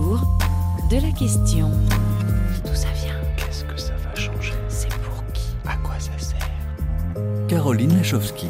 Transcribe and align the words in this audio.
de 0.00 0.96
la 0.96 1.12
question. 1.12 1.70
D'où 2.64 2.74
ça 2.74 2.88
vient? 3.02 3.14
Qu'est-ce 3.36 3.64
que 3.64 3.76
ça 3.78 3.92
va 4.02 4.14
changer? 4.14 4.54
C'est 4.68 4.88
pour 4.88 5.22
qui? 5.34 5.54
À 5.66 5.76
quoi 5.76 5.96
ça 5.98 6.12
sert? 6.18 6.38
Caroline 7.46 7.94
Lachowski. 7.96 8.46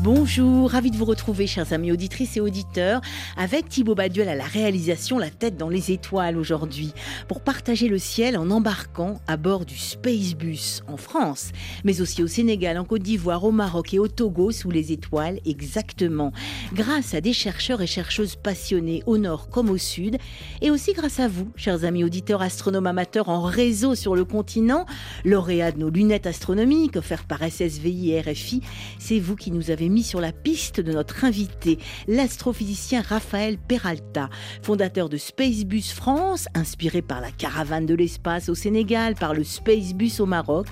Bonjour, 0.00 0.70
ravi 0.70 0.92
de 0.92 0.96
vous 0.96 1.04
retrouver, 1.04 1.48
chers 1.48 1.72
amis 1.72 1.90
auditrices 1.90 2.36
et 2.36 2.40
auditeurs, 2.40 3.00
avec 3.36 3.68
Thibaut 3.68 3.96
Baduel 3.96 4.28
à 4.28 4.36
la 4.36 4.44
réalisation, 4.44 5.18
la 5.18 5.28
tête 5.28 5.56
dans 5.56 5.68
les 5.68 5.90
étoiles 5.90 6.36
aujourd'hui, 6.36 6.92
pour 7.26 7.40
partager 7.40 7.88
le 7.88 7.98
ciel 7.98 8.38
en 8.38 8.48
embarquant 8.52 9.20
à 9.26 9.36
bord 9.36 9.66
du 9.66 9.76
Spacebus 9.76 10.82
en 10.86 10.96
France, 10.96 11.50
mais 11.82 12.00
aussi 12.00 12.22
au 12.22 12.28
Sénégal, 12.28 12.78
en 12.78 12.84
Côte 12.84 13.02
d'Ivoire, 13.02 13.42
au 13.42 13.50
Maroc 13.50 13.92
et 13.92 13.98
au 13.98 14.06
Togo 14.06 14.52
sous 14.52 14.70
les 14.70 14.92
étoiles 14.92 15.40
exactement, 15.44 16.30
grâce 16.72 17.14
à 17.14 17.20
des 17.20 17.32
chercheurs 17.32 17.82
et 17.82 17.88
chercheuses 17.88 18.36
passionnés 18.36 19.02
au 19.06 19.18
nord 19.18 19.48
comme 19.48 19.68
au 19.68 19.78
sud, 19.78 20.16
et 20.62 20.70
aussi 20.70 20.92
grâce 20.92 21.18
à 21.18 21.26
vous, 21.26 21.50
chers 21.56 21.84
amis 21.84 22.04
auditeurs 22.04 22.40
astronomes 22.42 22.86
amateurs 22.86 23.28
en 23.28 23.42
réseau 23.42 23.96
sur 23.96 24.14
le 24.14 24.24
continent, 24.24 24.86
lauréats 25.24 25.72
de 25.72 25.80
nos 25.80 25.90
lunettes 25.90 26.28
astronomiques 26.28 26.94
offertes 26.94 27.26
par 27.26 27.42
SSVI 27.42 28.12
et 28.12 28.20
RFI, 28.20 28.60
c'est 29.00 29.18
vous 29.18 29.34
qui 29.34 29.50
nous 29.50 29.72
avez 29.72 29.87
mis 29.88 30.02
sur 30.02 30.20
la 30.20 30.32
piste 30.32 30.80
de 30.80 30.92
notre 30.92 31.24
invité, 31.24 31.78
l'astrophysicien 32.06 33.00
Raphaël 33.00 33.56
Peralta, 33.58 34.28
fondateur 34.62 35.08
de 35.08 35.16
Spacebus 35.16 35.94
France, 35.94 36.46
inspiré 36.54 37.00
par 37.02 37.20
la 37.20 37.30
caravane 37.30 37.86
de 37.86 37.94
l'espace 37.94 38.48
au 38.48 38.54
Sénégal, 38.54 39.14
par 39.14 39.34
le 39.34 39.44
Spacebus 39.44 40.20
au 40.20 40.26
Maroc. 40.26 40.66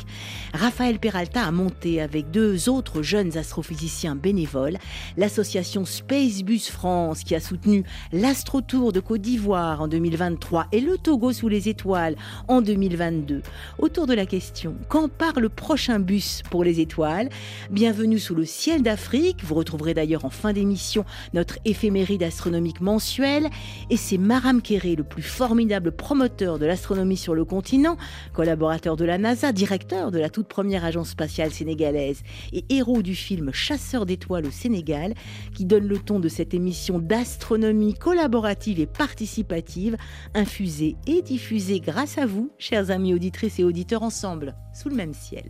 Raphaël 0.53 0.99
Peralta 0.99 1.45
a 1.45 1.51
monté 1.51 2.01
avec 2.01 2.31
deux 2.31 2.69
autres 2.69 3.03
jeunes 3.03 3.37
astrophysiciens 3.39 4.17
bénévoles 4.17 4.77
l'association 5.17 5.85
Spacebus 5.85 6.71
France 6.71 7.25
qui 7.25 7.35
a 7.35 7.41
soutenu 7.41 7.85
l'Astrotour 8.13 8.93
de 8.93 9.01
Côte 9.01 9.23
d'Ivoire 9.23 9.81
en 9.81 9.89
2023 9.89 10.67
et 10.73 10.81
le 10.81 10.99
Togo 10.99 11.33
sous 11.33 11.49
les 11.49 11.69
étoiles 11.69 12.17
en 12.49 12.61
2022. 12.61 13.43
Autour 13.79 14.07
de 14.07 14.15
la 14.15 14.27
question, 14.27 14.75
quand 14.89 15.11
part 15.11 15.41
le 15.41 15.49
prochain 15.49 15.99
bus 15.99 16.43
pour 16.51 16.65
les 16.65 16.81
étoiles? 16.81 17.31
Bienvenue 17.71 18.19
sous 18.19 18.35
le 18.35 18.45
ciel 18.45 18.83
d'Afrique 18.83 19.06
vous 19.43 19.55
retrouverez 19.55 19.95
d'ailleurs 19.95 20.25
en 20.25 20.31
fin 20.31 20.53
d'émission 20.53 21.05
notre 21.33 21.59
éphéméride 21.65 22.23
astronomique 22.23 22.81
mensuelle. 22.81 23.49
Et 23.91 23.97
c'est 23.97 24.19
Maram 24.19 24.61
Kéré, 24.61 24.97
le 24.97 25.05
plus 25.05 25.23
formidable 25.23 25.93
promoteur 25.93 26.59
de 26.59 26.67
l'astronomie 26.67 27.17
sur 27.17 27.35
le 27.35 27.45
continent, 27.45 27.97
collaborateur 28.33 28.97
de 28.97 29.05
la 29.05 29.19
NASA, 29.19 29.53
directeur 29.53 30.11
de 30.11 30.19
la 30.19 30.29
toute 30.29 30.49
première 30.49 30.85
agence 30.85 31.11
spatiale 31.11 31.53
sénégalaise 31.53 32.23
et 32.53 32.65
héros 32.69 33.03
du 33.03 33.15
film 33.15 33.53
Chasseur 33.53 34.07
d'étoiles 34.07 34.47
au 34.47 34.51
Sénégal, 34.51 35.15
qui 35.55 35.65
donne 35.65 35.87
le 35.87 35.99
ton 35.99 36.19
de 36.19 36.29
cette 36.29 36.55
émission 36.55 36.99
d'astronomie 36.99 37.95
collaborative 37.95 38.81
et 38.81 38.87
participative, 38.87 39.97
infusée 40.35 40.97
et 41.07 41.23
diffusée 41.23 41.81
grâce 41.81 42.19
à 42.19 42.27
vous, 42.27 42.51
chers 42.59 42.91
amis 42.91 43.15
auditrices 43.15 43.59
et 43.59 43.65
auditeurs, 43.65 44.03
ensemble, 44.03 44.57
sous 44.75 44.89
le 44.89 44.97
même 44.97 45.15
ciel 45.15 45.45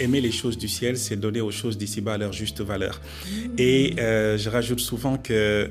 aimer 0.00 0.20
les 0.20 0.32
choses 0.32 0.58
du 0.58 0.68
ciel, 0.68 0.98
c'est 0.98 1.16
donner 1.16 1.40
aux 1.40 1.50
choses 1.50 1.78
d'ici-bas 1.78 2.18
leur 2.18 2.32
juste 2.32 2.60
valeur. 2.60 3.00
Et 3.58 3.94
euh, 3.98 4.36
je 4.38 4.48
rajoute 4.50 4.80
souvent 4.80 5.16
que 5.16 5.70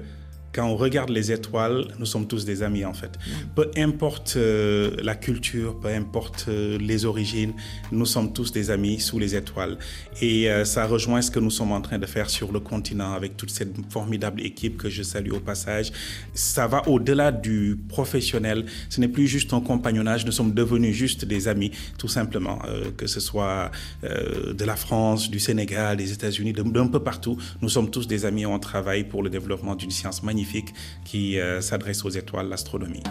quand 0.56 0.66
on 0.68 0.78
regarde 0.78 1.10
les 1.10 1.34
étoiles, 1.34 1.90
nous 2.00 2.06
sommes 2.06 2.28
tous 2.28 2.46
des 2.46 2.64
amis 2.64 2.86
en 2.86 2.94
fait. 2.94 3.20
Peu 3.56 3.70
importe 3.76 4.36
euh, 4.38 4.96
la 5.04 5.16
culture, 5.16 5.78
peu 5.78 5.90
importe 5.90 6.46
euh, 6.48 6.78
les 6.78 7.04
origines, 7.04 7.52
nous 7.92 8.06
sommes 8.06 8.32
tous 8.32 8.54
des 8.54 8.72
amis 8.72 9.02
sous 9.02 9.20
les 9.20 9.36
étoiles. 9.36 9.78
Et 10.22 10.50
euh, 10.50 10.64
ça 10.64 10.86
rejoint 10.86 11.22
ce 11.22 11.30
que 11.30 11.42
nous 11.42 11.52
sommes 11.52 11.74
en 11.74 11.82
train 11.82 12.00
de 12.00 12.06
faire 12.06 12.30
sur 12.30 12.54
le 12.54 12.62
continent 12.62 13.12
avec 13.12 13.36
toute 13.36 13.52
cette 13.52 13.76
formidable 13.90 14.40
équipe 14.42 14.78
que 14.78 14.90
je 14.90 15.04
salue 15.04 15.34
au 15.34 15.42
passage. 15.42 15.92
Ça 16.34 16.68
va 16.68 16.88
au-delà 16.88 17.34
du 17.34 17.78
professionnel. 17.90 18.66
Ce 18.90 19.02
n'est 19.02 19.10
plus 19.10 19.28
juste 19.28 19.52
un 19.52 19.60
compagnonnage. 19.60 20.26
Nous 20.26 20.32
sommes 20.32 20.54
devenus 20.54 20.96
juste 20.96 21.26
des 21.26 21.50
amis, 21.50 21.72
tout 21.98 22.08
simplement. 22.08 22.60
que 22.96 23.08
ce 23.08 23.20
soit 23.20 23.72
de 24.04 24.66
la 24.66 24.76
France, 24.76 25.30
du 25.30 25.40
Sénégal, 25.40 25.98
des 25.98 26.12
États-Unis, 26.14 26.54
d'un 26.54 26.88
peu 26.88 27.02
partout. 27.02 27.38
Nous 27.62 27.70
sommes 27.70 27.92
tous 27.92 28.08
des 28.08 28.26
amis. 28.26 28.46
On 28.46 28.60
travaille 28.60 29.04
pour 29.04 29.22
le 29.22 29.30
développement 29.30 29.76
d'une 29.76 29.92
science 29.92 30.24
magnifique 30.24 30.45
qui 31.04 31.40
euh, 31.40 31.62
s'adresse 31.62 32.06
aux 32.06 32.10
étoiles, 32.10 32.50
l'astronomie. 32.50 33.04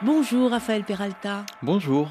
Bonjour 0.00 0.50
Raphaël 0.50 0.84
Peralta. 0.84 1.44
Bonjour. 1.62 2.08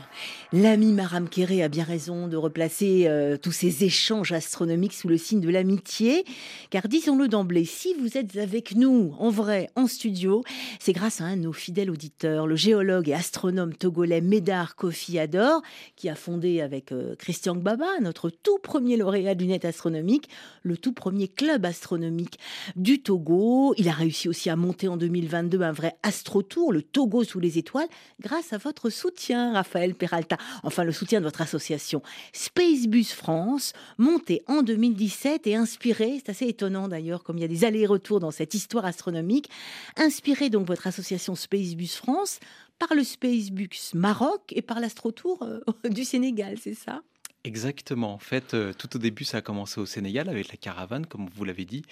L'ami 0.53 0.93
Maram 0.93 1.27
Kéré 1.27 1.61
a 1.61 1.67
bien 1.67 1.83
raison 1.83 2.29
de 2.29 2.37
replacer 2.37 3.03
euh, 3.07 3.35
tous 3.35 3.51
ces 3.51 3.83
échanges 3.83 4.31
astronomiques 4.31 4.93
sous 4.93 5.09
le 5.09 5.17
signe 5.17 5.41
de 5.41 5.49
l'amitié, 5.49 6.23
car 6.69 6.87
disons-le 6.87 7.27
d'emblée, 7.27 7.65
si 7.65 7.93
vous 7.95 8.17
êtes 8.17 8.37
avec 8.37 8.73
nous 8.73 9.13
en 9.19 9.29
vrai, 9.29 9.69
en 9.75 9.87
studio, 9.87 10.45
c'est 10.79 10.93
grâce 10.93 11.19
à 11.19 11.25
un 11.25 11.35
de 11.35 11.41
nos 11.41 11.51
fidèles 11.51 11.91
auditeurs, 11.91 12.47
le 12.47 12.55
géologue 12.55 13.09
et 13.09 13.13
astronome 13.13 13.73
togolais 13.73 14.21
Médard 14.21 14.77
Kofi 14.77 15.19
Ador, 15.19 15.61
qui 15.97 16.07
a 16.07 16.15
fondé 16.15 16.61
avec 16.61 16.93
euh, 16.93 17.15
Christian 17.17 17.57
Gbaba, 17.57 17.99
notre 17.99 18.29
tout 18.29 18.57
premier 18.57 18.95
lauréat 18.95 19.35
du 19.35 19.47
net 19.47 19.65
astronomique, 19.65 20.29
le 20.63 20.77
tout 20.77 20.93
premier 20.93 21.27
club 21.27 21.65
astronomique 21.65 22.39
du 22.77 23.01
Togo. 23.01 23.73
Il 23.77 23.89
a 23.89 23.93
réussi 23.93 24.29
aussi 24.29 24.49
à 24.49 24.55
monter 24.55 24.87
en 24.87 24.95
2022 24.95 25.61
un 25.61 25.73
vrai 25.73 25.97
astrotour, 26.03 26.71
le 26.71 26.83
Togo 26.83 27.25
sous 27.25 27.41
les 27.41 27.57
étoiles 27.57 27.89
grâce 28.21 28.53
à 28.53 28.57
votre 28.57 28.89
soutien, 28.89 29.51
Raphaël 29.51 29.93
Peralta, 29.93 30.36
enfin 30.63 30.83
le 30.83 30.91
soutien 30.91 31.19
de 31.19 31.25
votre 31.25 31.41
association 31.41 32.01
Spacebus 32.33 33.13
France, 33.15 33.73
montée 33.97 34.41
en 34.47 34.61
2017 34.61 35.47
et 35.47 35.55
inspirée, 35.55 36.21
c'est 36.23 36.29
assez 36.29 36.45
étonnant 36.45 36.87
d'ailleurs, 36.87 37.23
comme 37.23 37.37
il 37.37 37.41
y 37.41 37.45
a 37.45 37.47
des 37.47 37.65
allers-retours 37.65 38.19
dans 38.19 38.31
cette 38.31 38.53
histoire 38.53 38.85
astronomique, 38.85 39.49
inspirée 39.95 40.49
donc 40.49 40.67
votre 40.67 40.87
association 40.87 41.35
Spacebus 41.35 41.87
France 41.95 42.39
par 42.79 42.93
le 42.95 43.03
Spacebus 43.03 43.93
Maroc 43.93 44.41
et 44.51 44.61
par 44.61 44.79
l'Astrotour 44.79 45.43
euh, 45.43 45.59
du 45.89 46.03
Sénégal, 46.03 46.57
c'est 46.61 46.73
ça? 46.73 47.01
Exactement. 47.43 48.13
En 48.13 48.19
fait, 48.19 48.53
euh, 48.53 48.73
tout 48.73 48.95
au 48.95 48.99
début, 48.99 49.23
ça 49.23 49.37
a 49.37 49.41
commencé 49.41 49.79
au 49.79 49.85
Sénégal 49.85 50.29
avec 50.29 50.49
la 50.49 50.57
caravane, 50.57 51.05
comme 51.05 51.29
vous 51.33 51.45
l'avez 51.45 51.65
dit, 51.65 51.83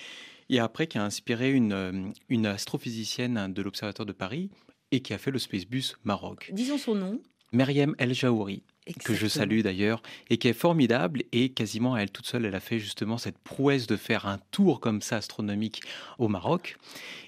et 0.50 0.60
après 0.60 0.88
qui 0.88 0.98
a 0.98 1.04
inspiré 1.04 1.52
une, 1.52 1.74
euh, 1.74 2.10
une 2.30 2.46
astrophysicienne 2.46 3.54
de 3.54 3.62
l'Observatoire 3.62 4.06
de 4.06 4.14
Paris 4.14 4.50
et 4.92 5.02
qui 5.02 5.14
a 5.14 5.18
fait 5.18 5.32
le 5.32 5.40
Spacebus 5.40 5.96
Maroc. 6.04 6.52
Disons 6.54 6.78
son 6.78 6.96
nom. 6.96 7.22
Myriam 7.56 7.96
El 7.98 8.14
Jaouri, 8.14 8.64
que 9.04 9.14
je 9.14 9.28
salue 9.28 9.62
d'ailleurs, 9.62 10.04
et 10.30 10.38
qui 10.38 10.50
est 10.50 10.54
formidable. 10.54 11.24
Et 11.32 11.50
quasiment 11.50 11.96
à 11.96 12.02
elle 12.02 12.12
toute 12.12 12.28
seule, 12.28 12.46
elle 12.46 12.56
a 12.56 12.60
fait 12.60 12.80
justement 12.80 13.18
cette 13.18 13.38
prouesse 13.38 13.88
de 13.88 13.96
faire 13.96 14.28
un 14.28 14.40
tour 14.52 14.80
comme 14.80 15.02
ça 15.02 15.18
astronomique 15.18 15.82
au 16.20 16.28
Maroc. 16.28 16.78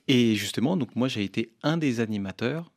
Et 0.08 0.36
justement, 0.36 0.78
donc 0.78 0.96
moi 0.96 1.08
j'ai 1.08 1.24
été 1.24 1.52
un 1.64 1.78
des 1.78 2.00
animateurs 2.00 2.72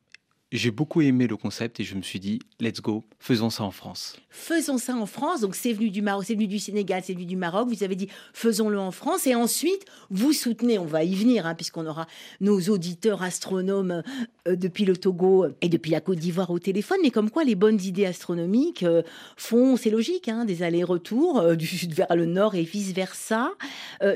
j'ai 0.51 0.71
beaucoup 0.71 1.01
aimé 1.01 1.27
le 1.27 1.37
concept 1.37 1.79
et 1.79 1.83
je 1.83 1.95
me 1.95 2.01
suis 2.01 2.19
dit, 2.19 2.39
let's 2.59 2.81
go, 2.81 3.05
faisons 3.19 3.49
ça 3.49 3.63
en 3.63 3.71
France. 3.71 4.17
Faisons 4.29 4.77
ça 4.77 4.93
en 4.95 5.05
France. 5.05 5.41
Donc 5.41 5.55
c'est 5.55 5.71
venu 5.71 5.89
du 5.89 6.01
Maroc, 6.01 6.25
c'est 6.27 6.33
venu 6.33 6.47
du 6.47 6.59
Sénégal, 6.59 7.01
c'est 7.05 7.13
venu 7.13 7.25
du 7.25 7.37
Maroc. 7.37 7.69
Vous 7.69 7.83
avez 7.83 7.95
dit, 7.95 8.09
faisons-le 8.33 8.77
en 8.77 8.91
France. 8.91 9.25
Et 9.27 9.35
ensuite, 9.35 9.85
vous 10.09 10.33
soutenez, 10.33 10.77
on 10.77 10.85
va 10.85 11.05
y 11.05 11.15
venir, 11.15 11.45
hein, 11.45 11.55
puisqu'on 11.55 11.85
aura 11.85 12.05
nos 12.41 12.59
auditeurs 12.63 13.23
astronomes 13.23 14.03
euh, 14.47 14.55
depuis 14.57 14.83
le 14.83 14.97
Togo 14.97 15.45
et 15.61 15.69
depuis 15.69 15.91
la 15.91 16.01
Côte 16.01 16.19
d'Ivoire 16.19 16.49
au 16.49 16.59
téléphone. 16.59 16.97
Mais 17.01 17.11
comme 17.11 17.29
quoi, 17.29 17.45
les 17.45 17.55
bonnes 17.55 17.79
idées 17.81 18.05
astronomiques 18.05 18.83
euh, 18.83 19.03
font, 19.37 19.77
c'est 19.77 19.89
logique, 19.89 20.27
hein, 20.27 20.43
des 20.43 20.63
allers-retours 20.63 21.39
euh, 21.39 21.55
du 21.55 21.65
sud 21.65 21.93
vers 21.93 22.13
le 22.13 22.25
nord 22.25 22.55
et 22.55 22.63
vice-versa. 22.63 23.51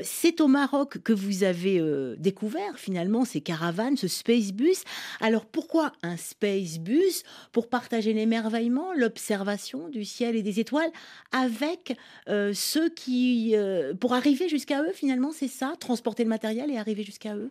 c'est 0.02 0.40
au 0.40 0.48
Maroc 0.48 0.98
que 1.02 1.12
vous 1.12 1.44
avez 1.44 1.80
découvert 2.18 2.76
finalement 2.76 3.24
ces 3.24 3.40
caravanes, 3.40 3.96
ce 3.96 4.08
Spacebus. 4.08 4.84
Alors 5.20 5.46
pourquoi 5.46 5.92
un 6.02 6.16
Space 6.30 6.78
Bus 6.78 7.22
pour 7.52 7.68
partager 7.68 8.12
l'émerveillement, 8.12 8.92
l'observation 8.94 9.88
du 9.88 10.04
ciel 10.04 10.36
et 10.36 10.42
des 10.42 10.60
étoiles 10.60 10.90
avec 11.32 11.96
euh, 12.28 12.52
ceux 12.54 12.88
qui, 12.88 13.52
euh, 13.54 13.94
pour 13.94 14.14
arriver 14.14 14.48
jusqu'à 14.48 14.82
eux 14.82 14.92
finalement, 14.92 15.32
c'est 15.32 15.48
ça, 15.48 15.74
transporter 15.78 16.24
le 16.24 16.28
matériel 16.28 16.70
et 16.70 16.78
arriver 16.78 17.02
jusqu'à 17.02 17.36
eux? 17.36 17.50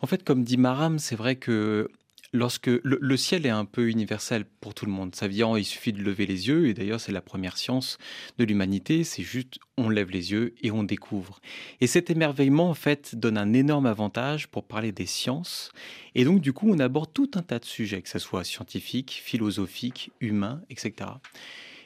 En 0.00 0.06
fait, 0.06 0.24
comme 0.24 0.44
dit 0.44 0.56
Maram, 0.56 0.98
c'est 0.98 1.16
vrai 1.16 1.36
que 1.36 1.90
lorsque 2.32 2.68
le, 2.68 3.16
ciel 3.16 3.44
est 3.46 3.50
un 3.50 3.64
peu 3.64 3.88
universel 3.88 4.44
pour 4.60 4.74
tout 4.74 4.86
le 4.86 4.92
monde. 4.92 5.14
Ça 5.14 5.28
vient, 5.28 5.56
il 5.58 5.64
suffit 5.64 5.92
de 5.92 6.02
lever 6.02 6.26
les 6.26 6.48
yeux, 6.48 6.68
et 6.68 6.74
d'ailleurs 6.74 7.00
c'est 7.00 7.12
la 7.12 7.20
première 7.20 7.56
science 7.56 7.98
de 8.38 8.44
l'humanité, 8.44 9.04
c'est 9.04 9.22
juste 9.22 9.58
on 9.76 9.88
lève 9.88 10.10
les 10.10 10.32
yeux 10.32 10.54
et 10.62 10.70
on 10.70 10.82
découvre. 10.82 11.40
Et 11.80 11.86
cet 11.86 12.10
émerveillement 12.10 12.70
en 12.70 12.74
fait 12.74 13.16
donne 13.16 13.38
un 13.38 13.52
énorme 13.52 13.86
avantage 13.86 14.48
pour 14.48 14.64
parler 14.64 14.92
des 14.92 15.06
sciences, 15.06 15.72
et 16.14 16.24
donc 16.24 16.40
du 16.40 16.52
coup 16.52 16.70
on 16.70 16.78
aborde 16.78 17.12
tout 17.12 17.30
un 17.34 17.42
tas 17.42 17.58
de 17.58 17.64
sujets, 17.64 18.02
que 18.02 18.08
ce 18.08 18.18
soit 18.18 18.44
scientifique, 18.44 19.20
philosophique, 19.24 20.12
humain, 20.20 20.62
etc. 20.70 21.10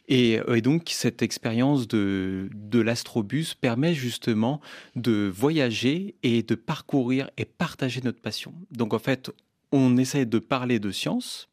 Et, 0.06 0.38
donc 0.61 0.90
cette 0.90 1.23
expérience 1.23 1.88
de, 1.88 2.50
de 2.52 2.79
l'astrobus 2.79 3.55
permet 3.55 3.94
justement 3.94 4.61
de 4.97 5.32
voyager 5.35 6.14
et 6.23 6.43
de 6.43 6.55
parcourir 6.55 7.31
et 7.38 7.47
partager 7.47 8.02
notre 8.02 8.20
passion. 8.20 8.52
Donc 8.70 8.93
en 8.93 8.99
fait, 8.99 9.31
on 9.75 9.97
essaie 9.97 10.25
de 10.25 10.38
parler 10.38 10.79
de 10.79 10.93
science 10.93 11.49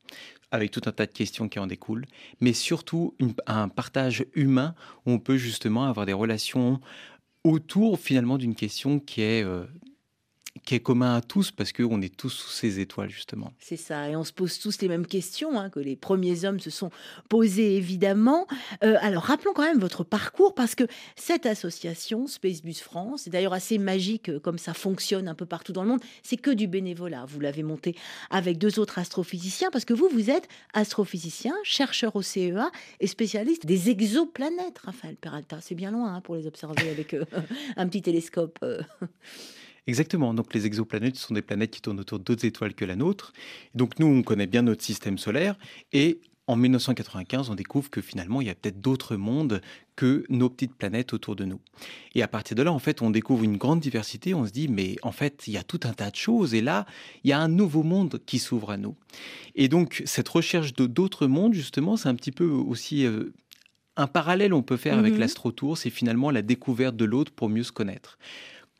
avec 0.51 0.69
tout 0.69 0.81
un 0.85 0.91
tas 0.91 1.07
de 1.07 1.11
questions 1.11 1.49
qui 1.49 1.59
en 1.59 1.65
découlent, 1.65 2.05
mais 2.39 2.53
surtout 2.53 3.15
un 3.47 3.67
partage 3.67 4.25
humain 4.35 4.75
où 5.05 5.11
on 5.11 5.19
peut 5.19 5.37
justement 5.37 5.85
avoir 5.85 6.05
des 6.05 6.13
relations 6.13 6.79
autour 7.43 7.99
finalement 7.99 8.37
d'une 8.37 8.53
question 8.53 8.99
qui 8.99 9.21
est 9.21 9.43
euh, 9.43 9.65
qui 10.65 10.75
est 10.75 10.79
commun 10.79 11.15
à 11.15 11.21
tous 11.21 11.51
parce 11.51 11.71
qu'on 11.71 12.01
est 12.01 12.15
tous 12.15 12.29
sous 12.29 12.49
ces 12.49 12.79
étoiles 12.79 13.09
justement. 13.09 13.53
C'est 13.59 13.77
ça, 13.77 14.09
et 14.09 14.15
on 14.15 14.23
se 14.23 14.33
pose 14.33 14.59
tous 14.59 14.81
les 14.81 14.87
mêmes 14.87 15.07
questions 15.07 15.59
hein, 15.59 15.69
que 15.69 15.79
les 15.79 15.95
premiers 15.95 16.45
hommes 16.45 16.59
se 16.59 16.69
sont 16.69 16.91
posées 17.29 17.77
évidemment. 17.77 18.47
Euh, 18.83 18.97
alors 19.01 19.23
rappelons 19.23 19.53
quand 19.53 19.63
même 19.63 19.79
votre 19.79 20.03
parcours 20.03 20.53
parce 20.53 20.75
que 20.75 20.83
cette 21.15 21.45
association 21.45 22.27
Spacebus 22.27 22.75
France, 22.75 23.23
c'est 23.23 23.29
d'ailleurs 23.29 23.53
assez 23.53 23.77
magique 23.77 24.29
euh, 24.29 24.39
comme 24.39 24.57
ça 24.57 24.73
fonctionne 24.73 25.27
un 25.27 25.35
peu 25.35 25.45
partout 25.45 25.71
dans 25.71 25.83
le 25.83 25.89
monde, 25.89 26.01
c'est 26.21 26.37
que 26.37 26.51
du 26.51 26.67
bénévolat. 26.67 27.25
Vous 27.27 27.39
l'avez 27.39 27.63
monté 27.63 27.95
avec 28.29 28.57
deux 28.57 28.79
autres 28.79 28.99
astrophysiciens 28.99 29.69
parce 29.71 29.85
que 29.85 29.93
vous, 29.93 30.09
vous 30.11 30.29
êtes 30.29 30.47
astrophysicien, 30.73 31.53
chercheur 31.63 32.15
au 32.15 32.21
CEA 32.21 32.71
et 32.99 33.07
spécialiste 33.07 33.65
des 33.65 33.89
exoplanètes, 33.89 34.79
Raphaël 34.79 35.15
Peralta. 35.15 35.59
C'est 35.61 35.75
bien 35.75 35.91
loin 35.91 36.15
hein, 36.15 36.21
pour 36.21 36.35
les 36.35 36.45
observer 36.45 36.89
avec 36.89 37.13
euh, 37.13 37.25
un 37.77 37.87
petit 37.87 38.01
télescope. 38.01 38.59
Exactement. 39.87 40.33
Donc 40.33 40.53
les 40.53 40.65
exoplanètes 40.65 41.15
sont 41.15 41.33
des 41.33 41.41
planètes 41.41 41.71
qui 41.71 41.81
tournent 41.81 41.99
autour 41.99 42.19
d'autres 42.19 42.45
étoiles 42.45 42.73
que 42.73 42.85
la 42.85 42.95
nôtre. 42.95 43.33
Donc 43.73 43.99
nous, 43.99 44.07
on 44.07 44.21
connaît 44.23 44.47
bien 44.47 44.61
notre 44.61 44.83
système 44.83 45.17
solaire 45.17 45.57
et 45.91 46.21
en 46.47 46.57
1995, 46.57 47.49
on 47.49 47.55
découvre 47.55 47.89
que 47.89 48.01
finalement, 48.01 48.41
il 48.41 48.47
y 48.47 48.49
a 48.49 48.55
peut-être 48.55 48.81
d'autres 48.81 49.15
mondes 49.15 49.61
que 49.95 50.25
nos 50.27 50.49
petites 50.49 50.75
planètes 50.75 51.13
autour 51.13 51.35
de 51.35 51.45
nous. 51.45 51.61
Et 52.13 52.23
à 52.23 52.27
partir 52.27 52.57
de 52.57 52.63
là, 52.63 52.73
en 52.73 52.79
fait, 52.79 53.01
on 53.01 53.09
découvre 53.09 53.43
une 53.43 53.55
grande 53.55 53.79
diversité. 53.79 54.33
On 54.33 54.45
se 54.45 54.51
dit, 54.51 54.67
mais 54.67 54.97
en 55.03 55.13
fait, 55.13 55.43
il 55.47 55.53
y 55.53 55.57
a 55.57 55.63
tout 55.63 55.79
un 55.83 55.93
tas 55.93 56.09
de 56.09 56.15
choses. 56.15 56.53
Et 56.53 56.61
là, 56.61 56.85
il 57.23 57.29
y 57.29 57.33
a 57.33 57.39
un 57.39 57.47
nouveau 57.47 57.83
monde 57.83 58.19
qui 58.25 58.37
s'ouvre 58.37 58.71
à 58.71 58.77
nous. 58.77 58.97
Et 59.55 59.69
donc, 59.69 60.01
cette 60.05 60.27
recherche 60.27 60.73
de 60.73 60.87
d'autres 60.87 61.27
mondes, 61.27 61.53
justement, 61.53 61.95
c'est 61.95 62.09
un 62.09 62.15
petit 62.15 62.31
peu 62.31 62.45
aussi 62.45 63.05
euh, 63.05 63.31
un 63.95 64.07
parallèle 64.07 64.53
on 64.53 64.63
peut 64.63 64.77
faire 64.77 64.97
avec 64.97 65.13
mhm. 65.13 65.19
l'astrotour. 65.19 65.77
C'est 65.77 65.89
finalement 65.89 66.31
la 66.31 66.41
découverte 66.41 66.97
de 66.97 67.05
l'autre 67.05 67.31
pour 67.31 67.47
mieux 67.47 67.63
se 67.63 67.71
connaître. 67.71 68.17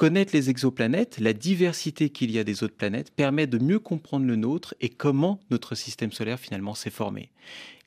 Connaître 0.01 0.35
les 0.35 0.49
exoplanètes, 0.49 1.19
la 1.19 1.31
diversité 1.31 2.09
qu'il 2.09 2.31
y 2.31 2.39
a 2.39 2.43
des 2.43 2.63
autres 2.63 2.73
planètes, 2.73 3.11
permet 3.11 3.45
de 3.45 3.59
mieux 3.59 3.77
comprendre 3.77 4.25
le 4.25 4.35
nôtre 4.35 4.73
et 4.81 4.89
comment 4.89 5.39
notre 5.51 5.75
système 5.75 6.11
solaire 6.11 6.39
finalement 6.39 6.73
s'est 6.73 6.89
formé. 6.89 7.29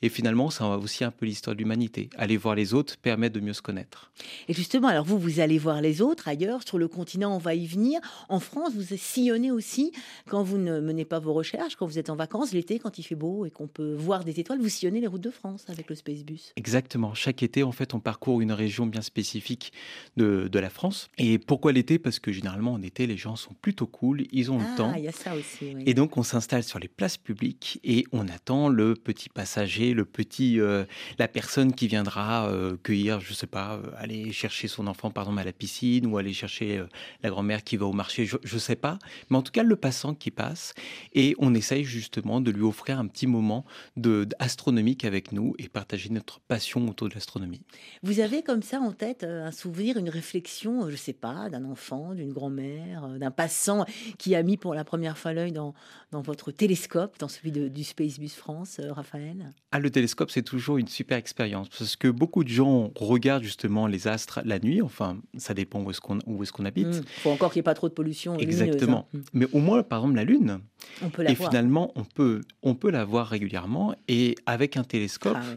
Et 0.01 0.09
finalement, 0.09 0.49
ça 0.49 0.67
va 0.67 0.77
aussi 0.77 1.03
un 1.03 1.11
peu 1.11 1.25
l'histoire 1.25 1.55
de 1.55 1.59
l'humanité. 1.59 2.09
Aller 2.17 2.37
voir 2.37 2.53
les 2.55 2.73
autres 2.73 2.97
permet 2.97 3.29
de 3.29 3.39
mieux 3.39 3.53
se 3.53 3.61
connaître. 3.61 4.11
Et 4.47 4.53
justement, 4.53 4.87
alors 4.87 5.05
vous, 5.05 5.17
vous 5.17 5.39
allez 5.39 5.57
voir 5.57 5.81
les 5.81 6.01
autres 6.01 6.27
ailleurs, 6.27 6.61
sur 6.67 6.77
le 6.77 6.87
continent, 6.87 7.33
on 7.33 7.39
va 7.39 7.55
y 7.55 7.65
venir. 7.65 7.99
En 8.29 8.39
France, 8.39 8.73
vous 8.75 8.95
sillonnez 8.95 9.51
aussi 9.51 9.91
quand 10.29 10.43
vous 10.43 10.57
ne 10.57 10.79
menez 10.79 11.05
pas 11.05 11.19
vos 11.19 11.33
recherches, 11.33 11.75
quand 11.75 11.85
vous 11.85 11.97
êtes 11.97 12.09
en 12.09 12.15
vacances, 12.15 12.51
l'été, 12.51 12.77
quand 12.79 12.99
il 12.99 13.03
fait 13.03 13.15
beau 13.15 13.45
et 13.45 13.51
qu'on 13.51 13.67
peut 13.67 13.93
voir 13.93 14.23
des 14.23 14.39
étoiles, 14.39 14.59
vous 14.59 14.69
sillonnez 14.69 15.01
les 15.01 15.07
routes 15.07 15.21
de 15.21 15.31
France 15.31 15.65
avec 15.69 15.89
le 15.89 15.95
Spacebus. 15.95 16.51
Exactement. 16.55 17.13
Chaque 17.13 17.41
été, 17.41 17.63
en 17.63 17.71
fait, 17.71 17.93
on 17.93 17.99
parcourt 17.99 18.41
une 18.41 18.51
région 18.51 18.85
bien 18.85 19.01
spécifique 19.01 19.71
de, 20.17 20.47
de 20.51 20.59
la 20.59 20.69
France. 20.69 21.09
Et 21.17 21.39
pourquoi 21.39 21.71
l'été? 21.71 21.99
Parce 21.99 22.19
que 22.19 22.31
généralement, 22.31 22.73
en 22.73 22.81
été, 22.81 23.07
les 23.07 23.17
gens 23.17 23.35
sont 23.35 23.53
plutôt 23.59 23.87
cool, 23.87 24.25
ils 24.31 24.51
ont 24.51 24.59
le 24.59 24.65
ah, 24.73 24.77
temps. 24.77 24.93
il 24.95 25.03
y 25.03 25.07
a 25.07 25.11
ça 25.11 25.35
aussi. 25.35 25.73
Et 25.85 25.93
donc, 25.93 26.17
on 26.17 26.23
s'installe 26.23 26.63
sur 26.63 26.79
les 26.79 26.87
places 26.87 27.17
publiques 27.17 27.79
et 27.83 28.03
on 28.11 28.27
attend 28.27 28.69
le 28.69 28.93
petit 28.93 29.29
le 29.45 30.03
petit, 30.03 30.59
euh, 30.59 30.85
la 31.19 31.27
personne 31.27 31.73
qui 31.73 31.87
viendra 31.87 32.47
euh, 32.49 32.77
cueillir, 32.83 33.19
je 33.19 33.33
sais 33.33 33.47
pas, 33.47 33.75
euh, 33.75 33.91
aller 33.97 34.31
chercher 34.31 34.67
son 34.67 34.87
enfant 34.87 35.11
par 35.11 35.25
à 35.25 35.43
la 35.43 35.51
piscine 35.51 36.05
ou 36.05 36.17
aller 36.17 36.33
chercher 36.33 36.83
la 37.23 37.29
grand-mère 37.29 37.63
qui 37.63 37.77
va 37.77 37.87
au 37.87 37.93
marché, 37.93 38.25
je, 38.25 38.37
ne 38.37 38.59
sais 38.59 38.75
pas, 38.75 38.99
mais 39.29 39.37
en 39.37 39.41
tout 39.41 39.51
cas 39.51 39.63
le 39.63 39.75
passant 39.75 40.13
qui 40.13 40.29
passe 40.29 40.75
et 41.13 41.35
on 41.39 41.55
essaye 41.55 41.83
justement 41.83 42.41
de 42.41 42.51
lui 42.51 42.61
offrir 42.61 42.99
un 42.99 43.07
petit 43.07 43.25
moment 43.25 43.65
de, 43.97 44.27
astronomique 44.37 45.03
avec 45.03 45.31
nous 45.31 45.55
et 45.57 45.67
partager 45.67 46.09
notre 46.09 46.41
passion 46.41 46.87
autour 46.87 47.09
de 47.09 47.15
l'astronomie. 47.15 47.61
Vous 48.03 48.19
avez 48.19 48.43
comme 48.43 48.61
ça 48.61 48.79
en 48.79 48.91
tête 48.91 49.23
un 49.23 49.51
souvenir, 49.51 49.97
une 49.97 50.09
réflexion, 50.09 50.89
je 50.89 50.95
sais 50.95 51.13
pas, 51.13 51.49
d'un 51.49 51.65
enfant, 51.65 52.13
d'une 52.13 52.31
grand-mère, 52.31 53.07
d'un 53.19 53.31
passant 53.31 53.85
qui 54.19 54.35
a 54.35 54.43
mis 54.43 54.57
pour 54.57 54.75
la 54.75 54.83
première 54.83 55.17
fois 55.17 55.33
l'œil 55.33 55.51
dans, 55.51 55.73
dans 56.11 56.21
votre 56.21 56.51
télescope, 56.51 57.17
dans 57.17 57.27
celui 57.27 57.51
du 57.51 57.83
Spacebus 57.83 58.29
France, 58.29 58.79
Raphaël? 58.89 59.34
Ah, 59.71 59.79
le 59.79 59.89
télescope, 59.89 60.31
c'est 60.31 60.41
toujours 60.41 60.77
une 60.77 60.87
super 60.87 61.17
expérience 61.17 61.69
parce 61.69 61.95
que 61.95 62.07
beaucoup 62.07 62.43
de 62.43 62.49
gens 62.49 62.91
regardent 62.95 63.43
justement 63.43 63.87
les 63.87 64.07
astres 64.07 64.41
la 64.45 64.59
nuit. 64.59 64.81
Enfin, 64.81 65.17
ça 65.37 65.53
dépend 65.53 65.81
où 65.81 65.91
est-ce 65.91 66.01
qu'on 66.01 66.19
est 66.19 66.67
habite. 66.67 66.87
Il 66.91 66.99
mmh. 67.01 67.05
faut 67.21 67.29
encore 67.29 67.51
qu'il 67.51 67.59
n'y 67.59 67.61
ait 67.61 67.63
pas 67.63 67.73
trop 67.73 67.89
de 67.89 67.93
pollution. 67.93 68.37
Exactement. 68.37 69.07
Hein. 69.13 69.17
Mmh. 69.17 69.21
Mais 69.33 69.47
au 69.53 69.59
moins, 69.59 69.83
par 69.83 69.99
exemple, 69.99 70.15
la 70.15 70.23
Lune. 70.23 70.59
On 71.01 71.09
peut 71.09 71.23
la 71.23 71.31
et 71.31 71.35
finalement, 71.35 71.91
on 71.95 72.03
peut, 72.03 72.41
on 72.63 72.75
peut 72.75 72.91
la 72.91 73.05
voir 73.05 73.27
régulièrement. 73.27 73.95
Et 74.07 74.35
avec 74.45 74.77
un 74.77 74.83
télescope, 74.83 75.37
ah 75.39 75.55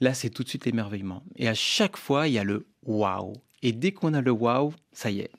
là, 0.00 0.14
c'est 0.14 0.30
tout 0.30 0.42
de 0.42 0.48
suite 0.48 0.66
l'émerveillement. 0.66 1.22
Et 1.36 1.48
à 1.48 1.54
chaque 1.54 1.96
fois, 1.96 2.28
il 2.28 2.34
y 2.34 2.38
a 2.38 2.44
le 2.44 2.66
waouh. 2.84 3.34
Et 3.62 3.72
dès 3.72 3.92
qu'on 3.92 4.14
a 4.14 4.20
le 4.20 4.30
waouh, 4.30 4.74
ça 4.92 5.10
y 5.10 5.20
est, 5.20 5.30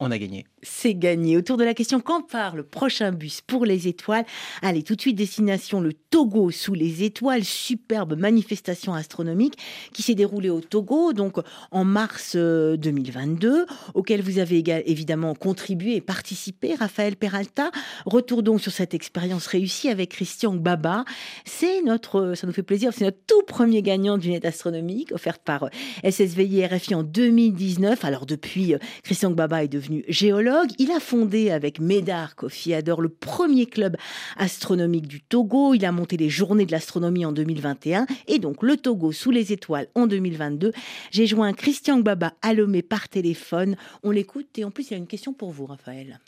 on 0.00 0.10
a 0.10 0.18
gagné. 0.18 0.46
C'est 0.68 0.94
gagné. 0.94 1.36
Autour 1.36 1.56
de 1.56 1.64
la 1.64 1.74
question 1.74 2.00
quand 2.00 2.22
part 2.22 2.56
le 2.56 2.64
prochain 2.64 3.12
bus 3.12 3.40
pour 3.40 3.64
les 3.64 3.86
étoiles? 3.86 4.26
Allez, 4.62 4.82
tout 4.82 4.96
de 4.96 5.00
suite, 5.00 5.16
destination 5.16 5.80
le 5.80 5.92
Togo 5.92 6.50
sous 6.50 6.74
les 6.74 7.04
étoiles. 7.04 7.44
Superbe 7.44 8.16
manifestation 8.18 8.92
astronomique 8.92 9.54
qui 9.92 10.02
s'est 10.02 10.14
déroulée 10.14 10.50
au 10.50 10.60
Togo, 10.60 11.12
donc 11.12 11.36
en 11.70 11.84
mars 11.84 12.36
2022, 12.36 13.48
euh, 13.48 13.66
auquel 13.94 14.22
vous 14.22 14.38
avez 14.38 14.62
évidemment 14.86 15.34
contribué 15.34 15.94
et 15.94 16.00
participé, 16.00 16.74
Raphaël 16.74 17.16
Peralta. 17.16 17.70
Retour 18.04 18.42
donc 18.42 18.60
sur 18.60 18.72
cette 18.72 18.92
expérience 18.92 19.46
réussie 19.46 19.88
avec 19.88 20.10
Christian 20.10 20.54
Baba. 20.54 21.04
C'est 21.44 21.80
notre, 21.82 22.34
ça 22.34 22.46
nous 22.46 22.52
fait 22.52 22.64
plaisir, 22.64 22.92
c'est 22.92 23.04
notre 23.04 23.24
tout 23.26 23.42
premier 23.46 23.82
gagnant 23.82 24.18
d'une 24.18 24.34
aide 24.34 24.46
astronomique 24.46 25.12
offerte 25.12 25.42
par 25.44 25.70
SSVI 26.04 26.66
RFI 26.66 26.96
en 26.96 27.02
2019. 27.04 28.04
Alors 28.04 28.26
depuis, 28.26 28.74
euh, 28.74 28.78
Christian 29.04 29.30
Baba 29.30 29.62
est 29.62 29.68
devenu 29.68 30.04
géologue. 30.08 30.55
Il 30.78 30.90
a 30.90 31.00
fondé 31.00 31.50
avec 31.50 31.80
Médard 31.80 32.36
Kofi 32.36 32.74
Ador 32.74 33.02
le 33.02 33.08
premier 33.08 33.66
club 33.66 33.96
astronomique 34.36 35.06
du 35.06 35.20
Togo. 35.20 35.74
Il 35.74 35.84
a 35.84 35.92
monté 35.92 36.16
les 36.16 36.28
journées 36.28 36.66
de 36.66 36.72
l'astronomie 36.72 37.26
en 37.26 37.32
2021 37.32 38.06
et 38.28 38.38
donc 38.38 38.62
le 38.62 38.76
Togo 38.76 39.12
sous 39.12 39.30
les 39.30 39.52
étoiles 39.52 39.88
en 39.94 40.06
2022. 40.06 40.72
J'ai 41.10 41.26
joint 41.26 41.52
Christian 41.52 41.98
Baba 41.98 42.34
à 42.42 42.54
Lomé 42.54 42.82
par 42.82 43.08
téléphone. 43.08 43.76
On 44.02 44.10
l'écoute 44.10 44.58
et 44.58 44.64
en 44.64 44.70
plus 44.70 44.90
il 44.90 44.92
y 44.92 44.94
a 44.94 44.98
une 44.98 45.06
question 45.06 45.32
pour 45.32 45.50
vous, 45.50 45.66
Raphaël. 45.66 46.20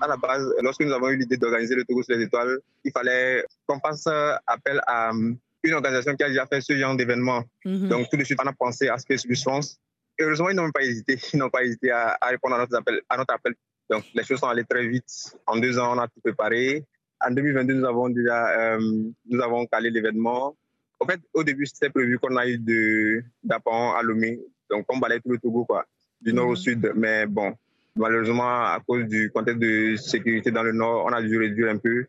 À 0.00 0.08
la 0.08 0.16
base, 0.16 0.46
lorsque 0.62 0.82
nous 0.82 0.92
avons 0.92 1.08
eu 1.08 1.16
l'idée 1.16 1.36
d'organiser 1.36 1.74
le 1.74 1.84
Togo 1.84 2.02
sous 2.02 2.12
les 2.12 2.22
étoiles, 2.22 2.58
il 2.84 2.92
fallait 2.92 3.44
qu'on 3.66 3.80
fasse 3.80 4.06
appel 4.46 4.80
à 4.86 5.10
une 5.62 5.74
organisation 5.74 6.14
qui 6.14 6.22
a 6.22 6.28
déjà 6.28 6.46
fait 6.46 6.60
ce 6.60 6.76
genre 6.76 6.96
d'événement. 6.96 7.42
Mhm. 7.64 7.88
Donc 7.88 8.08
tout 8.10 8.16
de 8.16 8.24
suite, 8.24 8.38
on 8.42 8.46
a 8.46 8.52
pensé 8.52 8.88
à 8.88 8.98
Space 8.98 9.24
France 9.42 9.78
heureusement, 10.20 10.48
ils 10.50 10.56
n'ont 10.56 10.70
pas 10.70 10.82
hésité. 10.82 11.18
Ils 11.32 11.38
n'ont 11.38 11.50
pas 11.50 11.64
hésité 11.64 11.90
à, 11.90 12.18
répondre 12.22 12.56
à 12.56 12.58
notre, 12.58 12.76
appel, 12.76 13.00
à 13.08 13.16
notre 13.16 13.34
appel. 13.34 13.54
Donc, 13.88 14.04
les 14.14 14.24
choses 14.24 14.40
sont 14.40 14.48
allées 14.48 14.64
très 14.64 14.86
vite. 14.86 15.36
En 15.46 15.56
deux 15.56 15.78
ans, 15.78 15.96
on 15.96 15.98
a 15.98 16.08
tout 16.08 16.20
préparé. 16.22 16.84
En 17.20 17.30
2022, 17.30 17.74
nous 17.74 17.86
avons 17.86 18.08
déjà 18.10 18.74
euh, 18.74 18.78
nous 19.26 19.40
avons 19.40 19.66
calé 19.66 19.90
l'événement. 19.90 20.56
En 20.98 21.06
fait, 21.06 21.20
au 21.34 21.44
début, 21.44 21.66
c'était 21.66 21.90
prévu 21.90 22.18
qu'on 22.18 22.36
aille 22.36 22.58
de 22.58 23.22
d'Apan 23.42 23.94
à 23.94 24.02
Lomé. 24.02 24.40
Donc, 24.70 24.86
on 24.88 24.98
balayait 24.98 25.20
tout 25.20 25.30
le 25.30 25.38
Togo, 25.38 25.64
quoi, 25.64 25.86
du 26.20 26.32
nord 26.32 26.48
au 26.48 26.50
mhm. 26.50 26.56
sud. 26.56 26.92
Mais 26.94 27.26
bon, 27.26 27.54
malheureusement, 27.94 28.64
à 28.64 28.80
cause 28.86 29.04
du 29.06 29.30
contexte 29.30 29.60
de 29.60 29.96
sécurité 29.96 30.50
dans 30.50 30.62
le 30.62 30.72
nord, 30.72 31.04
on 31.06 31.12
a 31.12 31.22
dû 31.22 31.38
réduire 31.38 31.70
un 31.70 31.78
peu. 31.78 32.06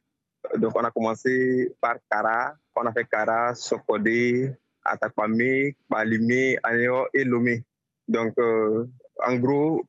Donc, 0.58 0.76
on 0.76 0.84
a 0.84 0.92
commencé 0.92 1.74
par 1.80 1.98
Kara. 2.10 2.56
On 2.76 2.86
a 2.86 2.92
fait 2.92 3.06
Kara, 3.06 3.54
Sokodé, 3.56 4.52
Atakwame, 4.84 5.74
Balimé, 5.90 6.58
Anéo 6.64 7.08
et 7.14 7.24
Lomé. 7.24 7.64
Donc, 8.08 8.34
euh, 8.40 8.86
en 9.26 9.36
gros, 9.38 9.86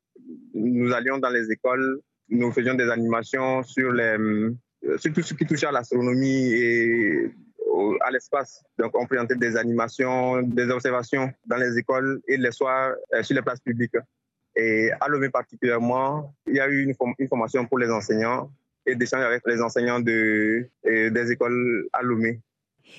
nous 0.54 0.92
allions 0.92 1.18
dans 1.18 1.30
les 1.30 1.50
écoles, 1.50 2.00
nous 2.28 2.50
faisions 2.52 2.74
des 2.74 2.90
animations 2.90 3.62
sur, 3.62 3.92
les, 3.92 4.16
euh, 4.18 4.98
sur 4.98 5.12
tout 5.12 5.22
ce 5.22 5.34
qui 5.34 5.46
touchait 5.46 5.66
à 5.66 5.72
l'astronomie 5.72 6.52
et 6.52 7.30
à 8.00 8.10
l'espace. 8.10 8.62
Donc, 8.78 8.98
on 8.98 9.06
présentait 9.06 9.36
des 9.36 9.56
animations, 9.56 10.42
des 10.42 10.68
observations 10.70 11.32
dans 11.46 11.56
les 11.56 11.78
écoles 11.78 12.20
et 12.26 12.36
les 12.36 12.50
soirs 12.50 12.94
euh, 13.14 13.22
sur 13.22 13.36
les 13.36 13.42
places 13.42 13.60
publiques. 13.60 13.96
Et 14.56 14.90
à 15.00 15.06
Lomé 15.08 15.28
particulièrement, 15.28 16.34
il 16.46 16.56
y 16.56 16.60
a 16.60 16.68
eu 16.68 16.82
une, 16.82 16.94
formation 17.28 17.64
pour 17.66 17.78
les 17.78 17.90
enseignants 17.90 18.50
et 18.84 18.96
d'échanges 18.96 19.22
avec 19.22 19.42
les 19.46 19.60
enseignants 19.62 20.00
de, 20.00 20.68
des 20.84 21.30
écoles 21.30 21.86
à 21.92 22.02
Lomé. 22.02 22.40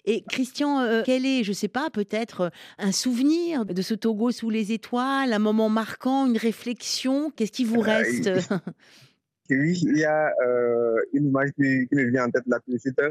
Et 0.05 0.23
Christian, 0.29 0.79
euh, 0.79 1.01
quel 1.05 1.25
est, 1.25 1.43
je 1.43 1.49
ne 1.49 1.55
sais 1.55 1.67
pas, 1.67 1.89
peut-être 1.89 2.41
euh, 2.41 2.49
un 2.77 2.91
souvenir 2.91 3.65
de 3.65 3.81
ce 3.81 3.93
Togo 3.93 4.31
sous 4.31 4.49
les 4.49 4.71
étoiles, 4.71 5.33
un 5.33 5.39
moment 5.39 5.69
marquant, 5.69 6.27
une 6.27 6.37
réflexion? 6.37 7.31
Qu'est-ce 7.31 7.51
qui 7.51 7.65
vous 7.65 7.81
euh, 7.81 7.85
reste? 7.85 8.29
Oui, 9.51 9.79
il 9.81 9.97
y 9.97 10.05
a 10.05 10.31
une 11.11 11.29
image 11.29 11.49
qui, 11.55 11.87
me 11.91 12.11
vient 12.11 12.25
en 12.25 12.29
tête 12.29 12.43
là 12.45 12.59
tout 12.63 12.71
de 12.71 12.77
suite. 12.77 13.01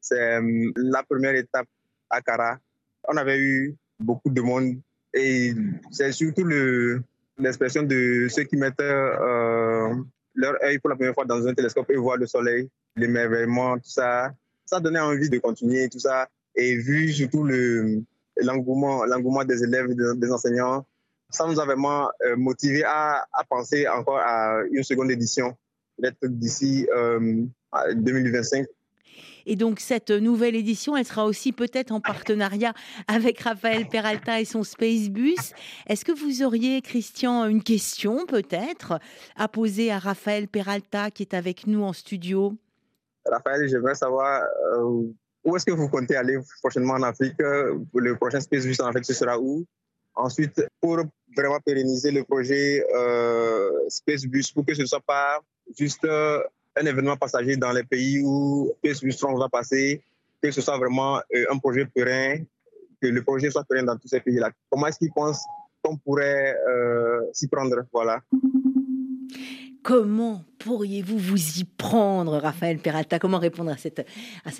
C'est 0.00 0.40
la 0.74 1.04
première 1.04 1.36
étape 1.36 1.68
à 2.10 2.20
Kara. 2.20 2.58
On 3.06 3.16
avait 3.16 3.38
eu 3.38 3.76
beaucoup 4.00 4.30
de 4.30 4.40
monde 4.40 4.80
et 5.14 5.52
c'est 5.92 6.10
surtout 6.10 6.44
l'expression 7.38 7.84
de 7.84 8.26
ceux 8.28 8.42
qui 8.42 8.56
mettent 8.56 8.80
leur 8.80 10.60
œil 10.64 10.80
pour 10.80 10.90
la 10.90 10.96
première 10.96 11.14
fois 11.14 11.24
dans 11.24 11.46
un 11.46 11.54
télescope 11.54 11.88
et 11.88 11.96
voient 11.96 12.16
le 12.16 12.26
soleil, 12.26 12.68
l'émerveillement, 12.96 13.76
tout 13.76 13.88
ça 13.88 14.32
ça 14.66 14.80
donnait 14.80 15.00
envie 15.00 15.30
de 15.30 15.38
continuer 15.38 15.88
tout 15.88 16.00
ça. 16.00 16.28
Et 16.54 16.76
vu 16.76 17.12
surtout 17.12 17.44
le, 17.44 18.02
l'engouement, 18.36 19.04
l'engouement 19.04 19.44
des 19.44 19.62
élèves, 19.62 19.88
des, 19.94 20.30
enseignants, 20.30 20.84
ça 21.30 21.46
nous 21.46 21.58
a 21.60 21.64
vraiment 21.64 22.10
euh, 22.24 22.36
motivé 22.36 22.82
à, 22.84 23.26
penser 23.48 23.86
encore 23.88 24.18
à 24.18 24.62
une 24.70 24.82
seconde 24.82 25.10
édition, 25.10 25.56
peut-être 25.98 26.18
d'ici 26.26 26.86
2025. 27.94 28.60
Euh, 28.60 28.64
et 29.48 29.54
donc 29.54 29.78
cette 29.78 30.10
nouvelle 30.10 30.56
édition, 30.56 30.96
elle 30.96 31.04
sera 31.04 31.24
aussi 31.24 31.52
peut-être 31.52 31.92
en 31.92 32.00
partenariat 32.00 32.74
avec 33.06 33.40
Raphaël 33.40 33.86
Peralta 33.88 34.40
et 34.40 34.44
son 34.44 34.64
Space 34.64 35.08
Bus. 35.08 35.52
Est-ce 35.86 36.04
que 36.04 36.12
vous 36.12 36.42
auriez, 36.42 36.82
Christian, 36.82 37.46
une 37.46 37.62
question 37.62 38.26
peut-être 38.26 38.98
à 39.36 39.46
poser 39.46 39.92
à 39.92 40.00
Raphaël 40.00 40.48
Peralta 40.48 41.12
qui 41.12 41.22
est 41.22 41.34
avec 41.34 41.68
nous 41.68 41.82
en 41.82 41.92
studio? 41.92 42.56
Raphaël, 43.30 43.68
j'aimerais 43.68 43.94
savoir 43.94 44.42
euh, 44.74 45.02
où 45.44 45.56
est-ce 45.56 45.64
que 45.64 45.72
vous 45.72 45.88
comptez 45.88 46.16
aller 46.16 46.38
prochainement 46.60 46.94
en 46.94 47.02
Afrique? 47.02 47.36
Le 47.38 48.16
prochain 48.16 48.40
Space 48.40 48.64
Bus 48.64 48.80
en 48.80 48.86
Afrique, 48.86 49.04
ce 49.04 49.14
sera 49.14 49.38
où? 49.38 49.64
Ensuite, 50.14 50.66
pour 50.80 50.98
vraiment 51.36 51.60
pérenniser 51.64 52.10
le 52.10 52.24
projet 52.24 52.84
euh, 52.94 53.70
Space 53.88 54.24
Bus, 54.24 54.50
pour 54.50 54.64
que 54.64 54.74
ce 54.74 54.82
ne 54.82 54.86
soit 54.86 55.04
pas 55.06 55.40
juste 55.78 56.04
euh, 56.04 56.42
un 56.76 56.86
événement 56.86 57.16
passager 57.16 57.56
dans 57.56 57.72
les 57.72 57.84
pays 57.84 58.22
où 58.24 58.72
Space 58.78 59.02
Bus 59.02 59.22
va 59.22 59.48
passer, 59.48 60.02
que 60.42 60.50
ce 60.50 60.60
soit 60.60 60.78
vraiment 60.78 61.20
un 61.50 61.58
projet 61.58 61.86
pérenne, 61.86 62.46
que 63.00 63.08
le 63.08 63.22
projet 63.22 63.50
soit 63.50 63.64
pérenne 63.64 63.86
dans 63.86 63.96
tous 63.96 64.08
ces 64.08 64.20
pays-là. 64.20 64.50
Comment 64.70 64.86
est-ce 64.86 64.98
qu'ils 64.98 65.12
pensent 65.12 65.44
qu'on 65.82 65.96
pourrait 65.96 66.56
s'y 67.32 67.48
prendre? 67.48 67.76
Voilà. 67.92 68.20
Comment 69.86 70.42
pourriez-vous 70.58 71.16
vous 71.16 71.60
y 71.60 71.64
prendre, 71.64 72.38
Raphaël 72.38 72.78
Peralta? 72.78 73.20
Comment 73.20 73.38
répondre 73.38 73.70
à 73.70 73.76
cette, 73.76 74.04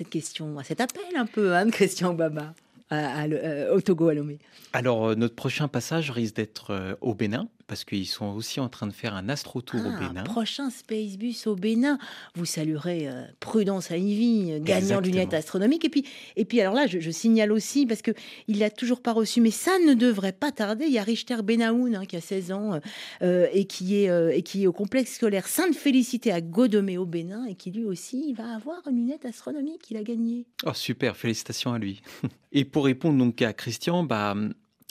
question, 0.09 0.57
à 0.57 0.63
cet 0.63 0.79
appel 0.79 1.03
un 1.17 1.25
peu 1.25 1.53
hein, 1.53 1.65
de 1.65 1.71
Christian 1.71 2.11
Obama 2.11 2.53
euh, 2.93 3.75
au 3.75 3.81
Togo, 3.81 4.07
à 4.07 4.13
Lomé? 4.13 4.39
Alors, 4.71 5.09
euh, 5.09 5.15
notre 5.15 5.35
prochain 5.35 5.67
passage 5.67 6.11
risque 6.11 6.37
d'être 6.37 6.71
euh, 6.71 6.95
au 7.01 7.13
Bénin 7.13 7.49
parce 7.67 7.83
qu'ils 7.83 8.07
sont 8.07 8.27
aussi 8.27 8.59
en 8.59 8.69
train 8.69 8.87
de 8.87 8.93
faire 8.93 9.13
un 9.13 9.27
astro-tour 9.29 9.81
au 9.81 9.89
ah, 9.93 9.99
Bénin. 9.99 10.23
Prochain 10.23 10.69
Space 10.69 11.17
Bus 11.17 11.47
au 11.47 11.55
Bénin. 11.55 11.99
Vous 12.35 12.45
saluerez 12.45 13.09
euh, 13.09 13.25
Prudence 13.41 13.89
Ivy, 13.89 14.53
euh, 14.53 14.59
gagnant 14.61 15.01
lunettes 15.01 15.33
astronomiques. 15.33 15.83
Et 15.83 15.89
puis, 15.89 16.05
et 16.37 16.45
puis 16.45 16.61
alors 16.61 16.73
là, 16.73 16.87
je, 16.87 17.11
signale 17.11 17.51
aussi, 17.51 17.85
parce 17.85 18.01
qu'il 18.01 18.59
l'a 18.59 18.69
toujours 18.69 19.01
pas 19.01 19.11
reçu, 19.11 19.41
mais 19.41 19.51
ça 19.51 19.77
ne 19.79 19.93
devrait 19.93 20.31
pas 20.31 20.51
tarder. 20.51 20.85
Il 20.85 20.93
y 20.93 20.97
a 20.97 21.03
Richter 21.03 21.41
Benaoun, 21.43 21.95
hein, 21.95 22.05
qui 22.05 22.15
a 22.15 22.21
16 22.21 22.51
ans, 22.53 22.79
euh, 23.21 23.47
et, 23.51 23.65
qui 23.65 23.95
est, 23.95 24.37
et 24.37 24.41
qui 24.43 24.63
est 24.63 24.67
au 24.67 24.73
complexe 24.73 25.15
scolaire 25.15 25.47
Sainte-Félicité 25.47 26.31
à 26.31 26.39
Godomé 26.39 26.97
au 26.97 27.05
Bénin, 27.05 27.45
et 27.45 27.55
qui 27.55 27.71
lui 27.71 27.83
aussi 27.83 28.33
va 28.33 28.55
avoir 28.55 28.87
une 28.89 28.95
lunette 28.95 29.25
astronomique. 29.25 29.91
Il 29.91 29.97
a 29.97 30.03
gagné. 30.03 30.45
Oh, 30.65 30.73
super, 30.73 31.17
félicitations 31.17 31.73
à 31.73 31.79
lui. 31.79 32.01
et 32.53 32.63
pour 32.63 32.85
répondre 32.85 33.17
donc 33.17 33.41
à 33.41 33.51
Christian, 33.51 34.03
bah, 34.03 34.35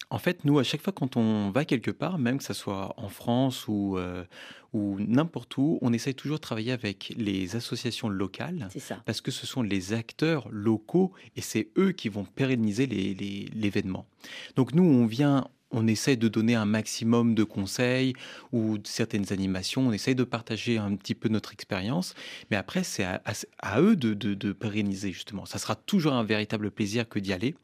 en 0.09 0.19
fait, 0.19 0.45
nous, 0.45 0.59
à 0.59 0.63
chaque 0.63 0.83
fois 0.83 0.93
quand 0.93 1.17
on 1.17 1.51
va 1.51 1.65
quelque 1.65 1.91
part, 1.91 2.19
même 2.19 2.39
que 2.39 2.45
ce 2.45 2.55
soit 2.55 2.95
en 2.97 3.09
France 3.09 3.67
ou, 3.67 3.99
euh, 3.99 4.25
ou 4.73 4.99
n'importe 5.01 5.57
où, 5.57 5.79
on 5.83 5.93
essaye 5.93 6.15
toujours 6.15 6.37
de 6.37 6.43
travailler 6.43 6.73
avec 6.73 7.13
les 7.17 7.57
associations 7.57 8.09
locales. 8.09 8.69
Parce 9.05 9.21
que 9.21 9.31
ce 9.31 9.47
sont 9.47 9.63
les 9.63 9.93
acteurs 9.93 10.49
locaux 10.51 11.13
et 11.35 11.41
c'est 11.41 11.71
eux 11.77 11.93
qui 11.93 12.09
vont 12.09 12.25
pérenniser 12.25 12.87
l'événement. 12.87 14.07
Donc 14.55 14.75
nous, 14.75 14.85
on 14.85 15.07
vient, 15.07 15.49
on 15.71 15.87
essaie 15.87 16.17
de 16.17 16.29
donner 16.29 16.55
un 16.55 16.65
maximum 16.65 17.35
de 17.35 17.45
conseils 17.45 18.15
ou 18.53 18.79
de 18.79 18.87
certaines 18.87 19.33
animations, 19.33 19.89
on 19.89 19.93
essaye 19.93 20.15
de 20.15 20.25
partager 20.25 20.79
un 20.79 20.95
petit 20.97 21.15
peu 21.15 21.29
notre 21.29 21.53
expérience, 21.53 22.15
mais 22.51 22.57
après 22.57 22.85
c'est 22.85 23.05
à, 23.05 23.81
eux 23.81 23.97
de, 23.97 24.15
de, 24.15 24.53
pérenniser 24.53 25.13
justement. 25.13 25.45
Ça 25.45 25.59
sera 25.59 25.75
toujours 25.75 26.15
un 26.15 26.25
véritable 26.25 26.71
plaisir 26.71 27.09
que 27.09 27.19
d'y 27.19 27.33
aller. 27.33 27.55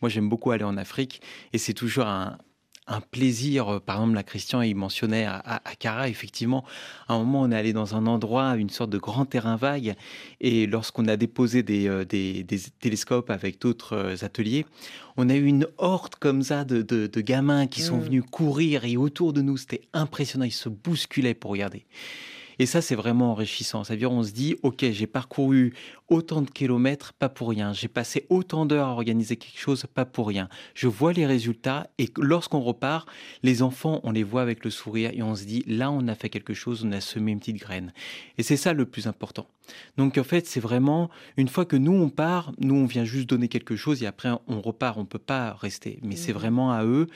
Moi 0.00 0.08
j'aime 0.08 0.28
beaucoup 0.28 0.50
aller 0.50 0.64
en 0.64 0.76
Afrique 0.76 1.22
et 1.52 1.58
c'est 1.58 1.74
toujours 1.74 2.06
un, 2.06 2.38
un 2.86 3.00
plaisir. 3.00 3.74
Euh, 3.74 3.80
par 3.80 3.96
exemple, 3.96 4.14
la 4.14 4.22
Christian, 4.22 4.62
il 4.62 4.74
mentionnait 4.74 5.24
à, 5.24 5.38
à, 5.38 5.74
Cara, 5.78 6.08
effectivement, 6.08 6.64
à 7.08 7.14
un 7.14 7.18
moment, 7.18 7.42
on 7.42 7.50
est 7.50 7.56
allé 7.56 7.72
dans 7.72 7.94
un 7.94 8.06
endroit, 8.06 8.56
une 8.56 8.70
sorte 8.70 8.90
de 8.90 8.98
grand 8.98 9.24
terrain 9.24 9.56
vague, 9.56 9.94
et 10.40 10.66
lorsqu'on 10.66 11.06
a 11.08 11.16
déposé 11.16 11.62
des, 11.62 11.88
euh, 11.88 12.04
des, 12.04 12.44
télescopes 12.80 13.30
avec 13.30 13.60
d'autres 13.60 13.94
euh, 13.94 14.16
ateliers, 14.22 14.66
on 15.16 15.28
a 15.28 15.34
eu 15.34 15.44
une 15.44 15.66
horde 15.78 16.14
comme 16.16 16.42
ça 16.42 16.64
de, 16.64 16.82
de, 16.82 17.20
gamins 17.20 17.66
qui 17.66 17.82
sont 17.82 17.98
mmh. 17.98 18.02
venus 18.02 18.24
courir, 18.30 18.84
et 18.84 18.96
autour 18.96 19.32
de 19.32 19.42
nous, 19.42 19.56
c'était 19.56 19.82
impressionnant, 19.92 20.44
ils 20.44 20.52
se 20.52 20.68
bousculaient 20.68 21.34
pour 21.34 21.52
regarder. 21.52 21.84
Et 22.62 22.66
ça, 22.66 22.80
c'est 22.80 22.94
vraiment 22.94 23.32
enrichissant. 23.32 23.82
C'est-à-dire, 23.82 24.12
on 24.12 24.22
se 24.22 24.30
dit, 24.30 24.54
OK, 24.62 24.84
j'ai 24.88 25.08
parcouru 25.08 25.74
autant 26.06 26.42
de 26.42 26.48
kilomètres, 26.48 27.12
pas 27.12 27.28
pour 27.28 27.48
rien. 27.48 27.72
J'ai 27.72 27.88
passé 27.88 28.24
autant 28.28 28.66
d'heures 28.66 28.86
à 28.86 28.92
organiser 28.92 29.36
quelque 29.36 29.58
chose, 29.58 29.84
pas 29.92 30.04
pour 30.04 30.28
rien. 30.28 30.48
Je 30.74 30.86
vois 30.86 31.12
les 31.12 31.26
résultats 31.26 31.88
et 31.98 32.08
lorsqu'on 32.16 32.60
repart, 32.60 33.08
les 33.42 33.62
enfants, 33.62 33.98
on 34.04 34.12
les 34.12 34.22
voit 34.22 34.42
avec 34.42 34.64
le 34.64 34.70
sourire 34.70 35.10
et 35.12 35.24
on 35.24 35.34
se 35.34 35.42
dit, 35.42 35.64
là, 35.66 35.90
on 35.90 36.06
a 36.06 36.14
fait 36.14 36.28
quelque 36.28 36.54
chose, 36.54 36.84
on 36.84 36.92
a 36.92 37.00
semé 37.00 37.32
une 37.32 37.40
petite 37.40 37.56
graine. 37.56 37.92
Et 38.38 38.44
c'est 38.44 38.56
ça 38.56 38.74
le 38.74 38.84
plus 38.84 39.08
important. 39.08 39.48
Donc, 39.96 40.16
en 40.18 40.24
fait, 40.24 40.46
c'est 40.46 40.60
vraiment, 40.60 41.10
une 41.36 41.48
fois 41.48 41.64
que 41.64 41.76
nous, 41.76 41.92
on 41.92 42.10
part, 42.10 42.52
nous, 42.58 42.76
on 42.76 42.86
vient 42.86 43.04
juste 43.04 43.28
donner 43.28 43.48
quelque 43.48 43.74
chose 43.74 44.04
et 44.04 44.06
après, 44.06 44.30
on 44.46 44.60
repart. 44.60 44.98
On 44.98 45.04
peut 45.04 45.18
pas 45.18 45.54
rester. 45.54 45.98
Mais 46.02 46.14
c'est 46.14 46.32
mmh. 46.32 46.36
vraiment 46.36 46.72
à 46.72 46.84
eux, 46.84 47.08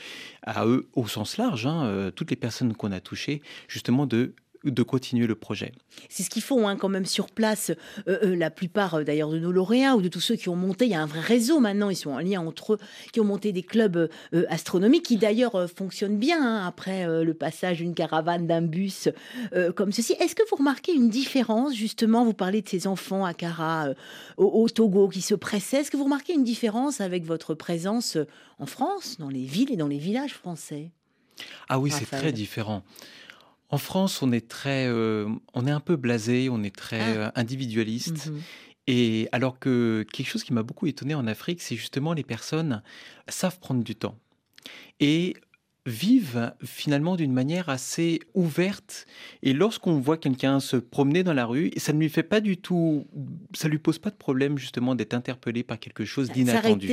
à 0.43 0.67
eux 0.67 0.89
au 0.95 1.07
sens 1.07 1.37
large, 1.37 1.67
hein, 1.67 1.85
euh, 1.85 2.11
toutes 2.11 2.31
les 2.31 2.37
personnes 2.37 2.75
qu'on 2.75 2.91
a 2.91 3.01
touchées, 3.01 3.43
justement, 3.69 4.07
de 4.07 4.35
de 4.71 4.83
continuer 4.83 5.27
le 5.27 5.35
projet. 5.35 5.73
C'est 6.09 6.23
ce 6.23 6.31
qu'ils 6.31 6.43
font 6.43 6.69
hein, 6.69 6.77
quand 6.77 6.89
même 6.89 7.07
sur 7.07 7.31
place. 7.31 7.71
Euh, 8.09 8.19
euh, 8.23 8.37
la 8.37 8.51
plupart 8.51 8.95
euh, 8.95 9.05
d'ailleurs 9.05 9.31
de 9.31 9.39
nos 9.39 9.53
lauréats 9.53 9.97
ou 9.97 10.03
de 10.03 10.09
tous 10.09 10.21
ceux 10.21 10.37
qui 10.37 10.49
ont 10.49 10.57
monté, 10.57 10.87
il 10.87 10.91
y 10.91 10.95
a 10.95 11.03
un 11.03 11.07
vrai 11.07 11.21
réseau 11.21 11.61
maintenant, 11.61 11.91
ils 11.91 11.97
sont 11.97 12.11
en 12.11 12.19
lien 12.19 12.41
entre 12.41 12.75
eux, 12.75 12.79
qui 13.13 13.21
ont 13.21 13.25
monté 13.25 13.53
des 13.53 13.63
clubs 13.63 14.09
astronomiques 14.49 15.05
qui 15.05 15.17
d'ailleurs 15.17 15.69
fonctionnent 15.71 16.19
bien 16.19 16.41
hein, 16.43 16.67
après 16.67 17.07
le 17.25 17.35
passage 17.35 17.79
d'une 17.79 17.95
caravane, 17.95 18.47
d'un 18.47 18.63
bus 18.63 19.09
comme 19.75 19.93
ceci. 19.93 20.15
Est-ce 20.21 20.35
que 20.35 20.43
vous 20.51 20.57
remarquez 20.57 20.93
une 20.93 21.09
différence 21.09 21.75
justement? 21.75 22.25
Vous 22.25 22.35
parlez 22.35 22.63
de 22.63 22.69
ces 22.69 22.87
enfants 22.87 23.25
à 23.25 23.35
Cara, 23.35 23.91
au, 24.37 24.69
Togo 24.69 25.09
qui 25.09 25.23
se 25.23 25.35
pressaient. 25.35 25.79
Est-ce 25.79 25.91
que 25.91 25.97
vous 25.97 26.05
remarquez 26.05 26.35
une 26.35 26.45
différence 26.45 27.01
avec 27.01 27.25
votre 27.25 27.55
présence 27.55 28.19
en 28.59 28.67
France, 28.67 29.17
dans 29.19 29.29
les 29.29 29.45
villes 29.45 29.73
et 29.73 29.77
dans 29.77 29.89
les 29.89 29.99
villages 29.99 30.35
français? 30.35 30.91
Ah 31.69 31.79
oui, 31.79 31.91
c'est 31.91 32.07
très 32.07 32.33
différent. 32.33 32.83
En 33.71 33.79
France, 33.79 34.23
on 34.23 34.33
est 34.33 34.49
très, 34.49 34.87
euh, 34.87 35.29
on 35.55 35.67
est 35.67 35.71
un 35.71 35.81
peu 35.81 35.97
blasé, 35.97 36.49
on 36.49 36.63
est 36.63 36.75
très 36.75 37.01
ah. 37.01 37.17
euh, 37.17 37.31
individualiste. 37.35 38.29
Mmh 38.29 38.41
Et 38.87 39.29
alors 39.33 39.59
que 39.59 40.07
quelque 40.13 40.29
chose 40.29 40.45
qui 40.45 40.53
m'a 40.53 40.63
beaucoup 40.63 40.87
étonné 40.87 41.15
en 41.15 41.27
Afrique, 41.27 41.61
c'est 41.61 41.77
justement 41.77 42.13
les 42.13 42.23
personnes 42.23 42.83
savent 43.29 43.59
prendre 43.59 43.83
du 43.83 43.97
temps 43.97 44.17
et 45.01 45.35
vivent 45.87 46.53
finalement 46.65 47.17
d'une 47.17 47.33
manière 47.33 47.69
assez 47.69 48.21
ouverte. 48.35 49.07
Et 49.43 49.53
lorsqu'on 49.53 50.01
voit 50.01 50.19
quelqu'un 50.19 50.61
se 50.61 50.77
promener 50.77 51.23
dans 51.23 51.33
la 51.33 51.47
rue, 51.47 51.71
ça 51.77 51.93
ne 51.93 52.01
lui 52.01 52.09
fait 52.09 52.25
pas 52.25 52.41
du 52.41 52.57
tout, 52.57 53.07
ça 53.55 53.69
lui 53.69 53.79
pose 53.79 53.99
pas 53.99 54.11
de 54.11 54.17
problème 54.17 54.59
justement 54.59 54.95
d'être 54.95 55.15
interpellé 55.15 55.63
par 55.63 55.79
quelque 55.79 56.05
chose 56.05 56.31
d'inattendu. 56.31 56.89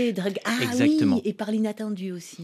Ah 0.46 0.58
Exactement. 0.62 1.22
et 1.26 1.34
par 1.34 1.52
l'inattendu 1.52 2.12
aussi. 2.12 2.44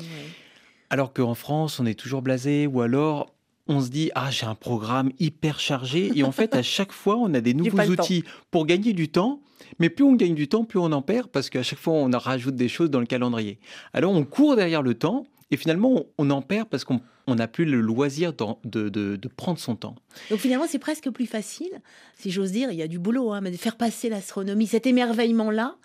Alors 0.89 1.13
qu'en 1.13 1.35
France, 1.35 1.79
on 1.79 1.85
est 1.85 1.97
toujours 1.97 2.23
blasé, 2.23 2.65
ou 2.65 2.81
alors 2.81 3.35
on 3.69 3.79
se 3.79 3.89
dit 3.89 4.11
ah 4.15 4.31
j'ai 4.31 4.45
un 4.45 4.55
programme 4.55 5.11
hyper 5.19 5.59
chargé. 5.59 6.11
Et 6.15 6.23
en 6.23 6.33
fait 6.33 6.53
à 6.55 6.61
chaque 6.77 6.91
fois 6.91 7.15
on 7.15 7.33
a 7.33 7.39
des 7.39 7.53
nouveaux 7.53 7.79
outils 7.83 8.25
pour 8.51 8.65
gagner 8.65 8.91
du 8.91 9.07
temps. 9.09 9.39
Mais 9.77 9.89
plus 9.89 10.03
on 10.03 10.13
gagne 10.13 10.35
du 10.35 10.49
temps 10.49 10.65
plus 10.65 10.79
on 10.79 10.91
en 10.91 11.01
perd 11.01 11.27
parce 11.27 11.49
qu'à 11.49 11.63
chaque 11.63 11.79
fois 11.79 11.93
on 11.93 12.11
en 12.11 12.19
rajoute 12.19 12.55
des 12.55 12.67
choses 12.67 12.89
dans 12.89 12.99
le 12.99 13.05
calendrier. 13.05 13.59
Alors 13.93 14.11
on 14.11 14.25
court 14.25 14.55
derrière 14.57 14.81
le 14.81 14.95
temps 14.95 15.25
et 15.51 15.57
finalement 15.57 16.05
on 16.17 16.29
en 16.31 16.41
perd 16.41 16.67
parce 16.67 16.83
qu'on 16.83 16.99
n'a 17.27 17.47
plus 17.47 17.65
le 17.65 17.79
loisir 17.79 18.33
de, 18.33 18.89
de, 18.89 19.27
prendre 19.27 19.59
son 19.59 19.75
temps. 19.75 19.95
Donc 20.29 20.39
finalement, 20.39 20.65
c'est 20.67 20.79
presque 20.79 21.09
plus 21.11 21.27
facile, 21.27 21.81
si 22.17 22.31
j'ose 22.31 22.51
dire, 22.51 22.71
il 22.71 22.77
y 22.77 22.81
a 22.81 22.87
du 22.87 22.99
boulot, 22.99 23.31
hein, 23.31 23.41
mais 23.41 23.51
de 23.51 23.57
faire 23.57 23.77
passer 23.77 24.09
l'astronomie, 24.09 24.67
cet 24.67 24.87
émerveillement-là, 24.87 25.75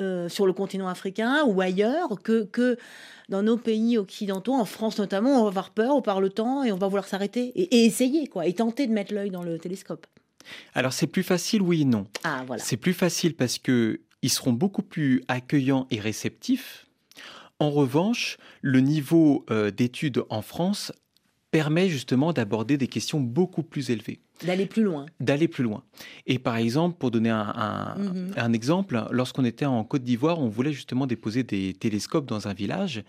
euh, 0.00 0.28
sur 0.28 0.46
le 0.46 0.52
continent 0.52 0.88
africain 0.88 1.44
ou 1.46 1.60
ailleurs 1.60 2.20
que, 2.22 2.44
que 2.44 2.78
dans 3.28 3.42
nos 3.42 3.56
pays 3.56 3.98
occidentaux, 3.98 4.54
en 4.54 4.64
France 4.64 4.98
notamment, 4.98 5.40
on 5.40 5.42
va 5.42 5.48
avoir 5.48 5.70
peur, 5.70 5.94
on 5.94 6.02
parle 6.02 6.24
le 6.24 6.30
temps 6.30 6.64
et 6.64 6.72
on 6.72 6.76
va 6.76 6.88
vouloir 6.88 7.06
s'arrêter 7.06 7.52
et, 7.54 7.84
essayer, 7.84 8.26
quoi, 8.26 8.46
et 8.46 8.54
tenter 8.54 8.86
de 8.86 8.92
mettre 8.92 9.12
l'œil 9.12 9.30
dans 9.30 9.42
le 9.42 9.58
télescope. 9.58 10.06
Alors 10.74 10.92
c'est 10.92 11.06
plus 11.06 11.22
facile, 11.22 11.62
oui 11.62 11.82
et 11.82 11.84
non. 11.84 12.06
Ah, 12.24 12.42
voilà. 12.46 12.62
C'est 12.62 12.76
plus 12.76 12.94
facile 12.94 13.34
parce 13.34 13.58
que 13.58 14.00
ils 14.22 14.30
seront 14.30 14.52
beaucoup 14.52 14.82
plus 14.82 15.22
accueillants 15.28 15.86
et 15.90 16.00
réceptifs. 16.00 16.86
En 17.58 17.70
revanche, 17.70 18.38
le 18.60 18.80
niveau 18.80 19.44
euh, 19.50 19.70
d'études 19.70 20.24
en 20.30 20.42
France 20.42 20.92
permet 21.52 21.90
justement 21.90 22.32
d'aborder 22.32 22.78
des 22.78 22.88
questions 22.88 23.20
beaucoup 23.20 23.62
plus 23.62 23.90
élevées. 23.90 24.20
D'aller 24.42 24.64
plus 24.64 24.82
loin. 24.82 25.04
D'aller 25.20 25.48
plus 25.48 25.62
loin. 25.62 25.84
Et 26.26 26.38
par 26.38 26.56
exemple, 26.56 26.96
pour 26.98 27.10
donner 27.10 27.28
un, 27.28 27.94
mhm. 27.98 28.54
exemple, 28.54 29.00
lorsqu'on 29.10 29.44
était 29.44 29.66
en 29.66 29.84
Côte 29.84 30.02
d'Ivoire, 30.02 30.40
on 30.40 30.48
voulait 30.48 30.72
justement 30.72 31.06
déposer 31.06 31.44
des 31.44 31.74
télescopes 31.74 32.24
dans 32.24 32.48
un 32.48 32.54
village. 32.54 33.04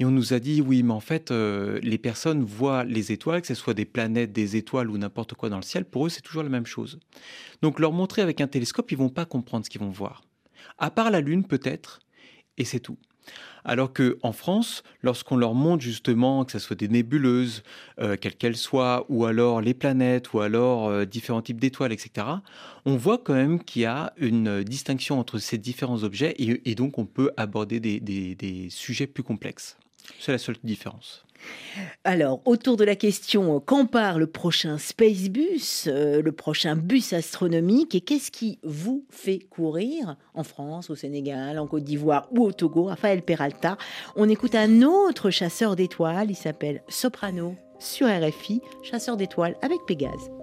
Et 0.00 0.06
on 0.06 0.10
nous 0.10 0.32
a 0.32 0.40
dit, 0.40 0.62
oui, 0.62 0.82
mais 0.82 0.94
en 0.94 1.00
fait, 1.00 1.30
euh, 1.30 1.78
les 1.82 1.98
personnes 1.98 2.42
voient 2.42 2.82
les 2.82 3.12
étoiles, 3.12 3.42
que 3.42 3.46
ce 3.46 3.54
soit 3.54 3.74
des 3.74 3.84
planètes, 3.84 4.32
des 4.32 4.56
étoiles 4.56 4.90
ou 4.90 4.96
n'importe 4.96 5.34
quoi 5.34 5.50
dans 5.50 5.58
le 5.58 5.62
ciel, 5.62 5.84
pour 5.84 6.06
eux, 6.06 6.08
c'est 6.08 6.22
toujours 6.22 6.42
la 6.42 6.48
même 6.48 6.66
chose. 6.66 6.98
Donc 7.60 7.78
leur 7.78 7.92
montrer 7.92 8.22
avec 8.22 8.40
un 8.40 8.48
télescope, 8.48 8.90
ils 8.90 8.98
vont 8.98 9.10
pas 9.10 9.26
comprendre 9.26 9.66
ce 9.66 9.70
qu'ils 9.70 9.82
vont 9.82 9.90
voir. 9.90 10.24
À 10.78 10.90
part 10.90 11.10
la 11.10 11.20
Lune 11.20 11.44
peut-être, 11.44 12.00
et 12.56 12.64
c'est 12.64 12.80
tout. 12.80 12.96
Alors 13.64 13.92
que 13.92 14.18
en 14.22 14.32
France, 14.32 14.82
lorsqu'on 15.02 15.36
leur 15.36 15.54
montre 15.54 15.82
justement 15.82 16.44
que 16.44 16.52
ce 16.52 16.58
soit 16.58 16.76
des 16.76 16.88
nébuleuses, 16.88 17.62
euh, 18.00 18.16
quelles 18.20 18.34
qu'elles 18.34 18.56
soient, 18.56 19.06
ou 19.08 19.24
alors 19.24 19.60
les 19.60 19.74
planètes, 19.74 20.32
ou 20.32 20.40
alors 20.40 20.88
euh, 20.88 21.04
différents 21.04 21.42
types 21.42 21.60
d'étoiles, 21.60 21.92
etc., 21.92 22.26
on 22.84 22.96
voit 22.96 23.18
quand 23.18 23.34
même 23.34 23.62
qu'il 23.62 23.82
y 23.82 23.86
a 23.86 24.12
une 24.16 24.64
distinction 24.64 25.20
entre 25.20 25.38
ces 25.38 25.58
différents 25.58 26.02
objets 26.02 26.34
et, 26.38 26.74
donc 26.74 26.98
on 26.98 27.06
peut 27.06 27.30
aborder 27.36 27.78
des 27.78 28.68
sujets 28.70 29.06
plus 29.06 29.22
complexes. 29.22 29.76
C'est 30.18 30.32
la 30.32 30.38
seule 30.38 30.56
différence. 30.62 31.24
Alors, 32.04 32.40
autour 32.44 32.76
de 32.76 32.84
la 32.84 32.96
question, 32.96 33.60
quand 33.60 33.86
part 33.86 34.18
le 34.18 34.26
prochain 34.26 34.78
Space 34.78 35.28
Bus, 35.28 35.88
euh, 35.88 36.22
le 36.22 36.32
prochain 36.32 36.76
bus 36.76 37.12
astronomique, 37.12 37.94
et 37.94 38.00
qu'est-ce 38.00 38.30
qui 38.30 38.58
vous 38.62 39.04
fait 39.10 39.38
courir 39.38 40.16
en 40.34 40.44
France, 40.44 40.90
au 40.90 40.94
Sénégal, 40.94 41.58
en 41.58 41.66
Côte 41.66 41.84
d'Ivoire 41.84 42.28
ou 42.30 42.44
au 42.44 42.52
Togo 42.52 42.84
Raphaël 42.84 43.22
Peralta. 43.22 43.76
On 44.16 44.28
écoute 44.28 44.54
un 44.54 44.82
autre 44.82 45.30
chasseur 45.30 45.76
d'étoiles, 45.76 46.30
il 46.30 46.36
s'appelle 46.36 46.82
Soprano 46.88 47.56
sur 47.78 48.06
RFI, 48.06 48.60
chasseur 48.82 49.16
d'étoiles 49.16 49.56
avec 49.62 49.78
Pégase. 49.86 50.41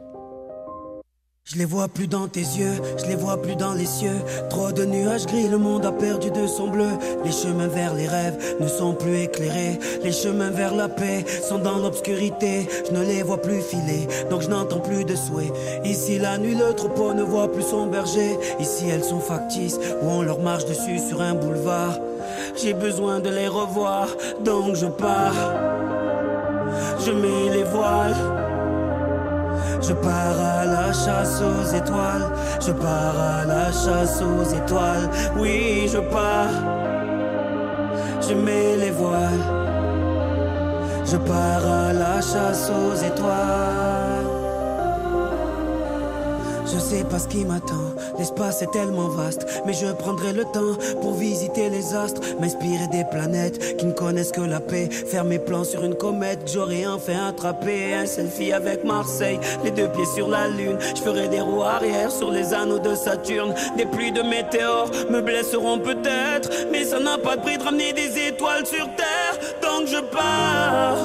Je 1.51 1.57
les 1.57 1.65
vois 1.65 1.87
plus 1.87 2.05
dans 2.05 2.27
tes 2.27 2.41
yeux, 2.41 2.75
je 2.99 3.07
les 3.07 3.15
vois 3.15 3.41
plus 3.41 3.55
dans 3.55 3.73
les 3.73 3.87
cieux. 3.87 4.21
Trop 4.51 4.71
de 4.71 4.85
nuages 4.85 5.25
gris, 5.25 5.47
le 5.47 5.57
monde 5.57 5.83
a 5.83 5.91
perdu 5.91 6.29
de 6.29 6.45
son 6.45 6.67
bleu. 6.67 6.91
Les 7.25 7.31
chemins 7.31 7.67
vers 7.67 7.95
les 7.95 8.07
rêves 8.07 8.37
ne 8.59 8.67
sont 8.67 8.93
plus 8.93 9.21
éclairés. 9.21 9.79
Les 10.03 10.11
chemins 10.11 10.51
vers 10.51 10.75
la 10.75 10.87
paix 10.89 11.25
sont 11.41 11.57
dans 11.57 11.79
l'obscurité. 11.79 12.69
Je 12.85 12.95
ne 12.95 13.03
les 13.03 13.23
vois 13.23 13.41
plus 13.41 13.61
filer, 13.61 14.07
donc 14.29 14.43
je 14.43 14.47
n'entends 14.47 14.79
plus 14.79 15.05
de 15.05 15.15
souhaits. 15.15 15.51
Ici 15.83 16.19
la 16.19 16.37
nuit, 16.37 16.53
le 16.53 16.71
troupeau 16.75 17.15
ne 17.15 17.23
voit 17.23 17.51
plus 17.51 17.63
son 17.63 17.87
berger. 17.87 18.37
Ici 18.59 18.87
elles 18.87 19.03
sont 19.03 19.19
factices, 19.19 19.79
ou 20.03 20.07
on 20.07 20.21
leur 20.21 20.41
marche 20.41 20.65
dessus 20.65 20.99
sur 20.99 21.19
un 21.19 21.33
boulevard. 21.33 21.97
J'ai 22.61 22.75
besoin 22.75 23.21
de 23.21 23.29
les 23.31 23.47
revoir, 23.47 24.07
donc 24.45 24.75
je 24.75 24.85
pars. 24.85 25.33
Je 27.03 27.11
mets 27.11 27.49
les 27.51 27.63
voiles. 27.63 28.48
Je 29.81 29.93
pars 29.93 30.39
à 30.39 30.65
la 30.65 30.91
chasse 30.91 31.41
aux 31.41 31.75
étoiles. 31.75 32.29
Je 32.59 32.71
pars 32.71 33.17
à 33.17 33.45
la 33.45 33.71
chasse 33.71 34.21
aux 34.21 34.43
étoiles. 34.43 35.09
Oui, 35.37 35.87
je 35.87 35.99
pars. 35.99 36.57
Je 38.21 38.33
mets 38.33 38.75
les 38.77 38.91
voiles. 38.91 39.45
Je 41.05 41.17
pars 41.17 41.65
à 41.65 41.93
la 41.93 42.21
chasse 42.21 42.69
aux 42.69 42.95
étoiles. 42.95 44.18
Je 46.71 46.77
sais 46.77 47.03
pas 47.03 47.17
ce 47.17 47.27
qui 47.27 47.45
m'attend, 47.45 47.95
l'espace 48.19 48.61
est 48.61 48.71
tellement 48.71 49.07
vaste, 49.07 49.45
mais 49.65 49.73
je 49.73 49.87
prendrai 49.87 50.33
le 50.33 50.43
temps 50.45 50.75
pour 51.01 51.13
visiter 51.13 51.69
les 51.69 51.95
astres, 51.95 52.21
m'inspirer 52.39 52.87
des 52.91 53.03
planètes 53.05 53.77
qui 53.77 53.85
ne 53.87 53.91
connaissent 53.91 54.31
que 54.31 54.41
la 54.41 54.59
paix, 54.59 54.87
faire 54.89 55.23
mes 55.23 55.39
plans 55.39 55.63
sur 55.63 55.83
une 55.83 55.95
comète, 55.95 56.51
j'aurais 56.53 56.85
enfin 56.85 57.27
attrapé 57.29 57.95
un 57.95 58.05
selfie 58.05 58.53
avec 58.53 58.83
Marseille, 58.83 59.39
les 59.63 59.71
deux 59.71 59.89
pieds 59.89 60.05
sur 60.05 60.27
la 60.27 60.47
lune, 60.47 60.77
je 60.95 61.01
ferai 61.01 61.27
des 61.27 61.41
roues 61.41 61.63
arrière 61.63 62.11
sur 62.11 62.29
les 62.31 62.53
anneaux 62.53 62.79
de 62.79 62.93
Saturne, 62.93 63.55
des 63.75 63.85
pluies 63.87 64.11
de 64.11 64.21
météores 64.21 64.91
me 65.09 65.21
blesseront 65.21 65.79
peut-être, 65.79 66.49
mais 66.71 66.83
ça 66.83 66.99
n'a 66.99 67.17
pas 67.17 67.35
de 67.35 67.41
prix 67.41 67.57
de 67.57 67.63
ramener 67.63 67.93
des 67.93 68.27
étoiles 68.27 68.65
sur 68.67 68.85
Terre, 68.95 69.39
donc 69.61 69.87
je 69.87 69.99
pars, 70.11 70.97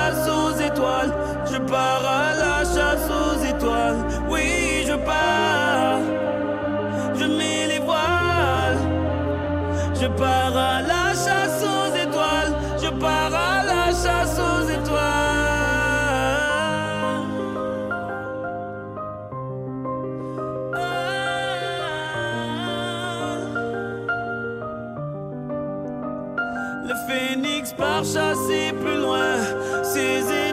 chasse 0.00 0.28
aux 0.28 0.52
étoiles. 0.60 1.12
Je 1.50 1.58
pars 1.58 2.04
à 2.04 2.34
la 2.42 2.58
chasse 2.74 3.08
aux 3.20 3.44
étoiles. 3.44 4.00
Oui, 4.30 4.84
je 4.86 4.96
pars. 5.08 6.00
Je 7.18 7.24
mets 7.24 7.66
les 7.72 7.80
voiles. 7.80 8.82
Je 10.00 10.06
pars 10.06 10.56
à 10.56 10.80
la 10.82 11.06
chasse 11.24 11.62
aux 11.74 11.90
étoiles. 12.04 12.52
Je 12.82 12.90
pars 13.04 13.34
à 13.34 13.64
la 13.70 13.86
chasse 14.02 14.38
aux 14.48 14.68
étoiles. 14.68 15.40
Le 26.88 26.94
phénix 27.06 27.72
part 27.72 28.04
chasser 28.04 28.72
plus 28.80 28.96
loin 28.96 29.36
ces 30.00 30.20
étoiles 30.20 30.49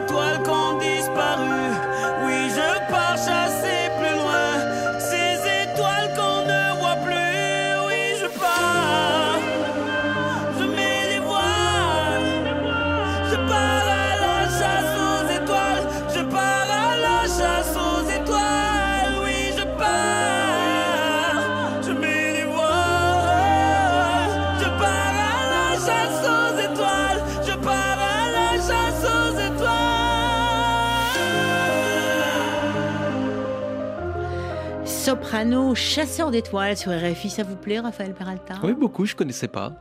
Soprano, 35.08 35.74
chasseur 35.74 36.30
d'étoiles 36.30 36.76
sur 36.76 36.92
RFI, 36.92 37.30
ça 37.30 37.42
vous 37.42 37.56
plaît 37.56 37.78
Raphaël 37.78 38.12
Peralta? 38.12 38.56
Oui, 38.62 38.74
beaucoup, 38.74 39.06
je 39.06 39.16
connaissais 39.16 39.48
pas. 39.48 39.80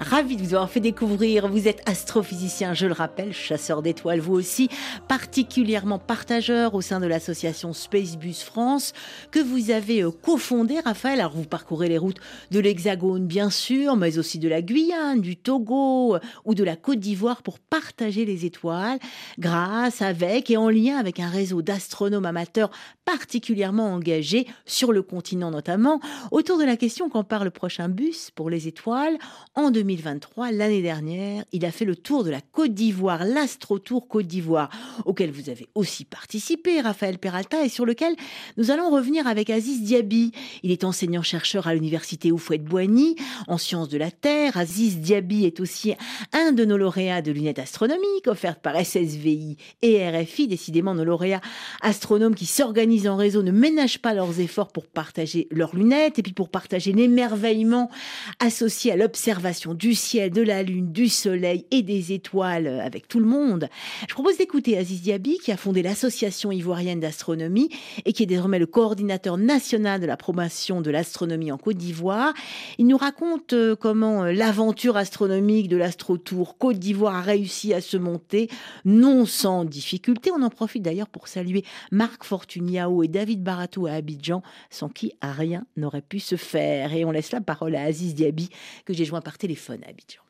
Ravi 0.00 0.36
de 0.36 0.42
vous 0.42 0.54
avoir 0.54 0.68
fait 0.68 0.80
découvrir. 0.80 1.48
Vous 1.48 1.68
êtes 1.68 1.88
astrophysicien, 1.88 2.74
je 2.74 2.86
le 2.86 2.92
rappelle, 2.92 3.32
chasseur 3.32 3.82
d'étoiles, 3.82 4.18
vous 4.18 4.34
aussi, 4.34 4.68
particulièrement 5.08 6.00
partageur 6.00 6.74
au 6.74 6.80
sein 6.80 6.98
de 6.98 7.06
l'association 7.06 7.72
Spacebus 7.72 8.42
France, 8.44 8.92
que 9.30 9.38
vous 9.38 9.70
avez 9.70 10.02
euh, 10.02 10.10
cofondé, 10.10 10.80
Raphaël. 10.80 11.20
Alors, 11.20 11.36
vous 11.36 11.44
parcourez 11.44 11.88
les 11.88 11.98
routes 11.98 12.20
de 12.50 12.58
l'Hexagone, 12.58 13.26
bien 13.26 13.50
sûr, 13.50 13.94
mais 13.94 14.18
aussi 14.18 14.40
de 14.40 14.48
la 14.48 14.60
Guyane, 14.60 15.20
du 15.20 15.36
Togo 15.36 16.16
euh, 16.16 16.20
ou 16.44 16.54
de 16.54 16.64
la 16.64 16.74
Côte 16.74 16.98
d'Ivoire 16.98 17.42
pour 17.42 17.60
partager 17.60 18.24
les 18.24 18.44
étoiles, 18.44 18.98
grâce, 19.38 20.02
avec 20.02 20.50
et 20.50 20.56
en 20.56 20.68
lien 20.68 20.96
avec 20.96 21.20
un 21.20 21.28
réseau 21.28 21.62
d'astronomes 21.62 22.26
amateurs 22.26 22.70
particulièrement 23.04 23.92
engagés 23.92 24.46
sur 24.66 24.92
le 24.92 25.02
continent 25.02 25.50
notamment, 25.50 26.00
autour 26.30 26.58
de 26.58 26.64
la 26.64 26.76
question 26.76 27.08
quand 27.08 27.24
part 27.24 27.44
le 27.44 27.50
prochain 27.50 27.88
bus 27.88 28.30
pour 28.34 28.50
les 28.50 28.68
étoiles. 28.68 29.18
En 29.54 29.70
2023, 29.70 30.52
l'année 30.52 30.82
dernière, 30.82 31.44
il 31.52 31.64
a 31.64 31.70
fait 31.70 31.84
le 31.84 31.96
tour 31.96 32.24
de 32.24 32.30
la 32.30 32.40
Côte 32.40 32.72
d'Ivoire, 32.72 33.24
l'Astro 33.24 33.78
Tour 33.78 34.08
Côte 34.08 34.26
d'Ivoire, 34.26 34.70
auquel 35.04 35.30
vous 35.30 35.50
avez 35.50 35.68
aussi 35.74 36.04
participé, 36.04 36.80
Raphaël 36.80 37.18
Peralta, 37.18 37.64
et 37.64 37.68
sur 37.68 37.84
lequel 37.84 38.14
nous 38.56 38.70
allons 38.70 38.90
revenir 38.90 39.26
avec 39.26 39.50
Aziz 39.50 39.82
Diaby. 39.82 40.32
Il 40.62 40.70
est 40.70 40.84
enseignant-chercheur 40.84 41.66
à 41.66 41.74
l'université 41.74 42.32
Oufouette-Boigny 42.32 43.16
en 43.48 43.58
sciences 43.58 43.88
de 43.88 43.98
la 43.98 44.10
Terre. 44.10 44.56
Aziz 44.56 44.98
Diaby 44.98 45.44
est 45.44 45.60
aussi 45.60 45.94
un 46.32 46.52
de 46.52 46.64
nos 46.64 46.76
lauréats 46.76 47.22
de 47.22 47.32
lunettes 47.32 47.58
astronomiques 47.58 48.26
offertes 48.26 48.62
par 48.62 48.76
SSVI 48.76 49.56
et 49.82 50.08
RFI. 50.08 50.48
Décidément, 50.48 50.94
nos 50.94 51.04
lauréats 51.04 51.42
astronomes 51.82 52.34
qui 52.34 52.46
s'organisent 52.46 53.08
en 53.08 53.16
réseau 53.16 53.42
ne 53.42 53.52
ménagent 53.52 54.00
pas 54.00 54.14
leurs 54.14 54.40
efforts 54.40 54.53
pour 54.72 54.86
partager 54.86 55.48
leurs 55.50 55.74
lunettes 55.74 56.18
et 56.18 56.22
puis 56.22 56.32
pour 56.32 56.48
partager 56.48 56.92
l'émerveillement 56.92 57.90
associé 58.38 58.92
à 58.92 58.96
l'observation 58.96 59.74
du 59.74 59.94
ciel, 59.94 60.30
de 60.30 60.42
la 60.42 60.62
lune, 60.62 60.92
du 60.92 61.08
soleil 61.08 61.66
et 61.70 61.82
des 61.82 62.12
étoiles 62.12 62.80
avec 62.80 63.08
tout 63.08 63.18
le 63.18 63.26
monde. 63.26 63.68
Je 64.08 64.14
propose 64.14 64.38
d'écouter 64.38 64.78
Aziz 64.78 65.02
Diaby 65.02 65.38
qui 65.38 65.50
a 65.50 65.56
fondé 65.56 65.82
l'association 65.82 66.52
ivoirienne 66.52 67.00
d'astronomie 67.00 67.68
et 68.04 68.12
qui 68.12 68.22
est 68.22 68.26
désormais 68.26 68.58
le 68.58 68.66
coordinateur 68.66 69.36
national 69.36 70.00
de 70.00 70.06
la 70.06 70.16
promotion 70.16 70.80
de 70.80 70.90
l'astronomie 70.90 71.50
en 71.50 71.58
Côte 71.58 71.76
d'Ivoire. 71.76 72.32
Il 72.78 72.86
nous 72.86 72.96
raconte 72.96 73.52
euh, 73.52 73.74
comment 73.74 74.24
euh, 74.24 74.32
l'aventure 74.32 74.96
astronomique 74.96 75.68
de 75.68 75.76
l'Astro 75.76 76.16
Tour 76.16 76.58
Côte 76.58 76.78
d'Ivoire 76.78 77.16
a 77.16 77.22
réussi 77.22 77.74
à 77.74 77.80
se 77.80 77.96
monter 77.96 78.48
non 78.84 79.26
sans 79.26 79.64
difficulté. 79.64 80.30
On 80.30 80.42
en 80.42 80.50
profite 80.50 80.82
d'ailleurs 80.82 81.08
pour 81.08 81.28
saluer 81.28 81.64
Marc 81.90 82.24
Fortuniao 82.24 83.02
et 83.02 83.08
David 83.08 83.42
Baratou 83.42 83.86
à 83.86 83.92
Abidjan, 83.92 84.42
sans 84.70 84.88
qui 84.88 85.12
rien 85.22 85.66
n'aurait 85.76 86.02
pu 86.02 86.18
se 86.18 86.36
faire. 86.36 86.92
Et 86.92 87.04
on 87.04 87.10
laisse 87.10 87.32
la 87.32 87.40
parole 87.40 87.74
à 87.74 87.82
Aziz 87.82 88.14
Diaby 88.14 88.50
que 88.84 88.92
j'ai 88.92 89.04
joint 89.04 89.20
par 89.20 89.38
téléphone 89.38 89.82
à 89.84 89.90
Abidjan. 89.90 90.22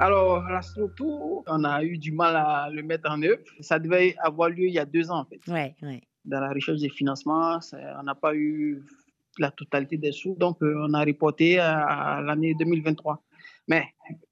Alors, 0.00 0.42
l'Astro-Tour, 0.48 1.44
on 1.46 1.64
a 1.64 1.84
eu 1.84 1.96
du 1.96 2.10
mal 2.10 2.34
à 2.34 2.68
le 2.70 2.82
mettre 2.82 3.08
en 3.08 3.22
œuvre. 3.22 3.42
Ça 3.60 3.78
devait 3.78 4.16
avoir 4.18 4.48
lieu 4.48 4.66
il 4.66 4.72
y 4.72 4.78
a 4.78 4.84
deux 4.84 5.10
ans, 5.10 5.20
en 5.20 5.24
fait. 5.24 5.40
Ouais, 5.46 5.76
ouais. 5.82 6.00
Dans 6.24 6.40
la 6.40 6.52
recherche 6.52 6.80
des 6.80 6.88
financements, 6.88 7.58
on 7.98 8.02
n'a 8.02 8.14
pas 8.14 8.34
eu 8.34 8.82
la 9.38 9.50
totalité 9.50 9.96
des 9.98 10.12
sous. 10.12 10.34
Donc, 10.34 10.62
euh, 10.62 10.74
on 10.88 10.94
a 10.94 11.04
reporté 11.04 11.58
à 11.58 12.20
l'année 12.20 12.54
2023. 12.54 13.22
Mais 13.68 13.84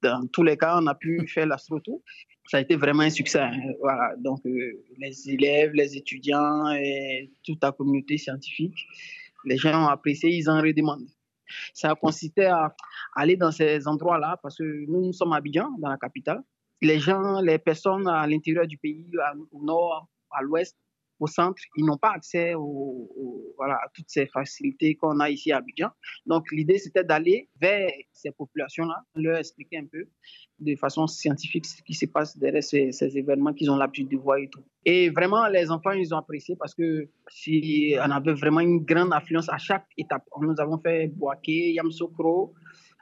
dans 0.03 0.27
tous 0.27 0.43
les 0.43 0.57
cas, 0.57 0.79
on 0.81 0.87
a 0.87 0.95
pu 0.95 1.27
faire 1.29 1.47
l'astrotour. 1.47 2.03
Ça 2.49 2.57
a 2.57 2.61
été 2.61 2.75
vraiment 2.75 3.03
un 3.03 3.11
succès. 3.11 3.41
Hein. 3.41 3.61
Voilà. 3.81 4.15
Donc, 4.19 4.45
euh, 4.45 4.85
les 4.99 5.31
élèves, 5.31 5.73
les 5.73 5.97
étudiants 5.97 6.71
et 6.73 7.31
toute 7.45 7.63
la 7.63 7.71
communauté 7.73 8.19
scientifique, 8.19 8.87
les 9.45 9.57
gens 9.57 9.85
ont 9.85 9.89
apprécié, 9.89 10.31
ils 10.31 10.51
en 10.51 10.61
redemandent. 10.61 11.09
Ça 11.75 11.95
consistait 11.95 12.47
à 12.47 12.75
aller 13.15 13.37
dans 13.37 13.51
ces 13.51 13.87
endroits-là 13.87 14.39
parce 14.43 14.59
que 14.59 14.87
nous, 14.87 15.07
nous 15.07 15.13
sommes 15.13 15.33
à 15.33 15.37
Abidjan, 15.37 15.71
dans 15.79 15.89
la 15.89 15.97
capitale. 15.97 16.43
Les 16.83 16.99
gens, 16.99 17.41
les 17.41 17.59
personnes 17.59 18.09
à 18.09 18.27
l'intérieur 18.27 18.67
du 18.67 18.79
pays, 18.79 19.07
au 19.53 19.63
nord, 19.63 20.09
à 20.31 20.43
l'ouest, 20.43 20.77
au 21.21 21.27
centre, 21.27 21.63
ils 21.77 21.85
n'ont 21.85 21.99
pas 21.99 22.13
accès 22.13 22.55
voilà, 23.57 23.75
à 23.75 23.89
toutes 23.95 24.09
ces 24.09 24.27
facilités 24.27 24.97
qu'on 24.97 25.21
a 25.21 25.31
ici 25.31 25.53
à 25.53 25.59
Abidjan. 25.59 25.91
Donc 26.27 26.51
l'idée, 26.51 26.79
c'était 26.79 27.05
d'aller 27.05 27.49
vers 27.61 27.91
ces 28.13 28.31
populations-là, 28.33 29.05
leur 29.15 29.39
expliquer 29.39 29.79
un 29.79 29.87
peu 29.87 30.07
de 30.59 30.75
façon 30.77 31.07
scientifique 31.07 31.67
ce 31.67 31.83
qui 31.83 31.95
se 31.95 32.07
passe 32.07 32.37
derrière 32.39 32.63
ces, 32.63 32.91
événements 33.17 33.53
qu'ils 33.53 33.71
ont 33.71 33.77
l'habitude 33.77 34.09
de 34.09 34.17
voir 34.17 34.39
et 34.39 34.49
tout. 34.49 34.65
Et 34.85 35.11
vraiment, 35.11 35.47
les 35.49 35.71
enfants, 35.71 35.93
ils 35.93 36.13
ont 36.15 36.19
apprécié 36.19 36.57
parce 36.57 36.75
que 36.75 37.09
si 37.29 37.95
on 37.99 38.11
avait 38.11 38.33
vraiment 38.33 38.61
une 38.61 38.81
grande 38.85 39.13
affluence 39.13 39.49
à 39.49 39.59
chaque 39.59 39.87
étape. 39.97 40.25
Nous 40.41 40.59
avons 40.59 40.79
fait 40.79 41.09
Boaké, 41.09 41.73
Yamsokro, 41.73 42.55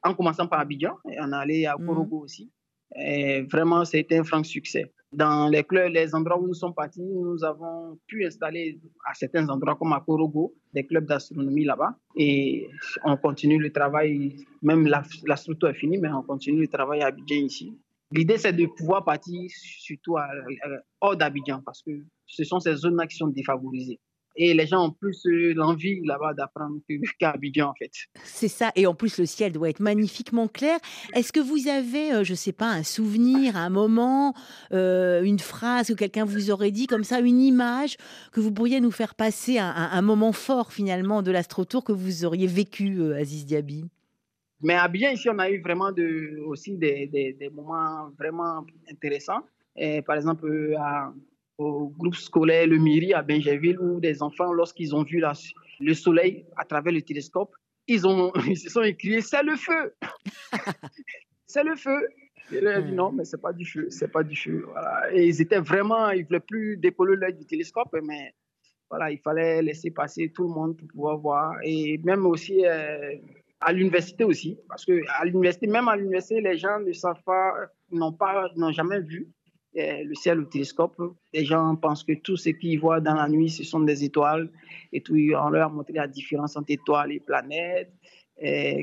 en 0.02 0.14
commençant 0.14 0.46
par 0.46 0.61
Abidjan, 0.61 0.96
et 1.11 1.16
on 1.20 1.33
est 1.33 1.37
allé 1.37 1.66
à 1.66 1.76
mhm. 1.76 1.87
Korogo 1.87 2.18
aussi. 2.20 2.50
Et 2.96 3.42
vraiment, 3.42 3.85
c'était 3.85 4.18
un 4.18 4.24
franc 4.24 4.42
succès. 4.42 4.92
Dans 5.12 5.49
les 5.49 5.64
clubs, 5.64 5.90
les 5.92 6.14
endroits 6.14 6.38
où 6.38 6.47
nous 6.47 6.55
sommes 6.55 6.75
partis, 6.75 7.03
nous 7.03 7.42
avons 7.42 7.99
pu 8.07 8.27
installer 8.27 8.79
à 9.07 9.14
certains 9.14 9.49
endroits 9.49 9.77
comme 9.77 9.92
à 9.94 10.01
Korogo, 10.01 10.55
des 10.75 10.85
clubs 10.85 11.07
d'astronomie 11.07 11.64
là-bas. 11.64 11.97
Et 12.16 12.68
on 13.05 13.16
continue 13.16 13.59
le 13.59 13.73
travail, 13.73 14.37
même 14.62 14.87
la, 14.87 15.03
la, 15.27 15.37
structure 15.37 15.71
est 15.71 15.75
finie, 15.75 15.99
mais 15.99 16.12
on 16.12 16.23
continue 16.23 16.61
le 16.61 16.68
travail 16.68 17.01
à 17.01 17.07
Abidjan 17.07 17.37
ici. 17.37 17.79
L'idée, 18.12 18.37
c'est 18.38 18.53
de 18.53 18.66
pouvoir 18.66 19.05
partir 19.05 19.51
surtout 19.51 20.16
hors 21.01 21.16
d'Abidjan 21.16 21.62
parce 21.64 21.83
que 21.83 21.90
ce 22.27 22.44
sont 22.44 22.61
ces 22.61 22.77
zones-là 22.77 23.07
qui 23.07 23.16
sont 23.16 23.29
défavorisées 23.29 24.01
et 24.38 24.55
les 24.55 24.66
gens 24.66 24.87
ont 24.87 24.92
plus 24.92 25.27
euh, 25.27 25.53
l'envie 25.55 26.01
là-bas 26.05 26.33
d'apprendre 26.33 26.79
qu'à 27.18 27.31
Abidjan 27.35 27.70
en 27.70 27.74
fait. 27.74 27.90
C'est 28.22 28.48
ça, 28.48 28.70
et 28.77 28.87
en 28.87 28.94
plus 28.94 29.18
le 29.18 29.27
ciel 29.27 29.53
doit 29.53 29.68
être 29.68 29.81
magnifiquement 29.81 30.46
clair. 30.46 30.79
Est-ce 31.14 31.33
que 31.33 31.40
vous 31.40 31.68
avez, 31.68 32.12
euh, 32.12 32.24
je 32.24 32.31
ne 32.31 32.37
sais 32.37 32.53
pas, 32.53 32.70
un 32.70 32.85
souvenir, 32.85 33.57
un 33.57 33.68
moment, 33.68 34.35
euh, 34.72 35.22
une 35.22 35.40
phrase 35.40 35.88
que 35.88 35.94
quelqu'un 35.94 36.24
vous 36.24 36.51
aurait 36.51 36.70
dit 36.70 36.87
comme 36.87 37.05
ça, 37.05 37.18
une 37.18 37.40
image 37.40 37.96
que 38.33 38.40
vous 38.40 38.53
pourriez 38.53 38.81
nous 38.81 38.92
faire 38.92 39.16
passer 39.16 39.59
un, 39.59 39.70
un, 39.70 40.03
moment 40.03 40.33
fort 40.33 40.72
finalement 40.72 41.22
de 41.22 41.33
l'astrotour 41.33 41.83
que 41.83 41.92
vous 41.92 42.24
auriez 42.24 42.46
vécu, 42.46 43.12
Aziz 43.14 43.44
Diaby? 43.44 43.85
Mais 44.62 44.74
à 44.74 44.85
Abidjan, 44.85 45.11
ici, 45.11 45.29
on 45.29 45.38
a 45.38 45.51
eu 45.51 45.61
vraiment 45.61 45.90
de, 45.90 46.40
aussi 46.46 46.77
des, 46.77 47.07
des, 47.09 47.33
des 47.33 47.48
moments 47.51 48.11
vraiment 48.16 48.64
intéressants. 48.90 49.42
Et 49.77 50.03
par 50.03 50.16
exemple, 50.16 50.74
à, 50.79 51.12
au 51.59 51.88
groupe 51.88 52.14
scolaire 52.14 52.66
Le 52.66 52.79
Miri 52.79 53.12
à 53.12 53.23
Benjerville 53.23 53.79
où 53.81 54.01
des 54.01 54.23
enfants, 54.23 54.53
lorsqu'ils 54.53 54.94
ont 54.94 55.03
vu 55.03 55.18
la, 55.18 55.33
le 55.81 55.94
soleil 55.94 56.47
à 56.57 56.64
travers 56.64 56.92
le 56.92 57.03
télescope, 57.03 57.55
ils, 57.88 58.07
ont, 58.07 58.33
ils 58.47 58.57
se 58.57 58.71
sont 58.71 58.83
écriés 58.83 59.21
C'est 59.21 59.42
le 59.42 59.57
feu 59.57 59.94
C'est 61.47 61.64
le 61.64 61.77
feu 61.77 62.09
et 62.51 62.61
là, 62.61 62.81
dit 62.81 62.92
non, 62.92 63.12
mais 63.12 63.25
c'est 63.25 63.40
pas 63.40 63.53
du 63.53 63.66
feu, 63.66 63.88
c'est 63.90 64.11
pas 64.11 64.23
du 64.23 64.35
feu. 64.35 64.64
Voilà. 64.68 65.12
Et 65.12 65.27
ils 65.27 65.42
étaient 65.42 65.61
vraiment, 65.61 66.09
ils 66.11 66.25
voulaient 66.25 66.40
plus 66.40 66.79
décoller 66.79 67.16
l'œil 67.16 67.35
du 67.35 67.44
télescope, 67.44 67.94
mais 68.03 68.33
voilà, 68.88 69.11
il 69.11 69.18
fallait 69.18 69.61
laisser 69.61 69.90
passer 69.90 70.33
tout 70.35 70.44
le 70.44 70.49
monde 70.49 70.77
pour 70.77 70.88
pouvoir 70.88 71.18
voir. 71.18 71.57
Et 71.62 71.99
même 72.05 72.25
aussi 72.25 72.64
euh, 72.64 73.16
à 73.61 73.73
l'université 73.73 74.25
aussi, 74.25 74.59
parce 74.66 74.87
que 74.87 75.03
à 75.18 75.27
l'université, 75.27 75.66
même 75.66 75.88
à 75.88 75.97
l'université, 75.97 76.40
les 76.40 76.57
gens 76.57 76.81
ne 76.81 76.92
savent 76.92 77.23
pas, 77.23 77.53
n'ont 77.90 78.12
pas, 78.12 78.49
n'ont 78.57 78.73
jamais 78.73 79.01
vu 79.01 79.29
le 79.74 80.14
ciel 80.14 80.40
au 80.40 80.44
télescope. 80.44 81.00
Les 81.33 81.44
gens 81.44 81.76
pensent 81.76 82.04
que 82.04 82.14
tout 82.14 82.37
ce 82.37 82.50
qu'ils 82.50 82.81
voient 82.81 83.00
dans 83.00 83.14
la 83.14 83.28
nuit, 83.28 83.50
ce 83.50 83.64
sont 83.64 83.81
des 83.81 84.04
étoiles. 84.04 84.50
Et 84.92 85.00
tout, 85.00 85.14
on 85.14 85.48
leur 85.50 85.68
a 85.68 85.72
montré 85.72 85.94
la 85.94 86.09
différence 86.09 86.57
entre 86.57 86.70
étoiles 86.70 87.12
et 87.12 87.20
planètes 87.20 87.92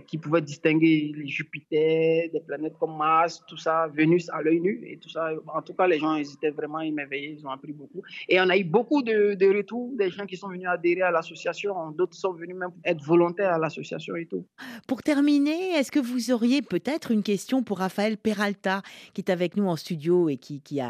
qui 0.07 0.17
pouvaient 0.17 0.41
distinguer 0.41 1.13
Jupiter, 1.25 2.29
des 2.31 2.41
planètes 2.41 2.77
comme 2.79 2.97
Mars, 2.97 3.43
tout 3.47 3.57
ça, 3.57 3.87
Vénus 3.87 4.29
à 4.29 4.41
l'œil 4.41 4.59
nu 4.59 4.83
et 4.85 4.97
tout 4.97 5.09
ça. 5.09 5.31
En 5.47 5.61
tout 5.61 5.73
cas, 5.73 5.87
les 5.87 5.99
gens 5.99 6.15
ils 6.15 6.31
étaient 6.33 6.49
vraiment 6.49 6.81
émerveillés, 6.81 7.35
ils 7.39 7.47
ont 7.47 7.51
appris 7.51 7.71
beaucoup. 7.71 8.01
Et 8.27 8.39
on 8.39 8.49
a 8.49 8.57
eu 8.57 8.63
beaucoup 8.63 9.01
de, 9.01 9.55
retours, 9.55 9.91
des 9.97 10.09
gens 10.09 10.25
qui 10.25 10.37
sont 10.37 10.49
venus 10.49 10.67
adhérer 10.67 11.03
à 11.03 11.11
l'association, 11.11 11.91
d'autres 11.91 12.15
sont 12.15 12.33
venus 12.33 12.55
même 12.55 12.71
être 12.83 13.03
volontaires 13.03 13.53
à 13.53 13.57
l'association 13.57 14.15
et 14.15 14.25
tout. 14.25 14.45
Pour 14.87 15.03
terminer, 15.03 15.73
est-ce 15.75 15.91
que 15.91 15.99
vous 15.99 16.31
auriez 16.31 16.61
peut-être 16.61 17.11
une 17.11 17.23
question 17.23 17.63
pour 17.63 17.79
Raphaël 17.79 18.17
Peralta, 18.17 18.81
qui 19.13 19.21
est 19.21 19.31
avec 19.31 19.55
nous 19.55 19.67
en 19.67 19.75
studio 19.75 20.29
et 20.29 20.37
qui, 20.37 20.61
qui, 20.61 20.81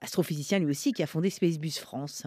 astrophysicien 0.00 0.58
lui 0.58 0.70
aussi, 0.70 0.92
qui 0.92 1.02
a 1.02 1.06
fondé 1.06 1.30
Spacebus 1.30 1.80
France? 1.80 2.26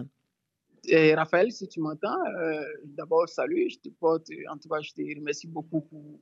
Raphaël, 1.14 1.50
si 1.52 1.68
tu 1.68 1.80
m'entends, 1.80 2.18
euh, 2.40 2.62
d'abord, 2.84 3.28
salut. 3.28 3.68
Je 3.70 3.78
te 3.78 3.94
porte, 4.00 4.28
en 4.50 4.56
tout 4.56 4.68
cas, 4.68 4.80
je 4.80 4.92
te 4.92 5.02
remercie 5.18 5.46
beaucoup 5.46 5.80
pour 5.80 6.20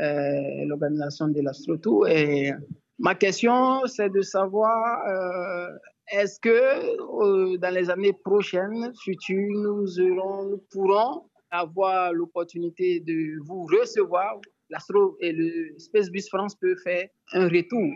euh, 0.00 0.64
l'organisation 0.66 1.28
de 1.28 1.40
l'Astrotour. 1.40 2.08
Et 2.08 2.52
ma 2.98 3.14
question, 3.14 3.84
c'est 3.86 4.10
de 4.10 4.22
savoir 4.22 5.06
euh, 5.08 5.76
est-ce 6.12 6.38
que 6.40 7.56
dans 7.56 7.74
les 7.74 7.90
années 7.90 8.14
prochaines, 8.24 8.92
futures, 9.04 9.60
nous, 9.60 9.86
nous 9.98 10.62
pourrons 10.70 11.24
avoir 11.50 12.12
l'opportunité 12.12 13.00
de 13.00 13.38
vous 13.44 13.64
recevoir? 13.66 14.40
L'Astro 14.70 15.16
et 15.20 15.32
le 15.32 15.78
Space 15.78 16.10
Bus 16.10 16.28
France 16.28 16.56
peut 16.56 16.74
faire 16.82 17.08
un 17.32 17.48
retour 17.48 17.88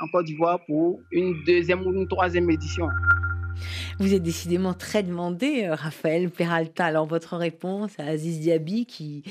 en 0.00 0.08
Côte 0.08 0.26
d'Ivoire 0.26 0.58
pour 0.66 1.00
une 1.12 1.34
deuxième 1.44 1.86
ou 1.86 1.92
une 1.92 2.08
troisième 2.08 2.50
édition. 2.50 2.88
Vous 3.98 4.14
êtes 4.14 4.22
décidément 4.22 4.74
très 4.74 5.02
demandé, 5.02 5.64
euh, 5.64 5.74
Raphaël 5.74 6.30
Peralta. 6.30 6.84
Alors, 6.86 7.06
votre 7.06 7.36
réponse 7.36 7.92
à 7.98 8.04
Aziz 8.04 8.40
Diaby 8.40 8.86
qui, 8.86 9.22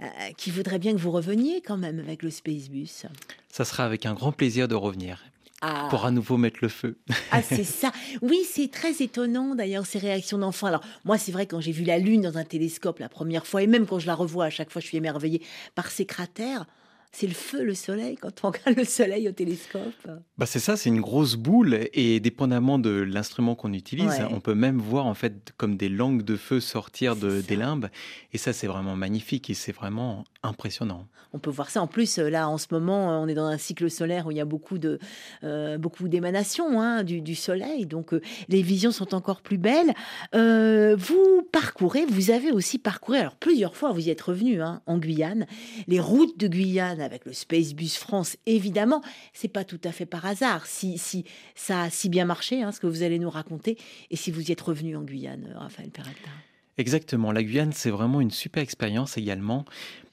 euh, 0.00 0.06
qui 0.36 0.50
voudrait 0.50 0.78
bien 0.78 0.92
que 0.92 0.98
vous 0.98 1.10
reveniez 1.10 1.60
quand 1.60 1.76
même 1.76 1.98
avec 1.98 2.22
le 2.22 2.30
Spacebus. 2.30 3.06
Ça 3.48 3.64
sera 3.64 3.84
avec 3.84 4.06
un 4.06 4.14
grand 4.14 4.32
plaisir 4.32 4.68
de 4.68 4.74
revenir. 4.74 5.24
Ah. 5.62 5.88
Pour 5.90 6.06
à 6.06 6.10
nouveau 6.10 6.38
mettre 6.38 6.60
le 6.62 6.68
feu. 6.68 6.96
Ah, 7.32 7.42
c'est 7.42 7.64
ça. 7.64 7.92
Oui, 8.22 8.46
c'est 8.50 8.70
très 8.70 9.02
étonnant 9.02 9.54
d'ailleurs 9.54 9.84
ces 9.84 9.98
réactions 9.98 10.38
d'enfants. 10.38 10.68
Alors, 10.68 10.82
moi, 11.04 11.18
c'est 11.18 11.32
vrai, 11.32 11.46
quand 11.46 11.60
j'ai 11.60 11.72
vu 11.72 11.84
la 11.84 11.98
Lune 11.98 12.22
dans 12.22 12.38
un 12.38 12.44
télescope 12.44 12.98
la 12.98 13.10
première 13.10 13.46
fois, 13.46 13.62
et 13.62 13.66
même 13.66 13.86
quand 13.86 13.98
je 13.98 14.06
la 14.06 14.14
revois 14.14 14.46
à 14.46 14.50
chaque 14.50 14.70
fois, 14.70 14.80
je 14.80 14.86
suis 14.86 14.96
émerveillée 14.96 15.42
par 15.74 15.90
ces 15.90 16.06
cratères 16.06 16.64
c'est 17.12 17.26
le 17.26 17.34
feu, 17.34 17.64
le 17.64 17.74
soleil, 17.74 18.16
quand 18.16 18.44
on 18.44 18.50
regarde 18.50 18.76
le 18.76 18.84
soleil 18.84 19.28
au 19.28 19.32
télescope. 19.32 20.08
Bah 20.38 20.46
c'est 20.46 20.60
ça, 20.60 20.76
c'est 20.76 20.88
une 20.88 21.00
grosse 21.00 21.34
boule 21.34 21.88
et 21.92 22.20
dépendamment 22.20 22.78
de 22.78 22.90
l'instrument 22.90 23.54
qu'on 23.54 23.72
utilise, 23.72 24.22
on 24.30 24.40
peut 24.40 24.54
même 24.54 24.78
voir 24.78 25.06
en 25.06 25.14
fait 25.14 25.52
comme 25.56 25.76
des 25.76 25.88
langues 25.88 26.22
de 26.22 26.36
feu 26.36 26.60
sortir 26.60 27.16
de, 27.16 27.40
des 27.40 27.56
limbes 27.56 27.88
et 28.32 28.38
ça 28.38 28.52
c'est 28.52 28.66
vraiment 28.66 28.96
magnifique 28.96 29.50
et 29.50 29.54
c'est 29.54 29.72
vraiment 29.72 30.24
impressionnant. 30.42 31.06
On 31.32 31.38
peut 31.38 31.50
voir 31.50 31.70
ça 31.70 31.82
en 31.82 31.86
plus 31.86 32.18
là 32.18 32.48
en 32.48 32.58
ce 32.58 32.68
moment, 32.70 33.20
on 33.20 33.28
est 33.28 33.34
dans 33.34 33.46
un 33.46 33.58
cycle 33.58 33.90
solaire 33.90 34.26
où 34.26 34.30
il 34.30 34.36
y 34.36 34.40
a 34.40 34.44
beaucoup 34.44 34.78
de 34.78 34.98
euh, 35.42 35.78
beaucoup 35.78 36.08
d'émanations 36.08 36.80
hein, 36.80 37.02
du, 37.02 37.34
soleil, 37.34 37.86
donc 37.86 38.14
euh, 38.14 38.20
les 38.48 38.62
visions 38.62 38.92
sont 38.92 39.14
encore 39.14 39.42
plus 39.42 39.58
belles. 39.58 39.94
Euh, 40.34 40.96
vous 40.96 41.42
parcourez, 41.52 42.04
vous 42.06 42.30
avez 42.30 42.52
aussi 42.52 42.78
parcouru, 42.78 43.18
alors 43.18 43.36
plusieurs 43.36 43.76
fois 43.76 43.92
vous 43.92 44.06
y 44.06 44.10
êtes 44.10 44.20
revenu 44.20 44.62
hein, 44.62 44.80
en 44.86 44.98
Guyane, 44.98 45.46
les 45.88 46.00
routes 46.00 46.38
de 46.38 46.48
Guyane 46.48 46.99
avec 47.00 47.24
le 47.24 47.32
Spacebus 47.32 47.96
France, 47.98 48.36
évidemment, 48.46 49.02
c'est 49.32 49.48
pas 49.48 49.64
tout 49.64 49.80
à 49.84 49.92
fait 49.92 50.06
par 50.06 50.26
hasard. 50.26 50.66
Si, 50.66 50.98
si 50.98 51.24
ça 51.54 51.82
a 51.82 51.90
si 51.90 52.08
bien 52.08 52.24
marché, 52.24 52.62
hein, 52.62 52.72
ce 52.72 52.80
que 52.80 52.86
vous 52.86 53.02
allez 53.02 53.18
nous 53.18 53.30
raconter, 53.30 53.78
et 54.10 54.16
si 54.16 54.30
vous 54.30 54.48
y 54.48 54.52
êtes 54.52 54.60
revenu 54.60 54.96
en 54.96 55.02
Guyane, 55.02 55.52
euh, 55.54 55.58
Raphaël 55.58 55.90
Peralta. 55.90 56.30
Exactement. 56.78 57.32
La 57.32 57.42
Guyane, 57.42 57.72
c'est 57.72 57.90
vraiment 57.90 58.20
une 58.20 58.30
super 58.30 58.62
expérience 58.62 59.18
également. 59.18 59.64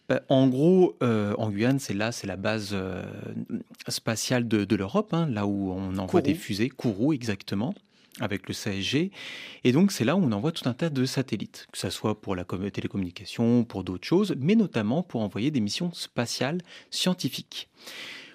Bah, 0.10 0.22
en 0.30 0.48
gros, 0.48 0.96
euh, 1.04 1.34
en 1.38 1.50
Guyane, 1.50 1.80
c'est 1.80 1.94
là, 1.94 2.12
c'est 2.12 2.28
la 2.28 2.38
base 2.38 2.70
euh, 2.74 3.04
spatiale 3.88 4.48
de, 4.48 4.76
l'Europe, 4.76 5.14
hein, 5.14 5.28
là 5.30 5.46
où 5.46 5.72
on 5.72 5.98
envoie 5.98 6.22
des 6.22 6.34
fusées, 6.34 6.70
Kourou 6.70 7.14
exactement 7.14 7.74
avec 8.20 8.48
le 8.48 8.54
CSG. 8.54 9.12
Et 9.64 9.72
donc, 9.72 9.92
c'est 9.92 10.06
là 10.06 10.16
où 10.16 10.20
on 10.20 10.32
envoie 10.32 10.52
tout 10.52 10.68
un 10.68 10.74
tas 10.74 10.90
de 10.90 11.06
satellites, 11.06 11.68
que 11.72 11.78
ce 11.78 11.90
soit 11.90 12.20
pour 12.22 12.36
la 12.36 12.46
télécommunication, 12.46 13.64
pour 13.64 13.84
d'autres 13.84 14.08
choses, 14.08 14.36
mais 14.40 14.56
notamment 14.56 15.04
pour 15.04 15.22
envoyer 15.22 15.52
des 15.52 15.60
missions 15.60 15.92
spatiales 15.94 16.62
scientifiques 16.90 17.70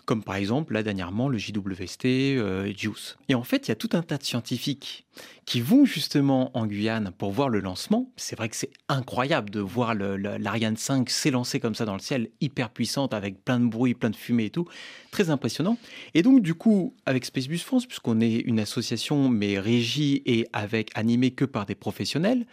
comme 0.05 0.23
par 0.23 0.37
exemple 0.37 0.75
là 0.75 0.83
dernièrement 0.83 1.29
le 1.29 1.39
JWST 1.39 2.05
euh, 2.05 2.73
JUICE. 2.77 3.17
Et 3.29 3.35
en 3.35 3.45
fait, 3.45 3.69
il 3.69 3.71
y 3.71 3.73
a 3.73 3.77
tout 3.77 3.91
un 3.93 4.03
tas 4.03 4.19
de 4.19 4.25
scientifiques 4.25 5.07
qui 5.45 5.61
vont 5.61 5.85
justement 5.85 6.57
en 6.57 6.67
Guyane 6.67 7.13
pour 7.17 7.33
voir 7.33 7.49
le 7.49 7.61
lancement. 7.61 8.11
C'est 8.17 8.37
vrai 8.37 8.49
que 8.49 8.57
c'est 8.57 8.71
incroyable 8.89 9.51
de 9.51 9.61
voir 9.61 9.95
l'Ariane 9.95 10.77
5 10.77 11.11
s'élancer 11.11 11.61
comme 11.61 11.75
ça 11.75 11.85
dans 11.85 11.95
le 11.95 12.01
ciel, 12.01 12.31
hyper 12.41 12.71
puissante, 12.71 13.13
avec 13.13 13.45
plein 13.45 13.61
de 13.61 13.67
bruit, 13.67 13.95
plein 13.95 14.11
de 14.11 14.17
fumée 14.17 14.47
et 14.47 14.51
tout. 14.51 14.67
Très 15.11 15.31
impressionnant. 15.31 15.77
Et 16.15 16.23
donc, 16.23 16.43
du 16.43 16.55
coup, 16.55 16.95
avec 17.07 17.25
Spacebus 17.25 17.59
France, 17.59 17.87
puisqu'on 17.87 18.21
est 18.21 18.37
une 18.37 18.61
association, 18.61 19.29
mais 19.29 19.59
régie 19.59 20.23
et 20.27 20.47
avec 20.53 20.91
animée 20.95 21.33
que 21.33 21.45
par 21.45 21.67
des 21.67 21.75
professionnels, 21.75 22.47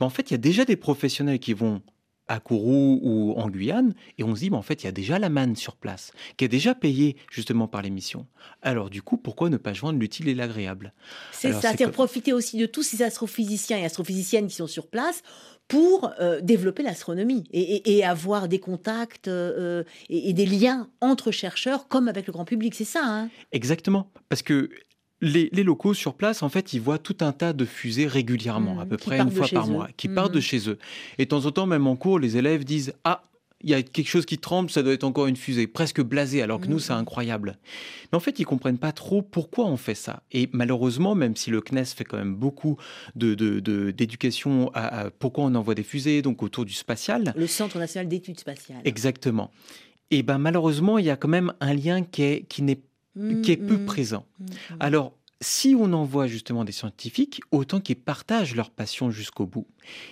ben, 0.00 0.06
en 0.06 0.10
fait, 0.10 0.30
il 0.30 0.34
y 0.34 0.34
a 0.34 0.38
déjà 0.38 0.64
des 0.64 0.76
professionnels 0.76 1.38
qui 1.38 1.54
vont 1.54 1.80
à 2.32 2.40
Kourou 2.40 2.98
ou 3.02 3.34
en 3.36 3.50
Guyane, 3.50 3.94
et 4.16 4.24
on 4.24 4.34
se 4.34 4.40
dit, 4.40 4.50
mais 4.50 4.56
en 4.56 4.62
fait, 4.62 4.82
il 4.82 4.86
y 4.86 4.88
a 4.88 4.92
déjà 4.92 5.18
la 5.18 5.28
manne 5.28 5.54
sur 5.54 5.76
place, 5.76 6.12
qui 6.38 6.46
est 6.46 6.48
déjà 6.48 6.74
payée 6.74 7.16
justement 7.30 7.68
par 7.68 7.82
les 7.82 7.90
missions. 7.90 8.26
Alors 8.62 8.88
du 8.88 9.02
coup, 9.02 9.18
pourquoi 9.18 9.50
ne 9.50 9.58
pas 9.58 9.74
joindre 9.74 9.98
l'utile 9.98 10.28
et 10.28 10.34
l'agréable? 10.34 10.94
C'est 11.30 11.52
ça, 11.52 11.60
c'est-à-dire 11.60 11.90
profiter 11.90 12.32
aussi 12.32 12.56
de 12.56 12.64
tous 12.64 12.82
ces 12.82 13.02
astrophysiciens 13.02 13.76
et 13.76 13.84
astrophysiciennes 13.84 14.46
qui 14.46 14.54
sont 14.54 14.66
sur 14.66 14.86
place 14.86 15.22
pour 15.68 16.10
euh, 16.20 16.40
développer 16.40 16.82
l'astronomie 16.82 17.44
et, 17.52 18.02
avoir 18.02 18.48
des 18.48 18.58
contacts 18.58 19.28
euh, 19.28 19.84
et, 20.08 20.32
des 20.32 20.46
liens 20.46 20.88
entre 21.02 21.32
chercheurs 21.32 21.86
comme 21.86 22.08
avec 22.08 22.26
le 22.26 22.32
grand 22.32 22.46
public. 22.46 22.74
C'est 22.74 22.84
ça. 22.84 23.02
Hein? 23.04 23.28
Exactement. 23.52 24.10
Parce 24.30 24.42
que 24.42 24.70
les, 25.22 25.62
locaux 25.62 25.94
sur 25.94 26.14
place, 26.14 26.42
en 26.42 26.48
fait, 26.48 26.72
ils 26.72 26.80
voient 26.80 26.98
tout 26.98 27.16
un 27.20 27.32
tas 27.32 27.52
de 27.52 27.64
fusées 27.64 28.06
régulièrement, 28.06 28.80
à 28.80 28.84
mmh, 28.84 28.88
peu 28.88 28.96
près 28.96 29.20
une 29.20 29.30
fois 29.30 29.46
par 29.48 29.68
mois, 29.68 29.88
qui 29.96 30.08
partent 30.08 30.32
de 30.32 30.38
mmh. 30.38 30.42
chez 30.42 30.68
eux. 30.68 30.78
Et 31.18 31.24
de 31.24 31.28
temps 31.28 31.46
en 31.46 31.52
temps, 31.52 31.66
même 31.66 31.86
en 31.86 31.96
cours, 31.96 32.18
les 32.18 32.36
élèves 32.36 32.64
disent 32.64 32.92
Ah, 33.04 33.22
il 33.64 33.70
y 33.70 33.74
a 33.74 33.82
quelque 33.82 34.08
chose 34.08 34.26
qui 34.26 34.38
tremble, 34.38 34.70
ça 34.70 34.82
doit 34.82 34.92
être 34.92 35.04
encore 35.04 35.28
une 35.28 35.36
fusée, 35.36 35.68
presque 35.68 36.02
blasée, 36.02 36.42
alors 36.42 36.60
que 36.60 36.66
nous, 36.66 36.80
c'est 36.80 36.92
mmh. 36.92 36.96
incroyable. 36.96 37.58
Mais 38.10 38.16
en 38.16 38.20
fait, 38.20 38.40
ils 38.40 38.44
comprennent 38.44 38.78
pas 38.78 38.90
trop 38.90 39.22
pourquoi 39.22 39.66
on 39.66 39.76
fait 39.76 39.94
ça. 39.94 40.24
Et 40.32 40.48
malheureusement, 40.52 41.14
même 41.14 41.36
si 41.36 41.50
le 41.50 41.60
CNES 41.60 41.84
fait 41.84 42.04
quand 42.04 42.18
même 42.18 42.34
beaucoup 42.34 42.76
d'éducation 43.14 44.64
de, 44.64 44.70
à, 44.74 45.10
pourquoi 45.16 45.44
on 45.44 45.54
envoie 45.54 45.76
des 45.76 45.84
fusées, 45.84 46.22
donc 46.22 46.42
autour 46.42 46.64
du 46.64 46.72
spatial. 46.72 47.32
Le 47.36 47.46
Centre 47.46 47.78
national 47.78 48.08
d'études 48.08 48.40
spatiales. 48.40 48.80
Exactement. 48.84 49.52
Et 50.10 50.22
ben 50.22 50.36
malheureusement, 50.36 50.98
il 50.98 51.06
y 51.06 51.10
a 51.10 51.16
quand 51.16 51.28
même 51.28 51.54
un 51.60 51.72
lien 51.72 52.02
qui 52.02 52.22
est, 52.22 52.42
qui 52.46 52.62
n'est 53.16 53.40
qui 53.42 53.52
est 53.52 53.56
peu 53.56 53.76
mmh. 53.76 53.86
présent. 53.86 54.26
Alors, 54.80 55.14
si 55.42 55.74
on 55.78 55.92
envoie 55.92 56.26
justement 56.28 56.64
des 56.64 56.72
scientifiques, 56.72 57.40
autant 57.50 57.80
qu'ils 57.80 57.96
partagent 57.96 58.54
leur 58.54 58.70
passion 58.70 59.10
jusqu'au 59.10 59.44
bout. 59.44 59.66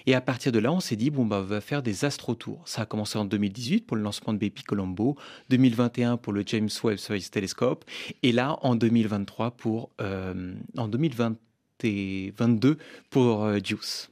Et 0.07 0.15
à 0.15 0.21
partir 0.21 0.51
de 0.53 0.59
là, 0.59 0.73
on 0.73 0.81
s'est 0.81 0.97
dit, 0.97 1.11
bon, 1.11 1.25
bah, 1.25 1.39
on 1.41 1.45
va 1.45 1.61
faire 1.61 1.83
des 1.83 2.05
astrotours. 2.05 2.63
Ça 2.67 2.83
a 2.83 2.87
commencé 2.87 3.17
en 3.17 3.25
2018 3.25 3.87
pour 3.87 3.97
le 3.97 4.03
lancement 4.03 4.33
de 4.33 4.39
BP 4.39 4.65
Colombo, 4.67 5.17
2021 5.51 6.17
pour 6.17 6.33
le 6.33 6.43
James 6.47 6.69
Webb 6.83 6.99
Space 6.99 7.31
Telescope, 7.31 7.85
et 8.23 8.33
là, 8.33 8.59
en 8.63 8.75
2023 8.75 9.53
pour, 9.53 9.91
euh, 10.01 10.55
en 10.77 10.89
2022 10.89 12.77
pour 13.11 13.45
euh, 13.45 13.59
JUICE. 13.63 14.11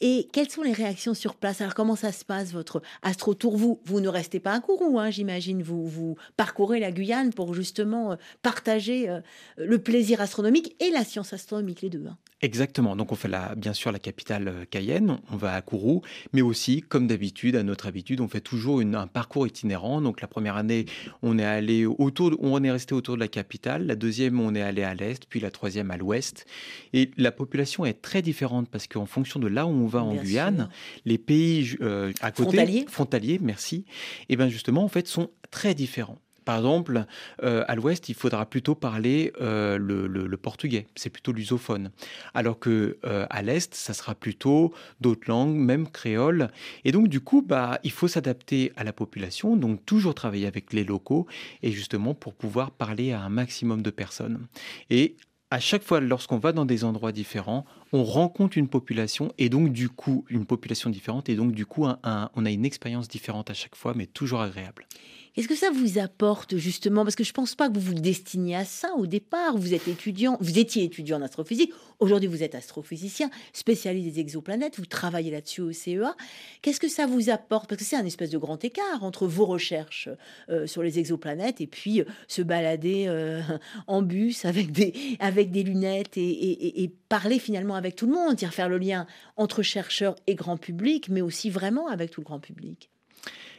Et 0.00 0.28
quelles 0.32 0.50
sont 0.50 0.62
les 0.62 0.72
réactions 0.72 1.14
sur 1.14 1.34
place? 1.34 1.60
Alors, 1.60 1.74
comment 1.74 1.96
ça 1.96 2.12
se 2.12 2.24
passe, 2.24 2.52
votre 2.52 2.82
astro-tour 3.02 3.56
vous, 3.56 3.80
vous 3.84 4.00
ne 4.00 4.08
restez 4.08 4.40
pas 4.40 4.52
à 4.52 4.60
Kourou, 4.60 4.98
hein, 4.98 5.10
j'imagine. 5.10 5.62
Vous, 5.62 5.86
vous 5.86 6.16
parcourez 6.36 6.80
la 6.80 6.92
Guyane 6.92 7.32
pour 7.32 7.54
justement 7.54 8.12
euh, 8.12 8.16
partager 8.42 9.08
euh, 9.08 9.20
le 9.56 9.78
plaisir 9.78 10.20
astronomique 10.20 10.76
et 10.80 10.90
la 10.90 11.04
science 11.04 11.32
astronomique, 11.32 11.80
les 11.80 11.90
deux. 11.90 12.04
Hein. 12.06 12.18
Exactement. 12.42 12.96
Donc, 12.96 13.12
on 13.12 13.14
fait 13.14 13.28
la, 13.28 13.54
bien 13.54 13.72
sûr 13.72 13.90
la 13.92 13.98
capitale 13.98 14.48
euh, 14.48 14.64
Cayenne, 14.66 15.18
on 15.30 15.36
va 15.36 15.54
à 15.54 15.62
Kourou, 15.62 16.02
mais 16.34 16.42
aussi, 16.42 16.82
comme 16.82 17.06
d'habitude, 17.06 17.56
à 17.56 17.62
notre 17.62 17.86
habitude, 17.86 18.20
on 18.20 18.28
fait 18.28 18.42
toujours 18.42 18.80
un 18.80 19.06
parcours 19.06 19.46
itinérant. 19.46 20.02
Donc, 20.02 20.20
la 20.20 20.28
première 20.28 20.56
année, 20.56 20.84
on 21.22 21.38
est 21.38 21.44
allé 21.44 21.86
autour, 21.86 22.36
on 22.40 22.62
est 22.62 22.70
resté 22.70 22.94
autour 22.94 23.14
de 23.14 23.20
la 23.20 23.28
capitale. 23.28 23.86
La 23.86 23.96
deuxième, 23.96 24.38
on 24.38 24.54
est 24.54 24.60
allé 24.60 24.82
à 24.82 24.94
l'est, 24.94 25.24
puis 25.26 25.40
la 25.40 25.50
troisième 25.50 25.90
à 25.90 25.96
l'ouest. 25.96 26.44
Et 26.92 27.10
la 27.16 27.32
population 27.32 27.86
est 27.86 28.02
très 28.02 28.20
différente 28.20 28.68
parce 28.68 28.86
qu'en 28.86 29.06
fonction 29.06 29.40
de 29.40 29.46
là 29.46 29.66
où 29.66 29.70
on 29.70 29.86
va 29.86 30.02
en 30.02 30.14
Guyane, 30.14 30.68
les 31.06 31.18
pays 31.18 31.74
euh, 31.80 32.12
à 32.20 32.32
côté, 32.32 32.84
frontaliers, 32.86 33.38
merci, 33.40 33.86
et 34.28 34.34
eh 34.34 34.36
bien 34.36 34.48
justement, 34.48 34.84
en 34.84 34.88
fait, 34.88 35.06
sont 35.06 35.30
très 35.50 35.74
différents. 35.74 36.18
Par 36.46 36.56
exemple, 36.56 37.04
euh, 37.42 37.62
à 37.68 37.74
l'ouest, 37.74 38.08
il 38.08 38.14
faudra 38.14 38.46
plutôt 38.46 38.74
parler 38.74 39.34
euh, 39.42 39.76
le, 39.76 40.36
portugais, 40.38 40.86
c'est 40.94 41.10
plutôt 41.10 41.32
lusophone. 41.32 41.90
Alors 42.32 42.58
que 42.58 42.98
à 43.02 43.42
l'est, 43.42 43.74
ça 43.74 43.92
sera 43.92 44.14
plutôt 44.14 44.72
d'autres 45.00 45.28
langues, 45.28 45.56
même 45.56 45.88
créole. 45.88 46.48
Et 46.84 46.92
donc, 46.92 47.08
du 47.08 47.20
coup, 47.20 47.42
bah, 47.42 47.78
il 47.82 47.90
faut 47.90 48.08
s'adapter 48.08 48.72
à 48.76 48.84
la 48.84 48.92
population, 48.92 49.56
donc 49.56 49.84
toujours 49.84 50.14
travailler 50.14 50.46
avec 50.46 50.72
les 50.72 50.84
locaux, 50.84 51.26
et 51.62 51.72
justement 51.72 52.14
pour 52.14 52.34
pouvoir 52.34 52.70
parler 52.70 53.12
à 53.12 53.20
un 53.20 53.28
maximum 53.28 53.82
de 53.82 53.90
personnes. 53.90 54.46
Et 54.88 55.16
à 55.50 55.60
chaque 55.60 55.82
fois, 55.82 56.00
lorsqu'on 56.00 56.38
va 56.38 56.52
dans 56.52 56.64
des 56.64 56.84
endroits 56.84 57.12
différents, 57.12 57.64
on 57.92 58.02
rencontre 58.04 58.58
une 58.58 58.68
population 58.68 59.32
et 59.38 59.48
donc 59.48 59.72
du 59.72 59.88
coup 59.88 60.24
une 60.28 60.44
population 60.44 60.90
différente 60.90 61.28
et 61.28 61.36
donc 61.36 61.52
du 61.52 61.66
coup 61.66 61.86
on 61.86 62.44
a 62.46 62.50
une 62.50 62.64
expérience 62.64 63.08
différente 63.08 63.50
à 63.50 63.54
chaque 63.54 63.76
fois, 63.76 63.94
mais 63.94 64.06
toujours 64.06 64.40
agréable. 64.40 64.86
Est-ce 65.36 65.48
que 65.48 65.54
ça 65.54 65.68
vous 65.70 65.98
apporte 65.98 66.56
justement? 66.56 67.04
Parce 67.04 67.14
que 67.14 67.22
je 67.22 67.28
ne 67.28 67.34
pense 67.34 67.54
pas 67.54 67.68
que 67.68 67.74
vous 67.74 67.92
vous 67.92 67.94
destiniez 67.94 68.56
à 68.56 68.64
ça 68.64 68.94
au 68.96 69.06
départ. 69.06 69.58
Vous 69.58 69.74
êtes 69.74 69.86
étudiant, 69.86 70.38
vous 70.40 70.58
étiez 70.58 70.84
étudiant 70.84 71.18
en 71.18 71.22
astrophysique. 71.22 71.74
Aujourd'hui, 71.98 72.26
vous 72.26 72.42
êtes 72.42 72.54
astrophysicien, 72.54 73.28
spécialiste 73.52 74.14
des 74.14 74.20
exoplanètes. 74.20 74.78
Vous 74.78 74.86
travaillez 74.86 75.30
là-dessus 75.30 75.60
au 75.60 75.72
CEA. 75.72 76.16
Qu'est-ce 76.62 76.80
que 76.80 76.88
ça 76.88 77.06
vous 77.06 77.28
apporte? 77.28 77.68
Parce 77.68 77.82
que 77.82 77.86
c'est 77.86 77.96
un 77.96 78.06
espèce 78.06 78.30
de 78.30 78.38
grand 78.38 78.64
écart 78.64 79.02
entre 79.02 79.26
vos 79.26 79.44
recherches 79.44 80.08
euh, 80.48 80.66
sur 80.66 80.82
les 80.82 80.98
exoplanètes 80.98 81.60
et 81.60 81.66
puis 81.66 82.00
euh, 82.00 82.04
se 82.28 82.40
balader 82.40 83.04
euh, 83.06 83.42
en 83.86 84.00
bus 84.00 84.46
avec 84.46 84.72
des, 84.72 84.94
avec 85.20 85.50
des 85.50 85.64
lunettes 85.64 86.16
et, 86.16 86.82
et, 86.82 86.90
parler 87.10 87.38
finalement 87.38 87.74
avec 87.74 87.94
tout 87.94 88.06
le 88.06 88.12
monde, 88.12 88.36
dire 88.36 88.54
faire 88.54 88.70
le 88.70 88.78
lien 88.78 89.06
entre 89.36 89.62
chercheurs 89.62 90.16
et 90.26 90.34
grand 90.34 90.56
public, 90.56 91.10
mais 91.10 91.20
aussi 91.20 91.50
vraiment 91.50 91.88
avec 91.88 92.10
tout 92.10 92.22
le 92.22 92.24
grand 92.24 92.40
public. 92.40 92.90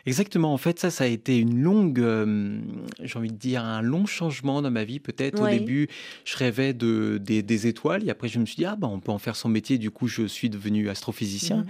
Exactement. 0.07 0.53
En 0.53 0.57
fait, 0.57 0.79
ça, 0.79 0.89
ça 0.89 1.03
a 1.03 1.07
été 1.07 1.37
une 1.37 1.61
longue, 1.61 1.99
euh, 1.99 2.59
j'ai 3.03 3.19
envie 3.19 3.31
de 3.31 3.37
dire, 3.37 3.63
un 3.63 3.81
long 3.81 4.05
changement 4.05 4.61
dans 4.61 4.71
ma 4.71 4.85
vie. 4.85 5.01
Peut-être 5.01 5.41
au 5.41 5.47
début, 5.47 5.89
je 6.23 6.37
rêvais 6.37 6.73
de, 6.73 7.17
des, 7.21 7.67
étoiles 7.67 8.07
et 8.07 8.09
après, 8.09 8.29
je 8.29 8.39
me 8.39 8.45
suis 8.45 8.55
dit, 8.55 8.65
ah, 8.65 8.77
bah, 8.77 8.87
on 8.89 9.01
peut 9.01 9.11
en 9.11 9.17
faire 9.17 9.35
son 9.35 9.49
métier. 9.49 9.77
Du 9.77 9.91
coup, 9.91 10.07
je 10.07 10.25
suis 10.25 10.49
devenu 10.49 10.89
astrophysicien. 10.89 11.57
Mmh. 11.57 11.65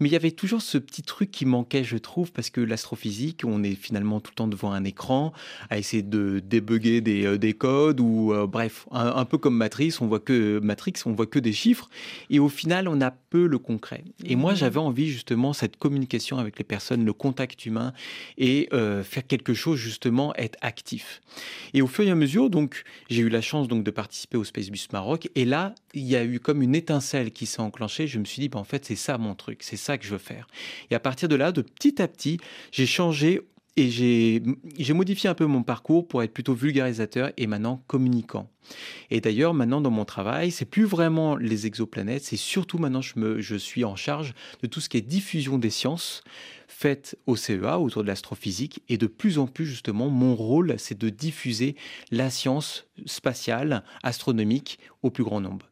Mais 0.00 0.08
il 0.08 0.12
y 0.12 0.16
avait 0.16 0.30
toujours 0.30 0.60
ce 0.60 0.76
petit 0.76 1.02
truc 1.02 1.30
qui 1.30 1.46
manquait, 1.46 1.82
je 1.82 1.96
trouve, 1.96 2.32
parce 2.32 2.50
que 2.50 2.60
l'astrophysique, 2.60 3.42
on 3.46 3.62
est 3.62 3.74
finalement 3.74 4.20
tout 4.20 4.32
le 4.32 4.36
temps 4.36 4.48
devant 4.48 4.72
un 4.72 4.84
écran 4.84 5.32
à 5.70 5.78
essayer 5.78 6.02
de 6.02 6.42
débugger 6.44 7.00
des, 7.00 7.24
euh, 7.24 7.38
des 7.38 7.54
codes 7.54 8.00
ou, 8.00 8.32
euh, 8.32 8.46
bref, 8.46 8.86
un, 8.92 9.24
peu 9.24 9.38
comme 9.38 9.56
Matrix, 9.56 9.94
on 10.00 10.06
voit 10.06 10.20
que 10.20 10.58
Matrix, 10.62 10.94
on 11.06 11.12
voit 11.12 11.26
que 11.26 11.38
des 11.38 11.52
chiffres 11.52 11.88
et 12.28 12.38
au 12.38 12.48
final, 12.48 12.88
on 12.88 13.00
a 13.00 13.10
peu 13.10 13.46
le 13.46 13.58
concret. 13.58 14.04
Et 14.24 14.36
moi, 14.36 14.52
mmh. 14.52 14.56
j'avais 14.56 14.80
envie 14.80 15.08
justement 15.08 15.52
cette 15.54 15.76
communication 15.76 16.38
avec 16.38 16.58
les 16.58 16.64
personnes, 16.64 17.04
le 17.04 17.12
contact 17.12 17.64
humain 17.64 17.69
et 18.38 18.68
euh, 18.72 19.02
faire 19.02 19.26
quelque 19.26 19.54
chose 19.54 19.78
justement, 19.78 20.34
être 20.36 20.58
actif. 20.60 21.20
Et 21.74 21.82
au 21.82 21.86
fur 21.86 22.04
et 22.04 22.10
à 22.10 22.14
mesure, 22.14 22.50
donc, 22.50 22.84
j'ai 23.08 23.22
eu 23.22 23.28
la 23.28 23.40
chance 23.40 23.68
donc 23.68 23.84
de 23.84 23.90
participer 23.90 24.36
au 24.36 24.44
Space 24.44 24.70
Bus 24.70 24.90
Maroc 24.92 25.28
et 25.34 25.44
là, 25.44 25.74
il 25.94 26.04
y 26.04 26.16
a 26.16 26.24
eu 26.24 26.40
comme 26.40 26.62
une 26.62 26.74
étincelle 26.74 27.30
qui 27.30 27.46
s'est 27.46 27.60
enclenchée. 27.60 28.06
Je 28.06 28.18
me 28.18 28.24
suis 28.24 28.40
dit, 28.40 28.48
ben, 28.48 28.58
en 28.58 28.64
fait, 28.64 28.84
c'est 28.84 28.96
ça 28.96 29.18
mon 29.18 29.34
truc, 29.34 29.62
c'est 29.62 29.76
ça 29.76 29.98
que 29.98 30.04
je 30.04 30.10
veux 30.10 30.18
faire. 30.18 30.46
Et 30.90 30.94
à 30.94 31.00
partir 31.00 31.28
de 31.28 31.36
là, 31.36 31.52
de 31.52 31.62
petit 31.62 32.00
à 32.00 32.08
petit, 32.08 32.38
j'ai 32.72 32.86
changé 32.86 33.40
et 33.76 33.88
j'ai 33.88 34.92
modifié 34.92 35.30
un 35.30 35.34
peu 35.34 35.46
mon 35.46 35.62
parcours 35.62 36.06
pour 36.06 36.22
être 36.22 36.32
plutôt 36.32 36.54
vulgarisateur 36.54 37.30
et 37.36 37.46
maintenant 37.46 37.82
communicant. 37.86 38.50
Et 39.10 39.20
d'ailleurs, 39.20 39.54
maintenant 39.54 39.80
dans 39.80 39.90
mon 39.90 40.04
travail, 40.04 40.50
c'est 40.50 40.64
plus 40.64 40.84
vraiment 40.84 41.36
les 41.36 41.66
exoplanètes, 41.66 42.24
c'est 42.24 42.36
surtout 42.36 42.78
maintenant 42.78 43.00
je, 43.00 43.18
me, 43.18 43.40
je 43.40 43.56
suis 43.56 43.84
en 43.84 43.96
charge 43.96 44.34
de 44.62 44.66
tout 44.66 44.80
ce 44.80 44.88
qui 44.88 44.96
est 44.96 45.02
diffusion 45.02 45.58
des 45.58 45.70
sciences 45.70 46.22
faites 46.80 47.18
au 47.26 47.36
CEA 47.36 47.78
autour 47.78 48.02
de 48.02 48.08
l'astrophysique. 48.08 48.82
Et 48.88 48.96
de 48.96 49.06
plus 49.06 49.38
en 49.38 49.46
plus, 49.46 49.66
justement, 49.66 50.08
mon 50.08 50.34
rôle, 50.34 50.76
c'est 50.78 50.98
de 50.98 51.10
diffuser 51.10 51.76
la 52.10 52.30
science 52.30 52.86
spatiale, 53.04 53.84
astronomique 54.02 54.78
au 55.02 55.10
plus 55.10 55.24
grand 55.24 55.42
nombre. 55.42 55.68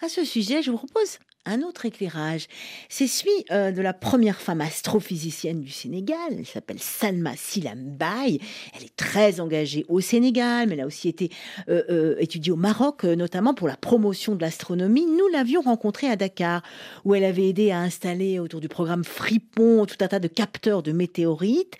À 0.00 0.08
ce 0.08 0.24
sujet, 0.24 0.62
je 0.62 0.70
vous 0.70 0.76
propose 0.76 1.18
un 1.46 1.62
autre 1.62 1.84
éclairage. 1.84 2.46
C'est 2.88 3.06
celui 3.06 3.32
euh, 3.50 3.70
de 3.70 3.82
la 3.82 3.92
première 3.92 4.40
femme 4.40 4.60
astrophysicienne 4.60 5.60
du 5.60 5.70
Sénégal. 5.70 6.16
Elle 6.30 6.46
s'appelle 6.46 6.78
Salma 6.78 7.36
Silambaye. 7.36 8.40
Elle 8.76 8.84
est 8.84 8.96
très 8.96 9.40
engagée 9.40 9.84
au 9.88 10.00
Sénégal, 10.00 10.68
mais 10.68 10.74
elle 10.74 10.80
a 10.80 10.86
aussi 10.86 11.08
été 11.08 11.30
euh, 11.68 11.82
euh, 11.90 12.16
étudiée 12.18 12.52
au 12.52 12.56
Maroc, 12.56 13.04
notamment 13.04 13.54
pour 13.54 13.68
la 13.68 13.76
promotion 13.76 14.34
de 14.34 14.40
l'astronomie. 14.40 15.06
Nous 15.06 15.28
l'avions 15.28 15.60
rencontrée 15.60 16.08
à 16.08 16.16
Dakar, 16.16 16.62
où 17.04 17.14
elle 17.14 17.24
avait 17.24 17.48
aidé 17.48 17.70
à 17.70 17.80
installer 17.80 18.38
autour 18.38 18.60
du 18.60 18.68
programme 18.68 19.04
Fripon 19.04 19.84
tout 19.86 19.96
un 20.00 20.08
tas 20.08 20.20
de 20.20 20.28
capteurs 20.28 20.82
de 20.82 20.92
météorites. 20.92 21.74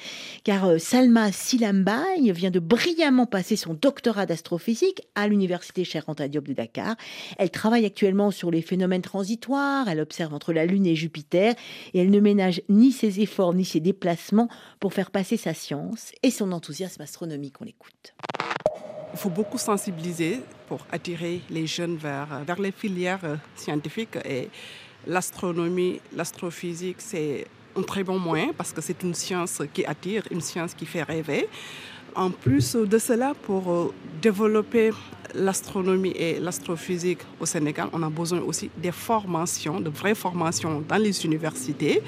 Car 0.45 0.79
Salma 0.79 1.33
Silambaye 1.33 2.33
vient 2.33 2.51
de 2.51 2.59
brillamment 2.59 3.27
passer 3.27 3.57
son 3.57 3.75
doctorat 3.75 4.27
d'astrophysique 4.27 5.03
à 5.15 5.27
l'université 5.27 5.85
Cheikh 5.85 6.09
Anta 6.09 6.29
Diop 6.29 6.47
de 6.47 6.53
Dakar. 6.53 6.97
Elle 7.39 7.51
travaille 7.51 7.87
actuellement 7.87 8.31
sur 8.31 8.51
les 8.51 8.63
phénomènes 8.63 9.03
transitoires 9.03 9.54
elle 9.89 10.01
observe 10.01 10.35
entre 10.35 10.53
la 10.53 10.67
Lune 10.67 10.87
et 10.87 10.97
Jupiter, 10.97 11.55
et 11.93 11.99
elle 12.01 12.11
ne 12.11 12.21
ménage 12.21 12.63
ni 12.69 12.93
ses 12.93 13.21
efforts 13.21 13.55
ni 13.55 13.65
ses 13.65 13.81
déplacements 13.81 14.49
pour 14.81 14.93
faire 14.93 15.11
passer 15.11 15.37
sa 15.37 15.55
science 15.55 16.13
et 16.23 16.31
son 16.31 16.53
enthousiasme 16.53 17.03
astronomique. 17.03 17.61
On 17.61 17.65
l'écoute. 17.65 18.15
Il 19.13 19.19
faut 19.19 19.31
beaucoup 19.31 19.59
sensibiliser 19.59 20.41
pour 20.69 20.87
attirer 20.91 21.41
les 21.51 21.67
jeunes 21.67 21.97
vers, 21.97 22.43
vers 22.45 22.61
les 22.61 22.73
filières 22.73 23.21
euh, 23.25 23.37
scientifiques 23.55 24.17
et 24.25 24.49
l'astronomie, 25.07 26.01
l'astrophysique, 26.17 26.97
c'est 26.99 27.47
un 27.77 27.83
très 27.83 28.05
bon 28.05 28.19
moyen 28.19 28.53
parce 28.57 28.73
que 28.73 28.81
c'est 28.81 29.03
une 29.03 29.15
science 29.15 29.63
qui 29.73 29.85
attire, 29.85 30.23
une 30.31 30.41
science 30.41 30.75
qui 30.75 30.87
fait 30.87 31.03
rêver. 31.03 31.49
En 32.17 32.31
plus 32.31 32.77
de 32.77 32.99
cela, 32.99 33.35
pour 33.43 33.71
euh, 33.73 33.93
développer 34.23 34.91
l'astronomie 35.35 36.13
et 36.15 36.39
l'astrophysique 36.39 37.19
au 37.41 37.47
Sénégal, 37.47 37.89
on 37.93 38.03
a 38.05 38.09
besoin 38.09 38.41
aussi 38.41 38.71
des 38.77 38.93
formations, 38.93 39.81
de 39.81 39.91
vraies 39.91 40.15
formations 40.15 40.81
dans 40.89 40.97
les 40.97 41.25
universités, 41.25 42.03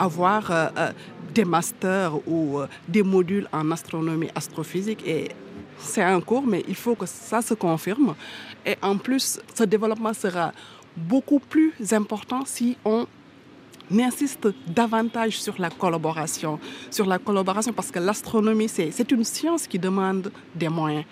avoir 0.00 0.50
euh, 0.50 0.66
euh, 0.76 0.92
des 1.32 1.44
masters 1.44 2.12
ou 2.28 2.58
des 2.88 3.04
modules 3.04 3.48
en 3.52 3.70
astronomie, 3.70 4.28
astrophysique 4.34 5.06
et 5.06 5.28
c'est 5.78 6.02
un 6.02 6.20
cours, 6.20 6.44
mais 6.46 6.64
il 6.68 6.74
faut 6.74 6.94
que 6.94 7.06
ça 7.06 7.40
se 7.40 7.54
confirme. 7.54 8.14
Et 8.66 8.76
en 8.82 8.98
plus, 8.98 9.40
ce 9.54 9.64
développement 9.64 10.12
sera 10.12 10.52
beaucoup 10.96 11.38
plus 11.38 11.72
important 11.92 12.42
si 12.44 12.76
on 12.84 13.06
insiste 14.00 14.48
davantage 14.66 15.40
sur 15.40 15.54
la 15.58 15.70
collaboration, 15.70 16.58
sur 16.90 17.06
la 17.06 17.18
collaboration 17.18 17.72
parce 17.72 17.90
que 17.90 17.98
l'astronomie, 17.98 18.68
c'est 18.68 19.10
une 19.10 19.24
science 19.24 19.66
qui 19.66 19.78
demande 19.78 20.32
des 20.54 20.68
moyens. 20.68 21.04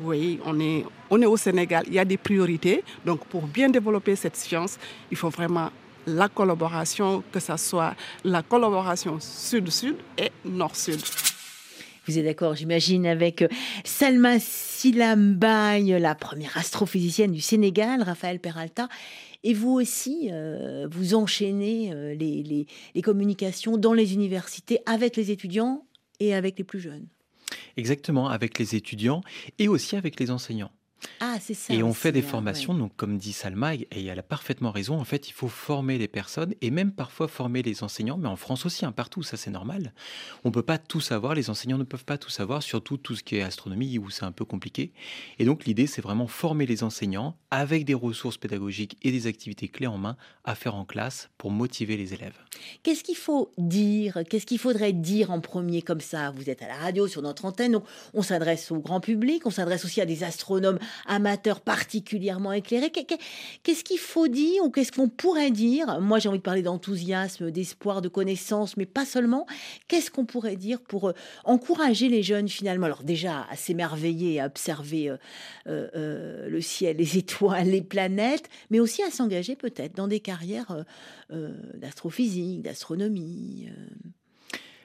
Oui, 0.00 0.40
on 0.44 0.58
est, 0.58 0.84
on 1.10 1.22
est 1.22 1.26
au 1.26 1.36
Sénégal, 1.36 1.84
il 1.86 1.94
y 1.94 1.98
a 1.98 2.04
des 2.04 2.16
priorités. 2.16 2.82
Donc 3.04 3.24
pour 3.26 3.42
bien 3.46 3.68
développer 3.68 4.16
cette 4.16 4.36
science, 4.36 4.78
il 5.10 5.16
faut 5.16 5.30
vraiment 5.30 5.70
la 6.06 6.28
collaboration, 6.28 7.22
que 7.32 7.40
ce 7.40 7.56
soit 7.56 7.94
la 8.24 8.42
collaboration 8.42 9.18
sud-sud 9.20 9.96
et 10.18 10.30
nord-sud. 10.44 11.00
Vous 12.06 12.18
êtes 12.18 12.24
d'accord, 12.24 12.54
j'imagine, 12.54 13.06
avec 13.06 13.42
euh, 13.42 13.48
Salma 13.84 14.38
Silambaye, 14.38 15.98
la 15.98 16.14
première 16.14 16.56
astrophysicienne 16.58 17.32
du 17.32 17.40
Sénégal, 17.40 18.02
Raphaël 18.02 18.40
Peralta. 18.40 18.88
Et 19.42 19.54
vous 19.54 19.72
aussi, 19.72 20.28
euh, 20.30 20.86
vous 20.90 21.14
enchaînez 21.14 21.92
euh, 21.92 22.14
les, 22.14 22.66
les 22.94 23.02
communications 23.02 23.76
dans 23.76 23.92
les 23.92 24.14
universités 24.14 24.80
avec 24.86 25.16
les 25.16 25.30
étudiants 25.30 25.86
et 26.20 26.34
avec 26.34 26.58
les 26.58 26.64
plus 26.64 26.80
jeunes. 26.80 27.06
Exactement, 27.76 28.28
avec 28.28 28.58
les 28.58 28.74
étudiants 28.74 29.22
et 29.58 29.68
aussi 29.68 29.96
avec 29.96 30.18
les 30.20 30.30
enseignants. 30.30 30.70
Ah, 31.20 31.38
c'est 31.40 31.54
ça. 31.54 31.72
Et 31.74 31.82
on 31.82 31.94
fait 31.94 32.12
des 32.12 32.22
formations, 32.22 32.74
donc 32.74 32.92
comme 32.96 33.18
dit 33.18 33.32
Salma, 33.32 33.74
et 33.74 33.88
elle 33.92 34.18
a 34.18 34.22
parfaitement 34.22 34.70
raison, 34.70 34.98
en 34.98 35.04
fait, 35.04 35.28
il 35.28 35.32
faut 35.32 35.48
former 35.48 35.98
les 35.98 36.08
personnes 36.08 36.54
et 36.60 36.70
même 36.70 36.92
parfois 36.92 37.28
former 37.28 37.62
les 37.62 37.82
enseignants, 37.82 38.18
mais 38.18 38.28
en 38.28 38.36
France 38.36 38.66
aussi, 38.66 38.84
hein, 38.84 38.92
partout, 38.92 39.22
ça 39.22 39.36
c'est 39.36 39.50
normal. 39.50 39.92
On 40.44 40.48
ne 40.48 40.54
peut 40.54 40.62
pas 40.62 40.78
tout 40.78 41.00
savoir, 41.00 41.34
les 41.34 41.50
enseignants 41.50 41.78
ne 41.78 41.84
peuvent 41.84 42.04
pas 42.04 42.18
tout 42.18 42.30
savoir, 42.30 42.62
surtout 42.62 42.96
tout 42.96 43.16
ce 43.16 43.22
qui 43.22 43.36
est 43.36 43.42
astronomie 43.42 43.98
où 43.98 44.10
c'est 44.10 44.24
un 44.24 44.32
peu 44.32 44.44
compliqué. 44.44 44.92
Et 45.38 45.44
donc 45.44 45.64
l'idée, 45.64 45.86
c'est 45.86 46.02
vraiment 46.02 46.26
former 46.26 46.66
les 46.66 46.82
enseignants 46.82 47.36
avec 47.50 47.84
des 47.84 47.94
ressources 47.94 48.36
pédagogiques 48.36 48.96
et 49.02 49.12
des 49.12 49.26
activités 49.26 49.68
clés 49.68 49.86
en 49.86 49.98
main 49.98 50.16
à 50.44 50.54
faire 50.54 50.74
en 50.74 50.84
classe 50.84 51.30
pour 51.38 51.50
motiver 51.50 51.96
les 51.96 52.14
élèves. 52.14 52.36
Qu'est-ce 52.82 53.04
qu'il 53.04 53.16
faut 53.16 53.52
dire? 53.58 54.20
Qu'est-ce 54.28 54.46
qu'il 54.46 54.58
faudrait 54.58 54.92
dire 54.92 55.30
en 55.30 55.40
premier 55.40 55.82
comme 55.82 56.00
ça? 56.00 56.30
Vous 56.30 56.50
êtes 56.50 56.62
à 56.62 56.68
la 56.68 56.76
radio, 56.76 57.06
sur 57.06 57.22
notre 57.22 57.44
antenne, 57.44 57.72
donc 57.72 57.84
on 58.12 58.22
s'adresse 58.22 58.70
au 58.70 58.78
grand 58.78 59.00
public, 59.00 59.46
on 59.46 59.50
s'adresse 59.50 59.84
aussi 59.84 60.00
à 60.00 60.06
des 60.06 60.24
astronomes 60.24 60.78
amateurs 61.06 61.60
particulièrement 61.60 62.52
éclairés. 62.52 62.90
Qu'est-ce 62.90 63.84
qu'il 63.84 63.98
faut 63.98 64.28
dire 64.28 64.64
ou 64.64 64.70
qu'est-ce 64.70 64.92
qu'on 64.92 65.08
pourrait 65.08 65.50
dire? 65.50 66.00
Moi, 66.00 66.18
j'ai 66.18 66.28
envie 66.28 66.38
de 66.38 66.42
parler 66.42 66.62
d'enthousiasme, 66.62 67.50
d'espoir, 67.50 68.02
de 68.02 68.08
connaissance, 68.08 68.76
mais 68.76 68.86
pas 68.86 69.04
seulement. 69.04 69.46
Qu'est-ce 69.88 70.10
qu'on 70.10 70.24
pourrait 70.24 70.56
dire 70.56 70.80
pour 70.80 71.08
euh, 71.08 71.12
encourager 71.44 72.08
les 72.08 72.22
jeunes 72.22 72.48
finalement? 72.48 72.86
Alors 72.86 73.02
déjà, 73.02 73.46
à 73.50 73.56
s'émerveiller, 73.56 74.40
à 74.40 74.46
observer 74.46 75.10
euh, 75.10 75.16
euh, 75.66 76.48
le 76.48 76.60
ciel, 76.60 76.96
les 76.96 77.18
étoiles, 77.18 77.68
les 77.68 77.82
planètes, 77.82 78.48
mais 78.70 78.80
aussi 78.80 79.02
à 79.02 79.10
s'engager 79.10 79.56
peut-être 79.56 79.94
dans 79.94 80.08
des 80.08 80.20
carrières 80.20 80.84
d'astrophysique, 81.74 82.62
d'astronomie. 82.62 83.68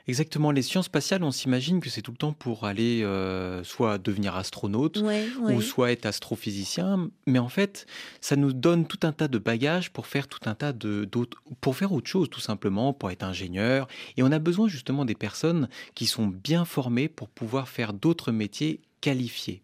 Exactement, 0.09 0.49
les 0.49 0.63
sciences 0.63 0.87
spatiales, 0.87 1.23
on 1.23 1.29
s'imagine 1.29 1.79
que 1.79 1.89
c'est 1.91 2.01
tout 2.01 2.09
le 2.09 2.17
temps 2.17 2.33
pour 2.33 2.65
aller 2.65 3.03
euh, 3.03 3.63
soit 3.63 3.99
devenir 3.99 4.35
astronaute 4.35 5.03
ou 5.39 5.61
soit 5.61 5.91
être 5.91 6.07
astrophysicien, 6.07 7.11
mais 7.27 7.37
en 7.37 7.47
fait, 7.47 7.85
ça 8.19 8.35
nous 8.35 8.51
donne 8.51 8.87
tout 8.87 8.97
un 9.03 9.11
tas 9.11 9.27
de 9.27 9.37
bagages 9.37 9.91
pour 9.91 10.07
faire 10.07 10.27
tout 10.27 10.39
un 10.49 10.55
tas 10.55 10.73
de 10.73 11.05
d'autres, 11.05 11.37
pour 11.61 11.75
faire 11.75 11.91
autre 11.91 12.09
chose 12.09 12.27
tout 12.27 12.39
simplement, 12.39 12.91
pour 12.91 13.11
être 13.11 13.21
ingénieur. 13.21 13.87
Et 14.17 14.23
on 14.23 14.31
a 14.31 14.39
besoin 14.39 14.67
justement 14.67 15.05
des 15.05 15.13
personnes 15.13 15.69
qui 15.93 16.07
sont 16.07 16.25
bien 16.25 16.65
formées 16.65 17.07
pour 17.07 17.29
pouvoir 17.29 17.69
faire 17.69 17.93
d'autres 17.93 18.31
métiers 18.31 18.79
qualifiés. 19.01 19.61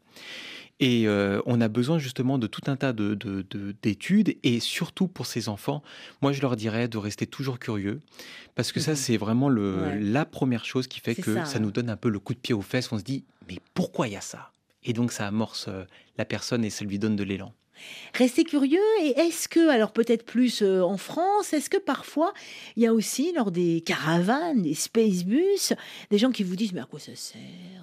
Et 0.81 1.07
euh, 1.07 1.41
on 1.45 1.61
a 1.61 1.69
besoin 1.69 1.99
justement 1.99 2.37
de 2.37 2.47
tout 2.47 2.63
un 2.67 2.75
tas 2.75 2.91
d'études 2.91 4.27
de, 4.27 4.37
et 4.43 4.59
surtout 4.59 5.07
pour 5.07 5.25
ces 5.25 5.47
enfants, 5.47 5.81
moi 6.21 6.33
je 6.33 6.41
leur 6.41 6.57
dirais 6.57 6.89
de 6.89 6.97
rester 6.97 7.25
toujours 7.25 7.59
curieux 7.59 8.01
parce 8.55 8.73
que 8.73 8.81
ça 8.81 8.91
mmh 8.91 8.95
c'est 8.95 9.17
vraiment 9.17 9.47
le, 9.47 9.97
la 9.99 10.25
première 10.25 10.65
chose 10.65 10.87
qui 10.87 10.99
fait 10.99 11.15
que 11.15 11.45
ça, 11.45 11.59
nous 11.59 11.71
donne 11.71 11.89
un 11.89 11.95
peu 11.95 12.09
le 12.09 12.19
coup 12.19 12.33
de 12.33 12.39
pied 12.39 12.53
aux 12.53 12.61
fesses. 12.61 12.91
On 12.91 12.97
se 12.97 13.03
dit 13.03 13.23
mais 13.47 13.59
pourquoi 13.73 14.07
il 14.07 14.13
y 14.13 14.17
a 14.17 14.21
ça? 14.21 14.51
Et 14.83 14.91
donc 14.91 15.11
ça 15.11 15.27
amorce 15.27 15.67
euh, 15.69 15.85
la 16.17 16.25
personne 16.25 16.65
et 16.65 16.69
ça 16.69 16.83
lui 16.83 16.99
donne 16.99 17.15
de 17.15 17.23
l'élan. 17.23 17.53
Restez 18.13 18.43
curieux 18.43 18.79
et 19.01 19.19
est-ce 19.19 19.47
que, 19.47 19.69
alors 19.69 19.91
peut-être 19.91 20.25
plus 20.25 20.61
euh, 20.61 20.81
en 20.81 20.97
France, 20.97 21.53
est-ce 21.53 21.69
que 21.69 21.77
parfois 21.77 22.33
il 22.75 22.83
y 22.83 22.87
a 22.87 22.93
aussi 22.93 23.33
lors 23.33 23.51
des 23.51 23.81
caravanes, 23.81 24.61
des 24.61 24.73
space 24.73 25.23
bus, 25.23 25.73
des 26.09 26.17
gens 26.17 26.31
qui 26.31 26.43
vous 26.43 26.55
disent 26.55 26.73
mais 26.73 26.81
à 26.81 26.85
quoi 26.85 26.99
ça 26.99 27.15
sert? 27.15 27.74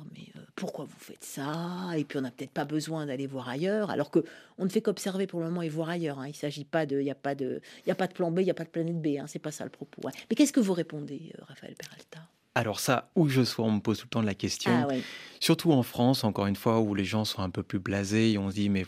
Pourquoi 0.55 0.85
vous 0.85 0.99
faites 0.99 1.25
ça? 1.25 1.91
Et 1.97 2.05
puis 2.05 2.19
on 2.19 2.23
n'a 2.23 2.31
peut-être 2.31 2.51
pas 2.51 2.65
besoin 2.65 3.07
d'aller 3.07 3.27
voir 3.27 3.49
ailleurs, 3.49 3.91
alors 3.91 4.11
que 4.11 4.25
on 4.59 4.65
ne 4.65 4.69
fait 4.69 4.83
qu'observer 4.83 5.27
pour 5.27 5.41
le 5.41 5.47
moment 5.47 5.63
et 5.63 5.69
voir 5.69 5.89
ailleurs. 5.89 6.19
Hein. 6.19 6.29
Il 6.29 6.37
s'agit 6.37 6.65
pas 6.65 6.87
de, 6.87 7.01
il 7.01 7.05
n'y 7.05 7.11
a 7.11 7.17
pas 7.17 7.35
de, 7.35 7.61
il 7.87 7.91
a 7.91 7.95
pas 7.95 8.07
de 8.07 8.13
plan 8.13 8.31
B, 8.31 8.41
il 8.41 8.45
n'y 8.45 8.51
a 8.51 8.55
pas 8.55 8.65
de 8.65 8.69
planète 8.69 9.01
B. 9.01 9.19
Hein. 9.19 9.25
C'est 9.27 9.39
pas 9.39 9.51
ça 9.51 9.65
le 9.65 9.71
propos. 9.71 10.07
Hein. 10.07 10.13
Mais 10.31 10.37
qu'est-ce 10.37 10.53
que 10.53 10.61
vous 10.61 10.75
répondez, 10.75 11.33
euh, 11.39 11.45
Raphaël 11.47 11.75
Peralta? 11.75 12.21
Alors 12.55 12.81
ça, 12.81 13.11
où 13.15 13.25
que 13.25 13.31
je 13.31 13.43
sois, 13.43 13.65
on 13.65 13.73
me 13.73 13.81
pose 13.81 13.99
tout 13.99 14.05
le 14.07 14.11
temps 14.11 14.23
la 14.23 14.35
question. 14.35 14.87
Ah 14.91 14.95
Surtout 15.41 15.73
en 15.73 15.83
France, 15.83 16.23
encore 16.23 16.47
une 16.47 16.57
fois, 16.57 16.81
où 16.81 16.95
les 16.95 17.05
gens 17.05 17.25
sont 17.25 17.41
un 17.41 17.49
peu 17.49 17.63
plus 17.63 17.79
blasés 17.79 18.33
et 18.33 18.39
on 18.39 18.51
se 18.51 18.55
dit, 18.55 18.69
mais 18.69 18.85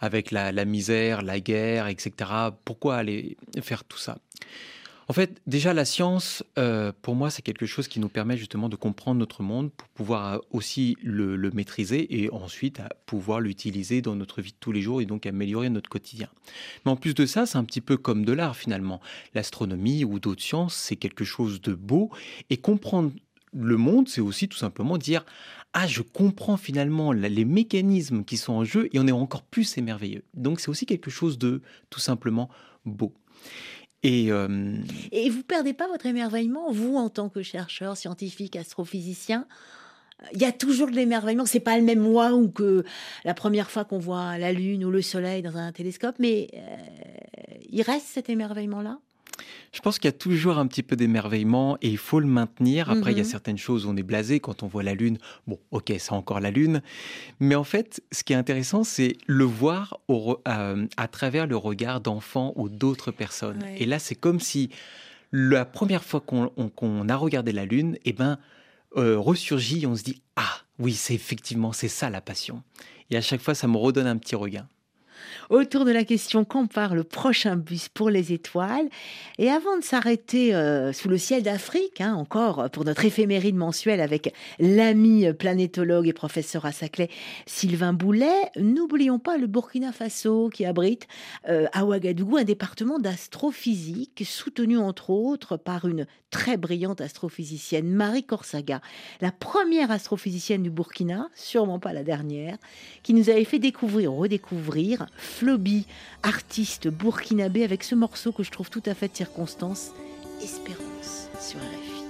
avec 0.00 0.30
la, 0.30 0.52
misère, 0.66 1.22
la 1.22 1.40
guerre, 1.40 1.88
etc., 1.88 2.12
pourquoi 2.66 2.96
aller 2.96 3.38
faire 3.62 3.84
tout 3.84 3.96
ça? 3.96 4.18
En 5.10 5.14
fait, 5.14 5.40
déjà, 5.46 5.72
la 5.72 5.86
science, 5.86 6.44
euh, 6.58 6.92
pour 7.00 7.14
moi, 7.14 7.30
c'est 7.30 7.40
quelque 7.40 7.64
chose 7.64 7.88
qui 7.88 7.98
nous 7.98 8.10
permet 8.10 8.36
justement 8.36 8.68
de 8.68 8.76
comprendre 8.76 9.18
notre 9.18 9.42
monde 9.42 9.72
pour 9.72 9.88
pouvoir 9.88 10.34
euh, 10.34 10.38
aussi 10.50 10.98
le, 11.02 11.50
maîtriser 11.50 12.22
et 12.22 12.30
ensuite 12.30 12.78
à 12.80 12.90
pouvoir 13.06 13.40
l'utiliser 13.40 14.02
dans 14.02 14.14
notre 14.14 14.42
vie 14.42 14.50
de 14.50 14.56
tous 14.60 14.70
les 14.70 14.82
jours 14.82 15.00
et 15.00 15.06
donc 15.06 15.24
améliorer 15.24 15.70
notre 15.70 15.88
quotidien. 15.88 16.28
Mais 16.84 16.92
en 16.92 16.96
plus 16.96 17.14
de 17.14 17.24
ça, 17.24 17.46
c'est 17.46 17.56
un 17.56 17.64
petit 17.64 17.80
peu 17.80 17.96
comme 17.96 18.26
de 18.26 18.32
l'art 18.34 18.54
finalement. 18.54 19.00
L'astronomie 19.34 20.04
ou 20.04 20.20
d'autres 20.20 20.42
sciences, 20.42 20.74
c'est 20.74 20.96
quelque 20.96 21.24
chose 21.24 21.62
de 21.62 21.72
beau 21.72 22.10
et 22.50 22.58
comprendre 22.58 23.10
le 23.54 23.78
monde, 23.78 24.08
c'est 24.08 24.20
aussi 24.20 24.46
tout 24.46 24.58
simplement 24.58 24.98
dire 24.98 25.24
ah, 25.72 25.86
je 25.86 26.02
comprends 26.02 26.58
finalement 26.58 27.12
les 27.12 27.44
mécanismes 27.46 28.24
qui 28.24 28.36
sont 28.36 28.52
en 28.52 28.64
jeu 28.64 28.90
et 28.92 28.98
on 28.98 29.06
est 29.06 29.12
encore 29.12 29.42
plus 29.42 29.78
émerveilleux. 29.78 30.24
Donc 30.34 30.60
c'est 30.60 30.68
aussi 30.68 30.84
quelque 30.84 31.10
chose 31.10 31.38
de 31.38 31.62
tout 31.88 32.00
simplement 32.00 32.50
beau. 32.84 33.14
Et, 34.02 34.30
euh, 34.30 34.76
et 35.10 35.28
vous 35.28 35.42
perdez 35.42 35.72
pas 35.74 35.88
votre 35.88 36.06
émerveillement, 36.06 36.70
vous, 36.70 36.96
en 36.96 37.08
tant 37.08 37.28
que 37.28 37.42
chercheur, 37.42 37.96
scientifique, 37.96 38.56
astrophysicien? 38.56 39.46
Il 40.32 40.40
y 40.40 40.44
a 40.44 40.52
toujours 40.52 40.88
de 40.88 40.96
l'émerveillement. 40.96 41.46
C'est 41.46 41.60
pas 41.60 41.78
le 41.78 41.84
même 41.84 42.04
ou 42.06 42.48
que 42.48 42.84
la 43.24 43.34
première 43.34 43.70
fois 43.70 43.84
qu'on 43.84 43.98
voit 43.98 44.36
la 44.38 44.52
Lune 44.52 44.84
ou 44.84 44.90
le 44.90 45.02
Soleil 45.02 45.42
dans 45.42 45.56
un 45.56 45.72
télescope, 45.72 46.16
mais 46.18 46.48
euh, 46.54 46.76
il 47.70 47.82
reste 47.82 48.06
cet 48.06 48.28
émerveillement-là? 48.28 48.98
Je 49.72 49.80
pense 49.80 49.98
qu'il 49.98 50.08
y 50.08 50.14
a 50.14 50.16
toujours 50.16 50.58
un 50.58 50.66
petit 50.66 50.82
peu 50.82 50.96
d'émerveillement 50.96 51.76
et 51.82 51.88
il 51.88 51.98
faut 51.98 52.20
le 52.20 52.26
maintenir. 52.26 52.90
Après, 52.90 53.12
il 53.12 53.18
y 53.18 53.20
a 53.20 53.24
mhm. 53.24 53.30
certaines 53.30 53.58
choses 53.58 53.86
où 53.86 53.90
on 53.90 53.96
est 53.96 54.02
blasé 54.02 54.40
quand 54.40 54.62
on 54.62 54.66
voit 54.66 54.82
la 54.82 54.94
Lune. 54.94 55.18
Bon, 55.46 55.58
ok, 55.70 55.92
c'est 55.98 56.12
encore 56.12 56.40
la 56.40 56.50
Lune. 56.50 56.82
Mais 57.40 57.54
en 57.54 57.64
fait, 57.64 58.02
ce 58.12 58.24
qui 58.24 58.32
est 58.32 58.36
intéressant, 58.36 58.84
c'est 58.84 59.16
le 59.26 59.44
voir 59.44 60.00
euh, 60.10 60.86
à 60.96 61.08
travers 61.08 61.46
le 61.46 61.56
regard 61.56 62.00
d'enfants 62.00 62.52
ou 62.56 62.68
d'autres 62.68 63.10
personnes. 63.10 63.62
Et 63.76 63.86
là, 63.86 63.98
c'est 63.98 64.14
comme 64.14 64.40
si 64.40 64.70
la 65.32 65.64
première 65.64 66.04
fois 66.04 66.20
qu'on 66.20 67.08
a 67.08 67.16
regardé 67.16 67.52
la 67.52 67.66
Lune, 67.66 67.98
eh 68.04 68.12
ben, 68.12 68.38
euh, 68.96 69.18
ressurgit 69.18 69.82
et 69.82 69.86
on 69.86 69.96
se 69.96 70.02
dit 70.02 70.22
Ah, 70.36 70.62
oui, 70.78 70.94
c'est 70.94 71.14
effectivement, 71.14 71.72
c'est 71.72 71.88
ça 71.88 72.08
la 72.08 72.20
passion. 72.20 72.62
Et 73.10 73.16
à 73.16 73.20
chaque 73.20 73.40
fois, 73.40 73.54
ça 73.54 73.68
me 73.68 73.76
redonne 73.76 74.06
un 74.06 74.16
petit 74.16 74.34
regain 74.34 74.66
autour 75.48 75.84
de 75.84 75.90
la 75.90 76.04
question 76.04 76.44
quand 76.44 76.66
part 76.66 76.94
le 76.94 77.04
prochain 77.04 77.56
bus 77.56 77.88
pour 77.88 78.10
les 78.10 78.32
étoiles. 78.32 78.88
Et 79.38 79.50
avant 79.50 79.76
de 79.76 79.82
s'arrêter 79.82 80.54
euh, 80.54 80.92
sous 80.92 81.08
le 81.08 81.18
ciel 81.18 81.42
d'Afrique, 81.42 82.00
hein, 82.00 82.14
encore 82.14 82.70
pour 82.70 82.84
notre 82.84 83.04
éphéméride 83.04 83.56
mensuelle 83.56 84.00
avec 84.00 84.34
l'ami 84.58 85.32
planétologue 85.32 86.08
et 86.08 86.12
professeur 86.12 86.64
à 86.66 86.72
Saclay, 86.72 87.08
Sylvain 87.46 87.92
Boulet, 87.92 88.50
n'oublions 88.56 89.18
pas 89.18 89.36
le 89.36 89.46
Burkina 89.46 89.92
Faso 89.92 90.48
qui 90.48 90.64
abrite 90.64 91.06
euh, 91.48 91.66
à 91.72 91.84
Ouagadougou 91.84 92.36
un 92.36 92.44
département 92.44 92.98
d'astrophysique 92.98 94.22
soutenu 94.24 94.78
entre 94.78 95.10
autres 95.10 95.56
par 95.56 95.86
une 95.86 96.06
très 96.30 96.56
brillante 96.56 97.00
astrophysicienne, 97.00 97.88
Marie 97.88 98.24
Corsaga, 98.24 98.80
la 99.20 99.32
première 99.32 99.90
astrophysicienne 99.90 100.62
du 100.62 100.70
Burkina, 100.70 101.28
sûrement 101.34 101.78
pas 101.78 101.92
la 101.92 102.02
dernière, 102.02 102.58
qui 103.02 103.14
nous 103.14 103.30
avait 103.30 103.44
fait 103.44 103.58
découvrir, 103.58 104.12
redécouvrir 104.12 105.06
Floby, 105.38 105.86
artiste 106.24 106.88
burkinabé, 106.88 107.62
avec 107.62 107.84
ce 107.84 107.94
morceau 107.94 108.32
que 108.32 108.42
je 108.42 108.50
trouve 108.50 108.70
tout 108.70 108.82
à 108.86 108.94
fait 108.94 109.06
de 109.06 109.16
circonstance, 109.16 109.92
Espérance 110.42 111.28
sur 111.40 111.60
RFI. 111.60 112.02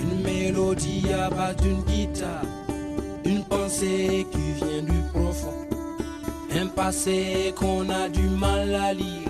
Une 0.00 0.22
mélodie 0.22 1.12
à 1.12 1.28
bas 1.28 1.54
d'une 1.54 1.82
guitare, 1.82 2.44
une 3.24 3.42
pensée 3.42 4.24
qui 4.30 4.52
vient 4.64 4.82
du 4.82 5.00
profond, 5.12 5.66
un 6.54 6.68
passé 6.68 7.52
qu'on 7.56 7.90
a 7.90 8.08
du 8.08 8.28
mal 8.28 8.72
à 8.72 8.94
lire, 8.94 9.28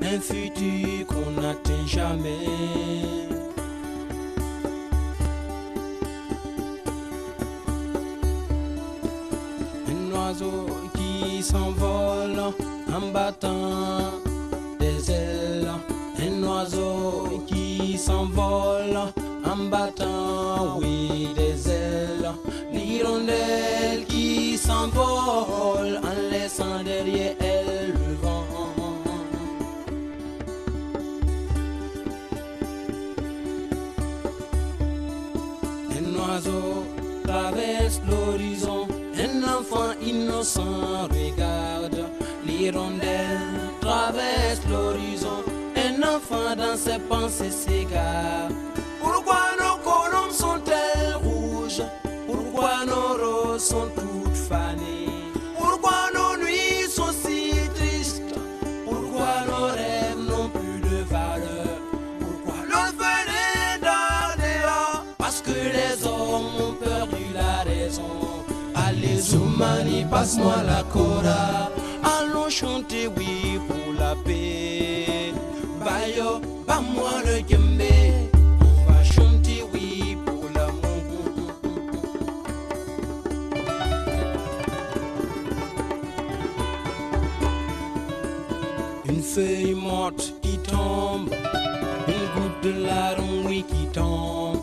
un 0.00 0.20
futur 0.20 1.06
qu'on 1.06 1.38
n'atteint 1.38 1.86
jamais. 1.86 3.37
Oiseau 10.28 10.66
qui 10.94 11.42
s'envole 11.42 12.38
en 12.92 13.12
battant 13.12 14.12
des 14.78 15.10
ailes, 15.10 15.70
un 16.18 16.42
oiseau 16.42 17.42
qui 17.46 17.96
s'envole 17.96 18.98
en 19.44 19.56
battant, 19.70 20.78
oui, 20.80 21.28
des 21.34 21.70
ailes, 21.70 22.30
l'hirondelle 22.72 24.04
qui 24.06 24.58
s'envole 24.58 25.98
en 26.04 26.30
laissant 26.30 26.82
derrière 26.84 27.07
l'hirondelle 42.46 43.70
traverse 43.80 44.60
l'horizon, 44.70 45.42
un 45.76 46.02
enfant 46.02 46.54
dans 46.56 46.76
ses 46.76 46.98
pensées 47.08 47.50
s'égare. 47.50 48.48
Pourquoi 49.00 49.40
nos 49.58 49.78
colombes 49.82 50.32
sont-elles 50.32 51.16
rouges? 51.22 51.82
Pourquoi 52.26 52.84
nos 52.86 53.14
roses 53.22 53.64
sont 53.64 53.88
toutes 53.96 54.36
fanées 54.36 54.67
Zoumani, 69.58 70.04
passe-moi 70.08 70.62
la 70.66 70.82
cora. 70.84 71.68
Allons 72.04 72.48
chanter, 72.48 73.08
oui, 73.16 73.58
pour 73.66 73.92
la 73.98 74.14
paix. 74.24 75.32
Bayo, 75.84 76.40
pas-moi 76.64 77.10
le 77.26 77.38
djembé. 77.48 78.12
On 78.60 78.92
va 78.92 79.02
chanter, 79.02 79.64
oui, 79.72 80.16
pour 80.24 80.44
l'amour. 80.54 81.50
Une 89.06 89.22
feuille 89.22 89.74
morte 89.74 90.34
qui 90.40 90.58
tombe, 90.58 91.30
une 92.06 92.26
goutte 92.34 92.62
de 92.62 92.86
larmes, 92.86 93.46
oui, 93.46 93.64
qui 93.68 93.86
tombe. 93.92 94.60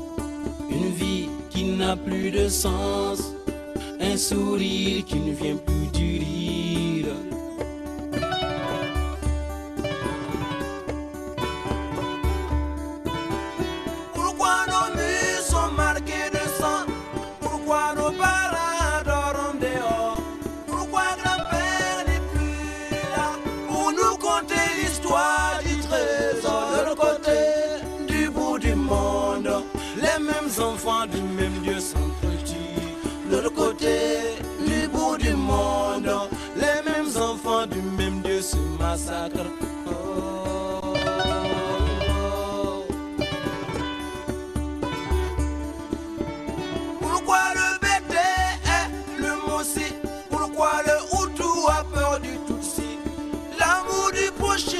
Une 0.69 0.89
vie 0.91 1.29
qui 1.49 1.65
n'a 1.65 1.97
plus 1.97 2.31
de 2.31 2.47
sens, 2.47 3.34
sourire 4.17 5.03
qui 5.05 5.19
ne 5.19 5.33
vient 5.33 5.57
plus 5.57 5.87
du 5.93 6.19
rire. 6.19 7.15
Pourquoi 14.13 14.65
nos 14.67 14.95
murs 14.95 15.41
sont 15.41 15.71
marqués 15.75 16.29
de 16.31 16.43
sang? 16.59 16.85
Pourquoi 17.41 17.93
nos 17.95 18.11
parents 18.11 19.03
dorment 19.05 19.59
dehors? 19.59 20.17
Pourquoi 20.67 21.03
grand-père 21.21 22.05
n'est 22.07 22.25
plus 22.33 22.91
là? 23.15 23.31
Pour 23.67 23.91
nous 23.91 24.17
conter 24.17 24.65
l'histoire 24.81 25.59
du 25.63 25.75
trésor 25.79 26.67
De 26.77 26.89
l'autre 26.89 27.01
côté 27.01 27.39
du 28.07 28.29
bout 28.29 28.59
du 28.59 28.75
monde. 28.75 29.49
Les 29.97 30.23
mêmes 30.23 30.51
enfants 30.59 31.05
du 31.07 31.21
même 31.21 31.59
Dieu 31.63 31.74
s'entretuent 31.74 31.74
Du 34.65 35.23
du 35.23 35.33
monde 35.35 36.09
Les 36.55 36.81
mêmes 36.89 37.15
enfants 37.21 37.65
du 37.67 37.81
même 37.81 38.21
Dieu 38.21 38.41
se 38.41 38.57
massacrent. 38.79 39.51
Pourquoi 47.01 47.39
le 47.55 47.79
BT 47.79 48.15
est 48.15 49.21
le 49.21 49.33
Mossi? 49.47 49.93
Pourquoi 50.29 50.71
le 50.85 50.95
Hutu 51.13 51.43
a 51.69 51.83
peur 51.83 52.19
du 52.19 52.37
Tutsi? 52.47 52.97
L'amour 53.59 54.11
du 54.13 54.31
prochain 54.39 54.77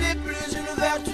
n'est 0.00 0.14
plus 0.16 0.56
une 0.56 0.80
vertu 0.80 1.12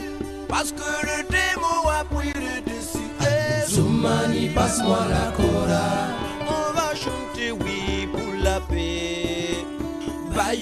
Parce 0.48 0.72
que 0.72 1.06
le 1.06 1.22
démon 1.28 1.88
a 1.88 2.04
pris 2.04 2.32
le 2.34 2.60
dessus. 2.62 3.10
Eh, 3.20 3.70
Zoumani, 3.70 4.48
passe-moi 4.48 4.98
la 5.10 5.32
cora 5.36 6.13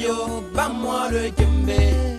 Bayo, 0.02 0.42
bats-moi 0.52 1.10
le 1.12 1.30
djembé 1.36 2.11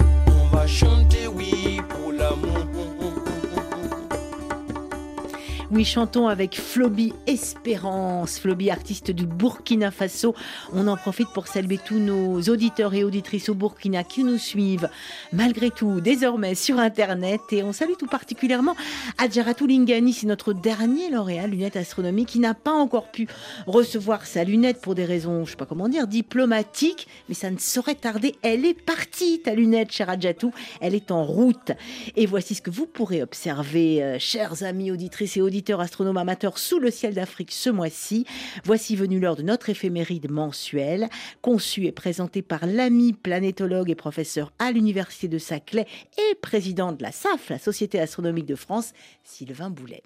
Oui, 5.73 5.85
chantons 5.85 6.27
avec 6.27 6.61
Floby 6.61 7.13
Espérance, 7.25 8.37
Floby 8.37 8.69
artiste 8.69 9.09
du 9.09 9.25
Burkina 9.25 9.89
Faso. 9.89 10.35
On 10.71 10.87
en 10.87 10.95
profite 10.95 11.29
pour 11.33 11.47
saluer 11.47 11.79
tous 11.83 11.97
nos 11.97 12.39
auditeurs 12.43 12.93
et 12.93 13.03
auditrices 13.03 13.49
au 13.49 13.55
Burkina 13.55 14.03
qui 14.03 14.23
nous 14.23 14.37
suivent 14.37 14.87
malgré 15.31 15.71
tout 15.71 15.99
désormais 15.99 16.53
sur 16.53 16.77
Internet. 16.77 17.41
Et 17.49 17.63
on 17.63 17.73
salue 17.73 17.93
tout 17.97 18.05
particulièrement 18.05 18.75
Adjaratou 19.17 19.65
Lingani, 19.65 20.13
c'est 20.13 20.27
notre 20.27 20.53
dernier 20.53 21.09
lauréat 21.09 21.47
lunette 21.47 21.75
astronomique 21.75 22.29
qui 22.29 22.39
n'a 22.39 22.53
pas 22.53 22.73
encore 22.73 23.09
pu 23.09 23.27
recevoir 23.65 24.27
sa 24.27 24.43
lunette 24.43 24.79
pour 24.79 24.93
des 24.93 25.05
raisons, 25.05 25.43
je 25.43 25.51
sais 25.51 25.57
pas 25.57 25.65
comment 25.65 25.89
dire, 25.89 26.05
diplomatiques, 26.05 27.07
mais 27.29 27.35
ça 27.35 27.49
ne 27.49 27.57
saurait 27.57 27.95
tarder. 27.95 28.35
Elle 28.43 28.63
est 28.67 28.79
partie, 28.79 29.41
ta 29.41 29.55
lunette, 29.55 29.91
cher 29.91 30.11
Adjatou. 30.11 30.53
Elle 30.81 30.93
est 30.93 31.09
en 31.09 31.23
route. 31.23 31.71
Et 32.15 32.27
voici 32.27 32.53
ce 32.53 32.61
que 32.61 32.69
vous 32.69 32.85
pourrez 32.85 33.23
observer, 33.23 34.03
euh, 34.03 34.19
chers 34.19 34.61
amis 34.61 34.91
auditrices 34.91 35.35
et 35.37 35.41
auditeurs 35.41 35.63
astronomes 35.79 36.17
amateurs 36.17 36.57
sous 36.57 36.79
le 36.79 36.91
ciel 36.91 37.13
d'Afrique 37.13 37.51
ce 37.51 37.69
mois-ci. 37.69 38.25
Voici 38.65 38.95
venu 38.95 39.19
l'heure 39.19 39.35
de 39.35 39.43
notre 39.43 39.69
éphéméride 39.69 40.31
mensuelle, 40.31 41.09
conçue 41.41 41.85
et 41.85 41.91
présentée 41.91 42.41
par 42.41 42.65
l'ami 42.65 43.13
planétologue 43.13 43.89
et 43.89 43.95
professeur 43.95 44.51
à 44.59 44.71
l'université 44.71 45.27
de 45.27 45.37
Saclay 45.37 45.87
et 46.17 46.35
président 46.35 46.91
de 46.91 47.01
la 47.03 47.11
SAF, 47.11 47.49
la 47.49 47.59
Société 47.59 47.99
astronomique 47.99 48.45
de 48.45 48.55
France, 48.55 48.93
Sylvain 49.23 49.69
Boulet. 49.69 50.03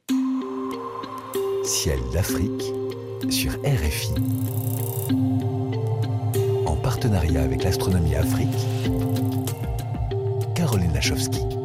Ciel 1.64 2.00
d'Afrique 2.14 2.74
sur 3.30 3.52
RFI. 3.64 4.14
En 6.66 6.76
partenariat 6.76 7.44
avec 7.44 7.64
l'Astronomie 7.64 8.16
Afrique, 8.16 8.48
Caroline 10.56 10.94
Lachowski. 10.94 11.57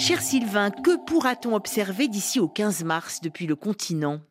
Cher 0.00 0.22
Sylvain, 0.22 0.70
que 0.70 0.96
pourra-t-on 0.96 1.54
observer 1.54 2.08
d'ici 2.08 2.40
au 2.40 2.48
15 2.48 2.84
mars 2.84 3.20
depuis 3.20 3.46
le 3.46 3.54
continent? 3.54 4.22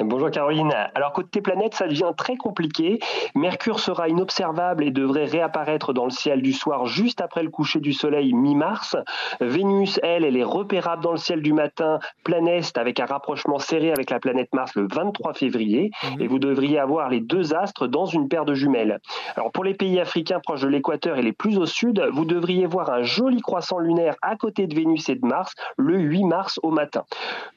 Bonjour 0.00 0.30
Caroline. 0.30 0.72
Alors 0.94 1.12
côté 1.12 1.40
planète, 1.40 1.74
ça 1.74 1.86
devient 1.86 2.12
très 2.16 2.36
compliqué. 2.36 2.98
Mercure 3.34 3.80
sera 3.80 4.08
inobservable 4.08 4.84
et 4.84 4.90
devrait 4.90 5.24
réapparaître 5.24 5.92
dans 5.92 6.04
le 6.04 6.10
ciel 6.10 6.42
du 6.42 6.52
soir 6.52 6.86
juste 6.86 7.20
après 7.20 7.42
le 7.42 7.50
coucher 7.50 7.80
du 7.80 7.92
soleil 7.92 8.32
mi-mars. 8.32 8.96
Vénus, 9.40 9.98
elle, 10.02 10.24
elle 10.24 10.36
est 10.36 10.44
repérable 10.44 11.02
dans 11.02 11.12
le 11.12 11.18
ciel 11.18 11.42
du 11.42 11.52
matin 11.52 11.98
plein 12.24 12.46
est 12.46 12.78
avec 12.78 13.00
un 13.00 13.06
rapprochement 13.06 13.58
serré 13.58 13.92
avec 13.92 14.10
la 14.10 14.20
planète 14.20 14.48
Mars 14.52 14.74
le 14.74 14.86
23 14.90 15.34
février. 15.34 15.90
Et 16.20 16.26
vous 16.26 16.38
devriez 16.38 16.78
avoir 16.78 17.08
les 17.08 17.20
deux 17.20 17.54
astres 17.54 17.86
dans 17.86 18.06
une 18.06 18.28
paire 18.28 18.44
de 18.44 18.54
jumelles. 18.54 19.00
Alors 19.36 19.52
pour 19.52 19.64
les 19.64 19.74
pays 19.74 20.00
africains 20.00 20.40
proches 20.40 20.62
de 20.62 20.68
l'équateur 20.68 21.18
et 21.18 21.22
les 21.22 21.32
plus 21.32 21.58
au 21.58 21.66
sud, 21.66 22.02
vous 22.12 22.24
devriez 22.24 22.66
voir 22.66 22.90
un 22.90 23.02
joli 23.02 23.40
croissant 23.40 23.78
lunaire 23.78 24.14
à 24.22 24.36
côté 24.36 24.66
de 24.66 24.74
Vénus 24.74 25.08
et 25.08 25.16
de 25.16 25.26
Mars 25.26 25.54
le 25.76 25.98
8 25.98 26.24
mars 26.24 26.60
au 26.62 26.70
matin. 26.70 27.04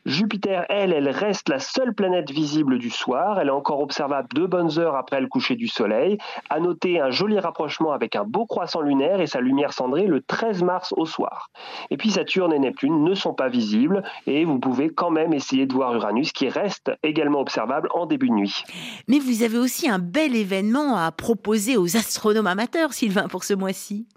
Jupiter, 0.06 0.66
elle, 0.70 0.94
elle 0.94 1.10
reste 1.10 1.50
la 1.50 1.60
seule 1.60 1.94
planète 1.94 2.15
visible 2.22 2.80
du 2.80 2.90
soir. 2.90 3.40
Elle 3.40 3.48
est 3.48 3.52
encore 3.52 3.82
observable 3.82 4.28
deux 4.34 4.48
bonnes 4.48 4.80
heures 4.80 4.96
après 4.96 5.22
le 5.22 5.28
coucher 5.28 5.56
du 5.56 5.68
soleil. 5.68 6.18
À 6.50 6.60
noter 6.60 7.00
un 7.00 7.10
joli 7.10 7.40
rapprochement 7.40 7.92
avec 7.92 8.16
un 8.16 8.24
beau 8.24 8.46
croissant 8.46 8.82
lunaire 8.82 9.22
et 9.22 9.28
sa 9.28 9.42
lumière 9.42 9.74
cendrée 9.74 10.08
le 10.08 10.22
13 10.22 10.64
mars 10.64 10.94
au 10.98 11.06
soir. 11.06 11.50
Et 11.90 11.98
puis 11.98 12.12
Saturne 12.12 12.54
et 12.54 12.60
Neptune 12.60 13.04
ne 13.04 13.14
sont 13.14 13.34
pas 13.34 13.50
visibles 13.50 14.04
et 14.28 14.46
vous 14.46 14.60
pouvez 14.60 14.90
quand 14.90 15.12
même 15.12 15.34
essayer 15.34 15.66
de 15.66 15.74
voir 15.74 15.94
Uranus 15.94 16.32
qui 16.32 16.50
reste 16.50 16.92
également 17.04 17.40
observable 17.40 17.90
en 17.94 18.06
début 18.06 18.30
de 18.30 18.34
nuit. 18.34 18.64
Mais 19.08 19.20
vous 19.20 19.44
avez 19.44 19.58
aussi 19.58 19.90
un 19.90 20.00
bel 20.00 20.36
événement 20.36 20.98
à 20.98 21.12
proposer 21.12 21.78
aux 21.78 21.98
astronomes 21.98 22.48
amateurs, 22.48 22.94
Sylvain, 22.94 23.28
pour 23.28 23.44
ce 23.44 23.54
mois-ci. 23.54 24.08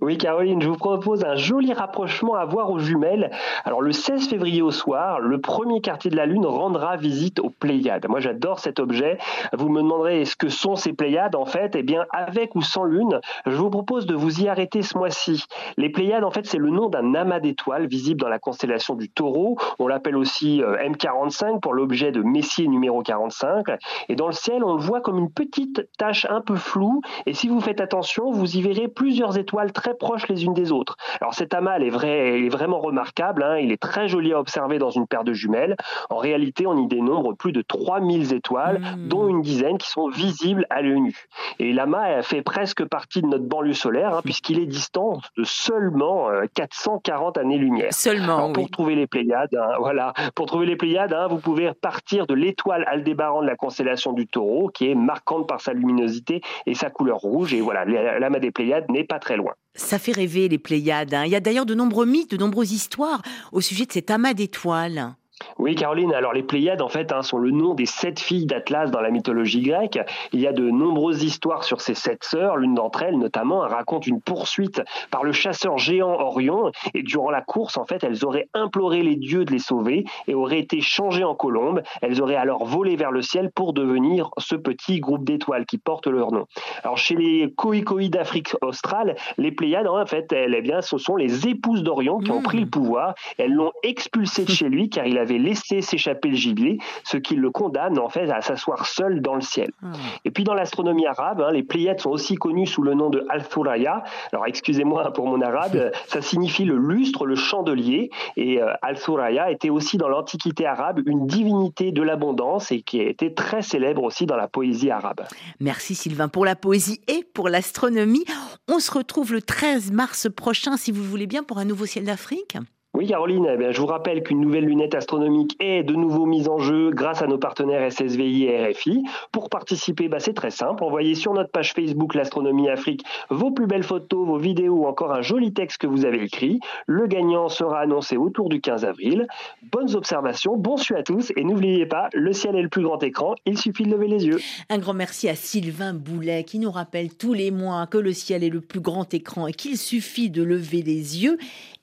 Oui, 0.00 0.18
Caroline, 0.18 0.60
je 0.60 0.68
vous 0.68 0.76
propose 0.76 1.24
un 1.24 1.36
joli 1.36 1.72
rapprochement 1.72 2.34
à 2.34 2.44
voir 2.44 2.70
aux 2.70 2.78
jumelles. 2.78 3.30
Alors, 3.64 3.82
le 3.82 3.92
16 3.92 4.28
février 4.28 4.62
au 4.62 4.70
soir, 4.70 5.20
le 5.20 5.40
premier 5.40 5.80
quartier 5.80 6.10
de 6.10 6.16
la 6.16 6.26
Lune 6.26 6.46
rendra 6.46 6.96
visite 6.96 7.40
aux 7.40 7.50
Pléiades. 7.50 8.06
Moi, 8.08 8.20
j'adore 8.20 8.58
cet 8.58 8.80
objet. 8.80 9.18
Vous 9.52 9.68
me 9.68 9.82
demanderez 9.82 10.24
ce 10.24 10.36
que 10.36 10.48
sont 10.48 10.76
ces 10.76 10.92
Pléiades, 10.92 11.36
en 11.36 11.46
fait. 11.46 11.76
Eh 11.76 11.82
bien, 11.82 12.04
avec 12.10 12.54
ou 12.54 12.62
sans 12.62 12.84
Lune, 12.84 13.20
je 13.46 13.56
vous 13.56 13.70
propose 13.70 14.06
de 14.06 14.14
vous 14.14 14.42
y 14.42 14.48
arrêter 14.48 14.82
ce 14.82 14.96
mois-ci. 14.96 15.44
Les 15.76 15.88
Pléiades, 15.88 16.24
en 16.24 16.30
fait, 16.30 16.46
c'est 16.46 16.58
le 16.58 16.70
nom 16.70 16.88
d'un 16.88 17.14
amas 17.14 17.40
d'étoiles 17.40 17.86
visible 17.86 18.20
dans 18.20 18.28
la 18.28 18.38
constellation 18.38 18.94
du 18.94 19.08
taureau. 19.08 19.56
On 19.78 19.86
l'appelle 19.86 20.16
aussi 20.16 20.62
euh, 20.62 20.76
M45 20.78 21.60
pour 21.60 21.74
l'objet 21.74 22.12
de 22.12 22.22
Messier 22.22 22.68
numéro 22.68 23.02
45. 23.02 23.66
Et 24.08 24.16
dans 24.16 24.26
le 24.26 24.32
ciel, 24.32 24.64
on 24.64 24.74
le 24.74 24.82
voit 24.82 25.00
comme 25.00 25.18
une 25.18 25.30
petite 25.30 25.88
tache 25.98 26.26
un 26.30 26.40
peu 26.40 26.56
floue. 26.56 27.00
Et 27.26 27.34
si 27.34 27.48
vous 27.48 27.60
faites 27.60 27.80
attention, 27.80 28.30
vous 28.30 28.56
y 28.56 28.62
verrez 28.62 28.88
plusieurs 28.88 29.38
étoiles 29.38 29.65
très 29.72 29.94
proches 29.94 30.28
les 30.28 30.44
unes 30.44 30.54
des 30.54 30.72
autres. 30.72 30.96
Alors 31.20 31.34
cet 31.34 31.54
amas 31.54 31.78
est, 31.78 31.90
vrai, 31.90 32.44
est 32.44 32.48
vraiment 32.48 32.78
remarquable, 32.78 33.42
hein. 33.42 33.58
il 33.58 33.72
est 33.72 33.80
très 33.80 34.08
joli 34.08 34.32
à 34.32 34.40
observer 34.40 34.78
dans 34.78 34.90
une 34.90 35.06
paire 35.06 35.24
de 35.24 35.32
jumelles. 35.32 35.76
En 36.10 36.16
réalité, 36.16 36.66
on 36.66 36.76
y 36.76 36.86
dénombre 36.86 37.36
plus 37.36 37.52
de 37.52 37.62
3000 37.62 38.32
étoiles, 38.32 38.80
mmh. 38.80 39.08
dont 39.08 39.28
une 39.28 39.42
dizaine 39.42 39.78
qui 39.78 39.88
sont 39.88 40.08
visibles 40.08 40.66
à 40.70 40.82
l'œil 40.82 41.00
nu. 41.00 41.26
Et 41.58 41.72
l'amas 41.72 42.22
fait 42.22 42.42
presque 42.42 42.84
partie 42.84 43.22
de 43.22 43.26
notre 43.26 43.44
banlieue 43.44 43.72
solaire, 43.72 44.14
hein, 44.14 44.20
puisqu'il 44.22 44.58
est 44.58 44.66
distant 44.66 45.18
de 45.36 45.44
seulement 45.44 46.28
440 46.54 47.36
euh, 47.36 47.40
années-lumière. 47.40 47.92
Seulement, 47.92 48.52
Pour 48.56 48.70
trouver 48.70 48.94
les 48.94 49.06
Pléiades, 49.06 49.54
hein, 49.54 49.76
voilà, 49.78 50.12
pour 50.34 50.46
trouver 50.46 50.66
les 50.66 50.76
Pléiades, 50.76 51.14
vous 51.30 51.38
pouvez 51.38 51.72
partir 51.80 52.26
de 52.26 52.34
l'étoile 52.34 52.84
Aldébaran 52.86 53.42
de 53.42 53.46
la 53.46 53.56
constellation 53.56 54.12
du 54.12 54.26
Taureau, 54.26 54.68
qui 54.68 54.90
est 54.90 54.94
marquante 54.94 55.46
par 55.46 55.60
sa 55.60 55.72
luminosité 55.72 56.40
et 56.66 56.74
sa 56.74 56.90
couleur 56.90 57.18
rouge. 57.18 57.54
Et 57.54 57.60
voilà, 57.60 57.84
l'amas 57.84 58.38
des 58.38 58.50
Pléiades 58.50 58.90
n'est 58.90 59.04
pas 59.04 59.18
très 59.18 59.36
loin. 59.36 59.45
Ça 59.74 59.98
fait 59.98 60.12
rêver 60.12 60.48
les 60.48 60.58
Pléiades. 60.58 61.14
Hein. 61.14 61.24
Il 61.26 61.30
y 61.30 61.36
a 61.36 61.40
d'ailleurs 61.40 61.66
de 61.66 61.74
nombreux 61.74 62.06
mythes, 62.06 62.30
de 62.30 62.36
nombreuses 62.36 62.72
histoires 62.72 63.22
au 63.52 63.60
sujet 63.60 63.86
de 63.86 63.92
cet 63.92 64.10
amas 64.10 64.34
d'étoiles. 64.34 65.14
Oui, 65.58 65.74
Caroline. 65.74 66.12
Alors, 66.14 66.32
les 66.32 66.42
Pléiades, 66.42 66.82
en 66.82 66.88
fait, 66.88 67.12
hein, 67.12 67.22
sont 67.22 67.38
le 67.38 67.50
nom 67.50 67.74
des 67.74 67.86
sept 67.86 68.20
filles 68.20 68.46
d'Atlas 68.46 68.90
dans 68.90 69.00
la 69.00 69.10
mythologie 69.10 69.60
grecque. 69.60 69.98
Il 70.32 70.40
y 70.40 70.46
a 70.46 70.52
de 70.52 70.68
nombreuses 70.70 71.22
histoires 71.22 71.64
sur 71.64 71.80
ces 71.80 71.94
sept 71.94 72.24
sœurs. 72.24 72.56
L'une 72.56 72.74
d'entre 72.74 73.02
elles, 73.02 73.18
notamment, 73.18 73.60
raconte 73.60 74.06
une 74.06 74.20
poursuite 74.20 74.82
par 75.10 75.24
le 75.24 75.32
chasseur 75.32 75.76
géant 75.78 76.12
Orion. 76.20 76.72
Et 76.94 77.02
durant 77.02 77.30
la 77.30 77.42
course, 77.42 77.76
en 77.76 77.84
fait, 77.84 78.02
elles 78.04 78.24
auraient 78.24 78.48
imploré 78.54 79.02
les 79.02 79.16
dieux 79.16 79.44
de 79.44 79.52
les 79.52 79.58
sauver 79.58 80.04
et 80.26 80.34
auraient 80.34 80.58
été 80.58 80.80
changées 80.80 81.24
en 81.24 81.34
colombes. 81.34 81.82
Elles 82.00 82.22
auraient 82.22 82.36
alors 82.36 82.64
volé 82.64 82.96
vers 82.96 83.10
le 83.10 83.22
ciel 83.22 83.50
pour 83.54 83.72
devenir 83.72 84.30
ce 84.38 84.56
petit 84.56 85.00
groupe 85.00 85.24
d'étoiles 85.24 85.66
qui 85.66 85.78
porte 85.78 86.06
leur 86.06 86.32
nom. 86.32 86.46
Alors, 86.82 86.96
chez 86.96 87.14
les 87.14 87.52
Khoïkoi 87.54 88.08
d'Afrique 88.08 88.54
australe, 88.62 89.16
les 89.36 89.52
Pléiades, 89.52 89.86
en 89.86 90.04
fait, 90.06 90.32
elles, 90.32 90.54
eh 90.54 90.62
bien, 90.62 90.80
ce 90.80 90.96
sont 90.98 91.16
les 91.16 91.46
épouses 91.48 91.82
d'Orion 91.82 92.18
qui 92.18 92.30
ont 92.30 92.40
mmh. 92.40 92.44
pris 92.44 92.60
le 92.60 92.66
pouvoir. 92.66 93.14
Elles 93.38 93.52
l'ont 93.52 93.72
expulsé 93.82 94.44
de 94.44 94.50
chez 94.50 94.68
lui 94.68 94.88
car 94.88 95.06
il 95.06 95.18
avait 95.26 95.38
laissé 95.38 95.80
s'échapper 95.80 96.28
le 96.28 96.36
gibier, 96.36 96.78
ce 97.04 97.16
qui 97.16 97.34
le 97.34 97.50
condamne 97.50 97.98
en 97.98 98.08
fait 98.08 98.30
à 98.30 98.40
s'asseoir 98.40 98.86
seul 98.86 99.20
dans 99.20 99.34
le 99.34 99.40
ciel. 99.40 99.70
Ah. 99.82 99.88
Et 100.24 100.30
puis 100.30 100.44
dans 100.44 100.54
l'astronomie 100.54 101.06
arabe, 101.06 101.40
hein, 101.40 101.50
les 101.50 101.62
Pléiades 101.62 102.00
sont 102.00 102.10
aussi 102.10 102.36
connues 102.36 102.66
sous 102.66 102.82
le 102.82 102.94
nom 102.94 103.10
de 103.10 103.24
Al-Thuraya. 103.28 104.04
Alors 104.32 104.46
excusez-moi 104.46 105.12
pour 105.12 105.26
mon 105.26 105.40
arabe, 105.40 105.90
ça 106.06 106.22
signifie 106.22 106.64
le 106.64 106.76
lustre, 106.76 107.26
le 107.26 107.34
chandelier. 107.34 108.10
Et 108.36 108.62
euh, 108.62 108.72
Al-Thuraya 108.82 109.50
était 109.50 109.70
aussi 109.70 109.96
dans 109.96 110.08
l'Antiquité 110.08 110.66
arabe 110.66 111.00
une 111.06 111.26
divinité 111.26 111.90
de 111.90 112.02
l'abondance 112.02 112.70
et 112.70 112.82
qui 112.82 113.00
a 113.00 113.04
été 113.04 113.34
très 113.34 113.62
célèbre 113.62 114.02
aussi 114.04 114.26
dans 114.26 114.36
la 114.36 114.48
poésie 114.48 114.90
arabe. 114.90 115.22
Merci 115.58 115.94
Sylvain 115.94 116.28
pour 116.28 116.44
la 116.44 116.54
poésie 116.54 117.00
et 117.08 117.24
pour 117.34 117.48
l'astronomie. 117.48 118.24
On 118.68 118.78
se 118.78 118.92
retrouve 118.92 119.32
le 119.32 119.42
13 119.42 119.90
mars 119.92 120.28
prochain, 120.34 120.76
si 120.76 120.92
vous 120.92 121.02
voulez 121.02 121.26
bien, 121.26 121.42
pour 121.42 121.58
un 121.58 121.64
nouveau 121.64 121.86
ciel 121.86 122.04
d'Afrique. 122.04 122.56
Oui, 122.96 123.06
Caroline, 123.08 123.46
eh 123.46 123.72
je 123.74 123.78
vous 123.78 123.86
rappelle 123.86 124.22
qu'une 124.22 124.40
nouvelle 124.40 124.64
lunette 124.64 124.94
astronomique 124.94 125.54
est 125.60 125.82
de 125.82 125.92
nouveau 125.92 126.24
mise 126.24 126.48
en 126.48 126.56
jeu 126.56 126.92
grâce 126.92 127.20
à 127.20 127.26
nos 127.26 127.36
partenaires 127.36 127.92
SSVI 127.92 128.44
et 128.44 128.72
RFI. 128.72 129.04
Pour 129.32 129.50
participer, 129.50 130.08
bah, 130.08 130.18
c'est 130.18 130.32
très 130.32 130.50
simple. 130.50 130.82
Envoyez 130.82 131.14
sur 131.14 131.34
notre 131.34 131.50
page 131.50 131.74
Facebook 131.74 132.14
L'Astronomie 132.14 132.70
Afrique 132.70 133.04
vos 133.28 133.50
plus 133.50 133.66
belles 133.66 133.82
photos, 133.82 134.26
vos 134.26 134.38
vidéos 134.38 134.76
ou 134.76 134.86
encore 134.86 135.12
un 135.12 135.20
joli 135.20 135.52
texte 135.52 135.76
que 135.76 135.86
vous 135.86 136.06
avez 136.06 136.22
écrit. 136.22 136.58
Le 136.86 137.06
gagnant 137.06 137.50
sera 137.50 137.80
annoncé 137.80 138.16
autour 138.16 138.48
du 138.48 138.62
15 138.62 138.86
avril. 138.86 139.26
Bonnes 139.70 139.94
observations, 139.94 140.56
bon 140.56 140.78
suite 140.78 140.96
à 140.96 141.02
tous 141.02 141.34
et 141.36 141.44
n'oubliez 141.44 141.84
pas, 141.84 142.08
le 142.14 142.32
ciel 142.32 142.56
est 142.56 142.62
le 142.62 142.70
plus 142.70 142.82
grand 142.82 143.02
écran, 143.02 143.34
il 143.44 143.58
suffit 143.58 143.84
de 143.84 143.90
lever 143.90 144.08
les 144.08 144.24
yeux. 144.24 144.38
Un 144.70 144.78
grand 144.78 144.94
merci 144.94 145.28
à 145.28 145.34
Sylvain 145.34 145.92
Boulet 145.92 146.44
qui 146.44 146.58
nous 146.58 146.70
rappelle 146.70 147.14
tous 147.14 147.34
les 147.34 147.50
mois 147.50 147.86
que 147.86 147.98
le 147.98 148.14
ciel 148.14 148.42
est 148.42 148.48
le 148.48 148.62
plus 148.62 148.80
grand 148.80 149.12
écran 149.12 149.48
et 149.48 149.52
qu'il 149.52 149.76
suffit 149.76 150.30
de 150.30 150.42
lever 150.42 150.80
les 150.80 151.22
yeux 151.22 151.36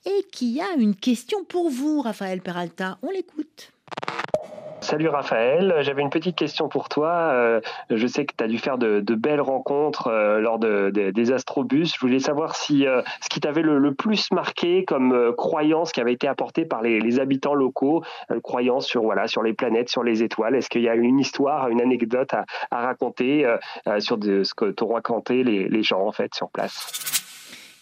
et 0.06 0.24
qui 0.32 0.60
a 0.60 0.74
une 0.78 0.94
question 0.94 1.44
pour 1.44 1.70
vous, 1.70 2.00
Raphaël 2.00 2.40
Peralta. 2.40 2.98
On 3.02 3.10
l'écoute. 3.10 3.72
Salut 4.84 5.08
Raphaël, 5.08 5.76
j'avais 5.80 6.02
une 6.02 6.10
petite 6.10 6.36
question 6.36 6.68
pour 6.68 6.90
toi. 6.90 7.08
Euh, 7.08 7.62
je 7.88 8.06
sais 8.06 8.26
que 8.26 8.34
tu 8.36 8.44
as 8.44 8.46
dû 8.46 8.58
faire 8.58 8.76
de, 8.76 9.00
belles 9.14 9.40
rencontres 9.40 10.08
euh, 10.08 10.40
lors 10.40 10.58
des 10.58 11.32
astrobus. 11.32 11.94
Je 11.94 12.00
voulais 12.00 12.18
savoir 12.18 12.54
si 12.54 12.86
euh, 12.86 13.00
ce 13.22 13.30
qui 13.30 13.40
t'avait 13.40 13.62
le, 13.62 13.94
plus 13.94 14.30
marqué 14.30 14.84
comme 14.84 15.32
croyance 15.38 15.90
qui 15.90 16.02
avait 16.02 16.12
été 16.12 16.28
apportée 16.28 16.66
par 16.66 16.82
les, 16.82 17.18
habitants 17.18 17.54
locaux, 17.54 18.04
croyance 18.42 18.86
sur 18.86 19.04
voilà 19.04 19.26
sur 19.26 19.42
les 19.42 19.54
planètes, 19.54 19.88
sur 19.88 20.02
les 20.02 20.22
étoiles. 20.22 20.54
Est-ce 20.54 20.68
qu'il 20.68 20.82
y 20.82 20.88
a 20.90 20.94
une 20.94 21.18
histoire, 21.18 21.68
une 21.68 21.80
anecdote 21.80 22.34
à, 22.34 22.44
raconter 22.70 23.46
sur 24.00 24.18
ce 24.22 24.52
que 24.54 24.66
t'ont 24.66 24.92
raconté 24.92 25.44
les, 25.44 25.66
les 25.66 25.82
gens 25.82 26.06
en 26.06 26.12
fait 26.12 26.34
sur 26.34 26.50
place? 26.50 27.13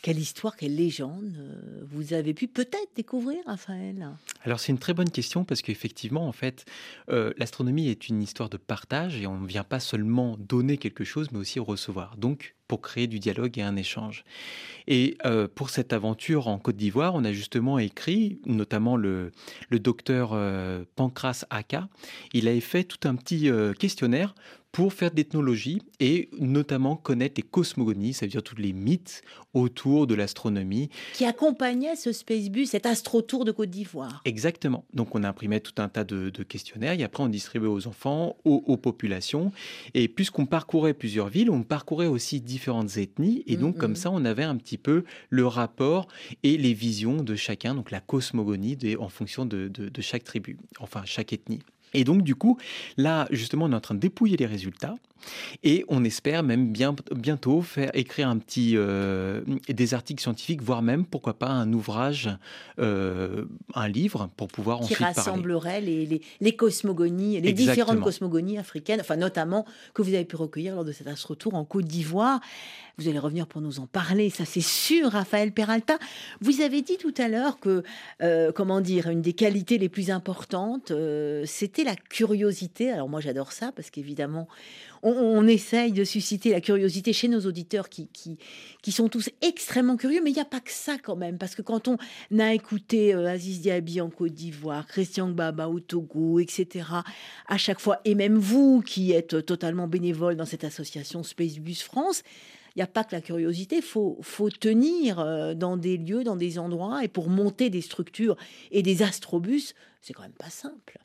Quelle 0.02 0.18
histoire, 0.18 0.56
quelle 0.56 0.74
légende 0.74 1.36
euh, 1.38 1.84
vous 1.88 2.12
avez 2.12 2.34
pu 2.34 2.48
peut-être 2.48 2.90
découvrir, 2.96 3.38
Raphaël? 3.46 4.10
Alors 4.44 4.58
c'est 4.58 4.72
une 4.72 4.78
très 4.78 4.94
bonne 4.94 5.10
question 5.10 5.44
parce 5.44 5.62
qu'effectivement, 5.62 6.26
en 6.26 6.32
fait, 6.32 6.64
euh, 7.08 7.32
l'astronomie 7.38 7.88
est 7.88 8.08
une 8.08 8.20
histoire 8.20 8.48
de 8.48 8.56
partage 8.56 9.20
et 9.20 9.28
on 9.28 9.38
ne 9.38 9.46
vient 9.46 9.62
pas 9.62 9.78
seulement 9.78 10.36
donner 10.38 10.76
quelque 10.76 11.04
chose, 11.04 11.28
mais 11.30 11.38
aussi 11.38 11.60
recevoir. 11.60 12.16
Donc, 12.16 12.56
pour 12.66 12.80
créer 12.80 13.06
du 13.06 13.20
dialogue 13.20 13.58
et 13.58 13.62
un 13.62 13.76
échange. 13.76 14.24
Et 14.88 15.18
euh, 15.26 15.46
pour 15.46 15.68
cette 15.68 15.92
aventure 15.92 16.48
en 16.48 16.58
Côte 16.58 16.76
d'Ivoire, 16.76 17.14
on 17.14 17.22
a 17.22 17.30
justement 17.30 17.78
écrit, 17.78 18.40
notamment 18.46 18.96
le, 18.96 19.30
docteur 19.70 20.30
Pancras 20.96 21.44
Aka, 21.50 21.88
il 22.32 22.48
avait 22.48 22.60
fait 22.60 22.84
tout 22.84 23.06
un 23.06 23.14
petit 23.14 23.50
questionnaire 23.78 24.34
pour 24.72 24.94
faire 24.94 25.10
de 25.10 25.16
l'ethnologie 25.16 25.82
et 26.00 26.30
notamment 26.40 26.96
connaître 26.96 27.34
les 27.36 27.42
cosmogonies, 27.42 28.14
ça 28.14 28.24
veut 28.24 28.30
dire 28.30 28.42
tous 28.42 28.56
les 28.56 28.72
mythes 28.72 29.22
autour 29.52 30.06
de 30.06 30.14
l'astronomie. 30.14 30.88
Qui 31.12 31.26
accompagnait 31.26 31.94
ce 31.94 32.10
Spacebus, 32.10 32.66
cet 32.66 32.86
astrotour 32.86 33.44
de 33.44 33.52
Côte 33.52 33.68
d'Ivoire. 33.68 34.22
Exactement. 34.24 34.86
Donc 34.94 35.14
on 35.14 35.24
imprimait 35.24 35.60
tout 35.60 35.74
un 35.76 35.90
tas 35.90 36.04
de, 36.04 36.30
questionnaires 36.42 36.98
et 36.98 37.04
après 37.04 37.22
on 37.22 37.28
distribuait 37.28 37.68
aux 37.68 37.86
enfants, 37.86 38.36
aux, 38.44 38.76
populations. 38.78 39.52
Et 39.92 40.08
puisqu'on 40.08 40.46
parcourait 40.46 40.94
plusieurs 40.94 41.28
villes, 41.28 41.50
on 41.50 41.62
parcourait 41.62 42.06
aussi 42.06 42.40
différentes 42.40 42.96
ethnies 42.96 43.44
et 43.46 43.56
donc 43.56 43.76
comme 43.76 43.94
ça 43.94 44.10
on 44.10 44.24
avait 44.24 44.42
un 44.42 44.56
petit 44.56 44.78
peu 44.78 45.04
le 45.28 45.46
rapport 45.46 46.08
et 46.42 46.56
les 46.56 46.72
visions 46.72 47.22
de 47.22 47.36
chacun, 47.36 47.74
donc 47.74 47.90
la 47.90 48.00
cosmogonie 48.00 48.78
en 48.98 49.10
fonction 49.10 49.44
de 49.44 49.70
chaque 50.00 50.24
tribu, 50.24 50.56
enfin 50.80 51.02
chaque 51.04 51.34
ethnie. 51.34 51.60
Et 51.94 52.04
donc, 52.04 52.22
du 52.22 52.34
coup, 52.34 52.58
là, 52.96 53.26
justement, 53.30 53.66
on 53.66 53.72
est 53.72 53.76
en 53.76 53.80
train 53.80 53.94
de 53.94 54.00
dépouiller 54.00 54.36
les 54.36 54.46
résultats. 54.46 54.94
Et 55.62 55.84
on 55.88 56.04
espère 56.04 56.42
même 56.42 56.72
bien, 56.72 56.94
bientôt 57.14 57.62
faire 57.62 57.90
écrire 57.94 58.28
un 58.28 58.38
petit, 58.38 58.72
euh, 58.76 59.42
des 59.68 59.94
articles 59.94 60.22
scientifiques, 60.22 60.62
voire 60.62 60.82
même, 60.82 61.04
pourquoi 61.04 61.34
pas, 61.34 61.48
un 61.48 61.72
ouvrage, 61.72 62.30
euh, 62.78 63.44
un 63.74 63.88
livre, 63.88 64.30
pour 64.36 64.48
pouvoir 64.48 64.78
Qui 64.78 64.84
ensuite 64.84 64.98
rassemblerait 65.00 65.80
Les, 65.80 66.20
les, 66.40 66.56
cosmogonies, 66.56 67.40
les 67.40 67.52
différentes 67.52 68.00
cosmogonies 68.00 68.58
africaines, 68.58 69.00
enfin 69.00 69.16
notamment 69.16 69.64
que 69.94 70.02
vous 70.02 70.14
avez 70.14 70.24
pu 70.24 70.36
recueillir 70.36 70.74
lors 70.74 70.84
de 70.84 70.92
cet 70.92 71.06
astro-tour 71.06 71.54
en 71.54 71.64
Côte 71.64 71.86
d'Ivoire. 71.86 72.40
Vous 72.98 73.08
allez 73.08 73.18
revenir 73.18 73.46
pour 73.46 73.62
nous 73.62 73.80
en 73.80 73.86
parler, 73.86 74.28
ça 74.28 74.44
c'est 74.44 74.60
sûr, 74.60 75.10
Raphaël 75.10 75.52
Peralta. 75.52 75.98
Vous 76.40 76.60
avez 76.60 76.82
dit 76.82 76.98
tout 76.98 77.14
à 77.16 77.28
l'heure 77.28 77.58
que, 77.58 77.82
euh, 78.20 78.52
comment 78.52 78.82
dire, 78.82 79.08
une 79.08 79.22
des 79.22 79.32
qualités 79.32 79.78
les 79.78 79.88
plus 79.88 80.10
importantes, 80.10 80.92
c'était 81.46 81.84
la 81.84 81.96
curiosité. 81.96 82.90
Alors 82.90 83.08
moi 83.08 83.20
j'adore 83.20 83.52
ça 83.52 83.72
parce 83.72 83.90
qu'évidemment, 83.90 84.46
on, 85.02 85.46
essaye 85.46 85.92
de 85.92 86.04
susciter 86.04 86.50
la 86.50 86.60
curiosité 86.60 87.12
chez 87.12 87.28
nos 87.28 87.40
auditeurs 87.40 87.88
qui, 87.88 88.08
sont 88.88 89.08
tous 89.08 89.30
extrêmement 89.40 89.96
curieux, 89.96 90.20
mais 90.22 90.30
il 90.30 90.34
n'y 90.34 90.40
a 90.40 90.44
pas 90.44 90.60
que 90.60 90.70
ça 90.70 90.96
quand 91.02 91.16
même, 91.16 91.38
parce 91.38 91.54
que 91.54 91.62
quand 91.62 91.88
on 91.88 91.98
a 92.38 92.54
écouté 92.54 93.14
euh, 93.14 93.26
Aziz 93.26 93.60
Diaby 93.60 94.00
en 94.00 94.10
Côte 94.10 94.32
d'Ivoire, 94.32 94.86
Christian 94.86 95.30
Gbaba 95.30 95.68
au 95.68 95.80
Togo, 95.80 96.38
etc., 96.38 96.86
à 97.48 97.58
chaque 97.58 97.80
fois, 97.80 98.00
et 98.04 98.14
même 98.14 98.36
vous 98.36 98.80
qui 98.80 99.12
êtes 99.12 99.44
totalement 99.44 99.88
bénévole 99.88 100.36
dans 100.36 100.46
cette 100.46 100.64
association 100.64 101.22
Spacebus 101.22 101.82
France, 101.82 102.22
il 102.74 102.78
n'y 102.78 102.82
a 102.82 102.86
pas 102.86 103.04
que 103.04 103.14
la 103.14 103.20
curiosité, 103.20 103.76
il 103.76 103.82
faut, 103.82 104.18
faut 104.22 104.50
tenir 104.50 105.18
euh, 105.18 105.54
dans 105.54 105.76
des 105.76 105.96
lieux, 105.96 106.24
dans 106.24 106.36
des 106.36 106.58
endroits, 106.58 107.04
et 107.04 107.08
pour 107.08 107.28
monter 107.28 107.70
des 107.70 107.82
structures 107.82 108.36
et 108.70 108.82
des 108.82 109.02
astrobus, 109.02 109.74
c'est 110.00 110.12
quand 110.12 110.22
même 110.22 110.32
pas 110.32 110.50
simple. 110.50 110.98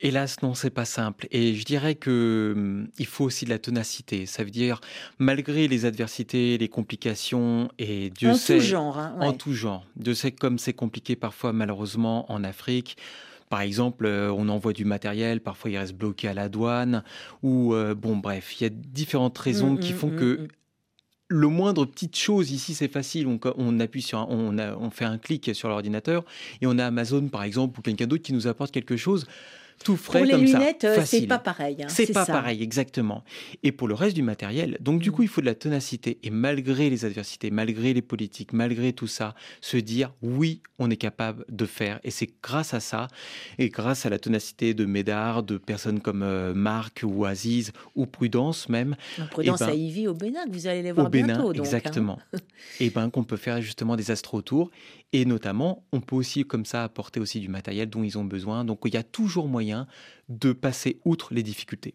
Hélas, 0.00 0.42
non, 0.42 0.54
c'est 0.54 0.70
pas 0.70 0.84
simple. 0.84 1.26
Et 1.32 1.54
je 1.54 1.64
dirais 1.64 1.96
que 1.96 2.52
hum, 2.56 2.88
il 2.98 3.06
faut 3.06 3.24
aussi 3.24 3.44
de 3.44 3.50
la 3.50 3.58
ténacité. 3.58 4.26
Ça 4.26 4.44
veut 4.44 4.50
dire, 4.50 4.80
malgré 5.18 5.66
les 5.66 5.84
adversités, 5.86 6.56
les 6.56 6.68
complications, 6.68 7.68
et 7.78 8.10
Dieu 8.10 8.30
en 8.30 8.34
sait, 8.34 8.58
tout 8.58 8.64
genre, 8.64 8.98
hein, 8.98 9.16
en 9.20 9.32
tout 9.32 9.52
genre. 9.54 9.84
Dieu 9.96 10.14
sait 10.14 10.30
comme 10.30 10.58
c'est 10.58 10.72
compliqué 10.72 11.16
parfois, 11.16 11.52
malheureusement, 11.52 12.30
en 12.30 12.44
Afrique. 12.44 12.96
Par 13.50 13.62
exemple, 13.62 14.04
euh, 14.06 14.30
on 14.30 14.48
envoie 14.50 14.72
du 14.74 14.84
matériel, 14.84 15.40
parfois 15.40 15.70
il 15.70 15.78
reste 15.78 15.94
bloqué 15.94 16.28
à 16.28 16.34
la 16.34 16.48
douane, 16.48 17.02
ou 17.42 17.74
euh, 17.74 17.94
bon, 17.94 18.16
bref, 18.16 18.60
il 18.60 18.64
y 18.64 18.66
a 18.66 18.70
différentes 18.70 19.38
raisons 19.38 19.72
Mm, 19.72 19.78
qui 19.80 19.92
mm, 19.94 19.96
font 19.96 20.08
mm, 20.10 20.16
que 20.16 20.34
mm. 20.42 20.48
le 21.28 21.48
moindre 21.48 21.86
petite 21.86 22.14
chose 22.16 22.50
ici, 22.52 22.74
c'est 22.74 22.92
facile. 22.92 23.26
On, 23.26 23.40
on 23.56 23.80
appuie 23.80 24.02
sur, 24.02 24.18
un- 24.18 24.26
on, 24.28 24.58
a- 24.58 24.76
on 24.76 24.90
fait 24.90 25.06
un 25.06 25.18
clic 25.18 25.50
sur 25.54 25.68
l'ordinateur 25.70 26.24
et 26.60 26.66
on 26.66 26.78
a 26.78 26.84
Amazon 26.86 27.26
par 27.28 27.42
exemple 27.42 27.78
ou 27.80 27.82
quelqu'un 27.82 28.06
d'autre 28.06 28.22
qui 28.22 28.32
nous 28.34 28.46
apporte 28.46 28.70
quelque 28.70 28.96
chose. 28.96 29.26
Tout 29.84 29.96
frais 29.96 30.18
Pour 30.20 30.26
les 30.26 30.32
comme 30.32 30.44
lunettes, 30.44 30.82
ça. 30.82 30.88
euh, 30.88 31.02
c'est 31.04 31.26
pas 31.26 31.38
pareil. 31.38 31.76
hein, 31.82 31.86
C'est 31.88 32.12
pas 32.12 32.24
ça. 32.24 32.32
pareil, 32.32 32.62
exactement. 32.62 33.24
Et 33.62 33.72
pour 33.72 33.88
le 33.88 33.94
reste 33.94 34.16
du 34.16 34.22
matériel, 34.22 34.76
donc 34.80 35.00
du 35.00 35.12
coup, 35.12 35.22
il 35.22 35.28
faut 35.28 35.40
de 35.40 35.46
la 35.46 35.54
ténacité. 35.54 36.18
Et 36.22 36.30
malgré 36.30 36.90
les 36.90 37.04
adversités, 37.04 37.50
malgré 37.50 37.94
les 37.94 38.02
politiques, 38.02 38.52
malgré 38.52 38.92
tout 38.92 39.06
ça, 39.06 39.34
se 39.60 39.76
dire 39.76 40.12
oui, 40.22 40.62
on 40.78 40.90
est 40.90 40.96
capable 40.96 41.44
de 41.48 41.64
faire. 41.66 42.00
Et 42.04 42.10
c'est 42.10 42.28
grâce 42.42 42.74
à 42.74 42.80
ça, 42.80 43.08
et 43.58 43.68
grâce 43.68 44.04
à 44.06 44.10
la 44.10 44.18
ténacité 44.18 44.74
de 44.74 44.84
Médard, 44.84 45.42
de 45.42 45.58
personnes 45.58 46.00
comme 46.00 46.22
euh, 46.22 46.54
Marc 46.54 47.02
ou 47.04 47.24
Aziz, 47.24 47.72
ou 47.94 48.06
Prudence 48.06 48.68
même. 48.68 48.96
Donc, 49.18 49.30
Prudence 49.30 49.60
eh 49.62 49.64
ben, 49.66 49.70
à 49.70 49.74
Ivy 49.74 50.08
au 50.08 50.14
Bénin, 50.14 50.44
que 50.46 50.52
vous 50.52 50.66
allez 50.66 50.82
les 50.82 50.92
voir 50.92 51.06
au 51.06 51.10
Bénin, 51.10 51.26
bientôt. 51.34 51.52
donc, 51.52 51.56
hein. 51.58 51.60
exactement. 51.64 52.18
et 52.80 52.90
ben 52.90 53.10
qu'on 53.10 53.24
peut 53.24 53.36
faire 53.36 53.60
justement 53.60 53.96
des 53.96 54.10
astro-tours. 54.10 54.70
Et 55.12 55.24
notamment, 55.24 55.84
on 55.92 56.00
peut 56.00 56.16
aussi 56.16 56.44
comme 56.44 56.66
ça 56.66 56.84
apporter 56.84 57.18
aussi 57.18 57.40
du 57.40 57.48
matériel 57.48 57.88
dont 57.88 58.02
ils 58.02 58.18
ont 58.18 58.24
besoin. 58.24 58.64
Donc 58.64 58.80
il 58.84 58.92
y 58.92 58.98
a 58.98 59.02
toujours 59.02 59.48
moyen 59.48 59.86
de 60.28 60.52
passer 60.52 61.00
outre 61.04 61.32
les 61.32 61.42
difficultés. 61.42 61.94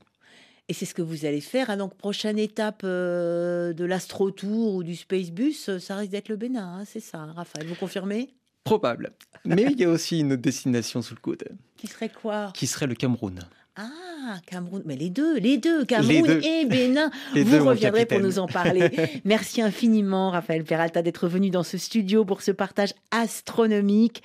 Et 0.70 0.74
c'est 0.74 0.86
ce 0.86 0.94
que 0.96 1.02
vous 1.02 1.26
allez 1.26 1.42
faire. 1.42 1.70
hein. 1.70 1.78
Donc, 1.78 1.96
prochaine 1.96 2.40
étape 2.40 2.82
euh, 2.86 3.74
de 3.74 3.84
l'Astro 3.84 4.32
Tour 4.32 4.76
ou 4.76 4.84
du 4.84 4.96
Space 4.96 5.30
Bus, 5.30 5.68
euh, 5.68 5.78
ça 5.78 5.98
risque 5.98 6.12
d'être 6.12 6.30
le 6.30 6.38
Bénin, 6.38 6.80
hein, 6.80 6.86
c'est 6.86 7.02
ça, 7.02 7.20
hein, 7.20 7.34
Raphaël. 7.36 7.68
Vous 7.68 7.76
confirmez? 7.76 8.34
Probable. 8.64 9.12
Mais 9.44 9.68
il 9.70 9.78
y 9.78 9.84
a 9.84 9.90
aussi 9.90 10.22
une 10.22 10.32
autre 10.32 10.42
destination 10.42 11.02
sous 11.02 11.16
le 11.16 11.20
coude, 11.20 11.44
Qui 11.76 11.88
serait 11.88 12.08
quoi? 12.08 12.52
Qui 12.54 12.66
serait 12.66 12.88
le 12.88 12.96
Cameroun. 12.96 13.42
Ah, 13.76 14.38
Cameroun. 14.46 14.84
Mais 14.86 14.96
les 14.96 15.10
deux, 15.10 15.40
les 15.40 15.58
deux, 15.58 15.84
Cameroun 15.84 16.28
deux. 16.28 16.42
et 16.44 16.66
Bénin. 16.66 17.10
Les 17.34 17.44
Vous 17.44 17.66
reviendrez 17.66 18.06
pour 18.06 18.20
nous 18.20 18.38
en 18.38 18.46
parler. 18.46 18.92
Merci 19.26 19.64
infiniment, 19.64 20.30
Raphaël 20.30 20.64
Peralta, 20.64 21.02
d'être 21.02 21.28
venu 21.28 21.50
dans 21.50 21.64
ce 21.64 21.80
studio 21.80 22.24
pour 22.24 22.44
ce 22.44 22.52
partage 22.52 22.94
astronomique. 23.10 24.22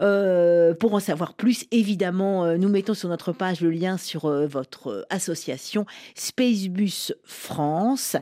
Euh, 0.00 0.74
pour 0.74 0.94
en 0.94 1.00
savoir 1.00 1.34
plus, 1.34 1.66
évidemment, 1.72 2.44
euh, 2.44 2.56
nous 2.56 2.68
mettons 2.68 2.94
sur 2.94 3.08
notre 3.08 3.32
page 3.32 3.60
le 3.62 3.70
lien 3.70 3.98
sur 3.98 4.26
euh, 4.26 4.46
votre 4.46 5.04
association 5.10 5.86
Spacebus 6.14 7.12
France. 7.24 8.16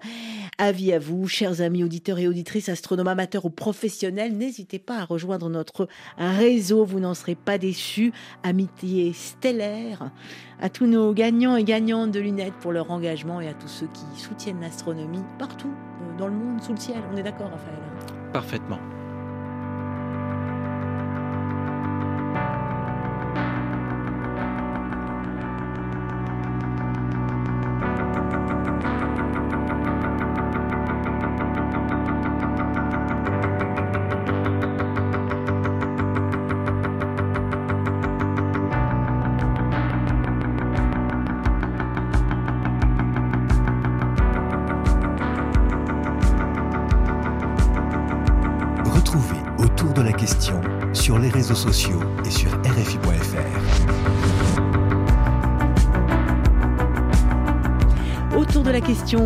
Avis 0.56 0.94
à 0.94 0.98
vous, 0.98 1.28
chers 1.28 1.60
amis 1.60 1.84
auditeurs 1.84 2.18
et 2.18 2.28
auditrices, 2.28 2.70
astronomes 2.70 3.08
amateurs 3.08 3.44
ou 3.44 3.50
professionnels, 3.50 4.38
n'hésitez 4.38 4.78
pas 4.78 5.00
à 5.00 5.04
rejoindre 5.04 5.50
notre 5.50 5.86
réseau, 6.16 6.86
vous 6.86 7.00
n'en 7.00 7.12
serez 7.12 7.34
pas 7.34 7.58
déçus. 7.58 8.12
Amitié 8.42 9.12
stellaire 9.12 10.10
à 10.62 10.70
tous 10.70 10.86
nos 10.86 11.12
gagnants 11.12 11.56
et 11.56 11.64
gagnantes 11.64 12.12
de 12.12 12.20
lunettes 12.20 12.54
pour 12.60 12.72
leur 12.72 12.90
engagement 12.92 13.40
et 13.40 13.48
à 13.48 13.52
tous 13.52 13.68
ceux 13.68 13.88
qui 13.92 14.20
soutiennent 14.20 14.60
l'astronomie 14.60 15.24
partout 15.38 15.68
euh, 15.68 16.18
dans 16.18 16.28
le 16.28 16.34
monde, 16.34 16.62
sous 16.62 16.72
le 16.72 16.78
ciel. 16.78 16.98
On 17.12 17.16
est 17.16 17.22
d'accord, 17.24 17.50
Raphaël? 17.50 17.78
Parfaitement. 18.32 18.78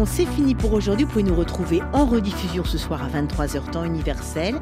C'est 0.05 0.27
fini 0.27 0.57
pour 0.57 0.73
aujourd'hui. 0.73 1.05
Vous 1.05 1.13
pouvez 1.13 1.23
nous 1.23 1.37
retrouver 1.37 1.81
en 1.93 2.07
rediffusion 2.07 2.65
ce 2.65 2.77
soir 2.77 3.05
à 3.05 3.09
23h 3.09 3.71
temps 3.71 3.85
universel. 3.85 4.57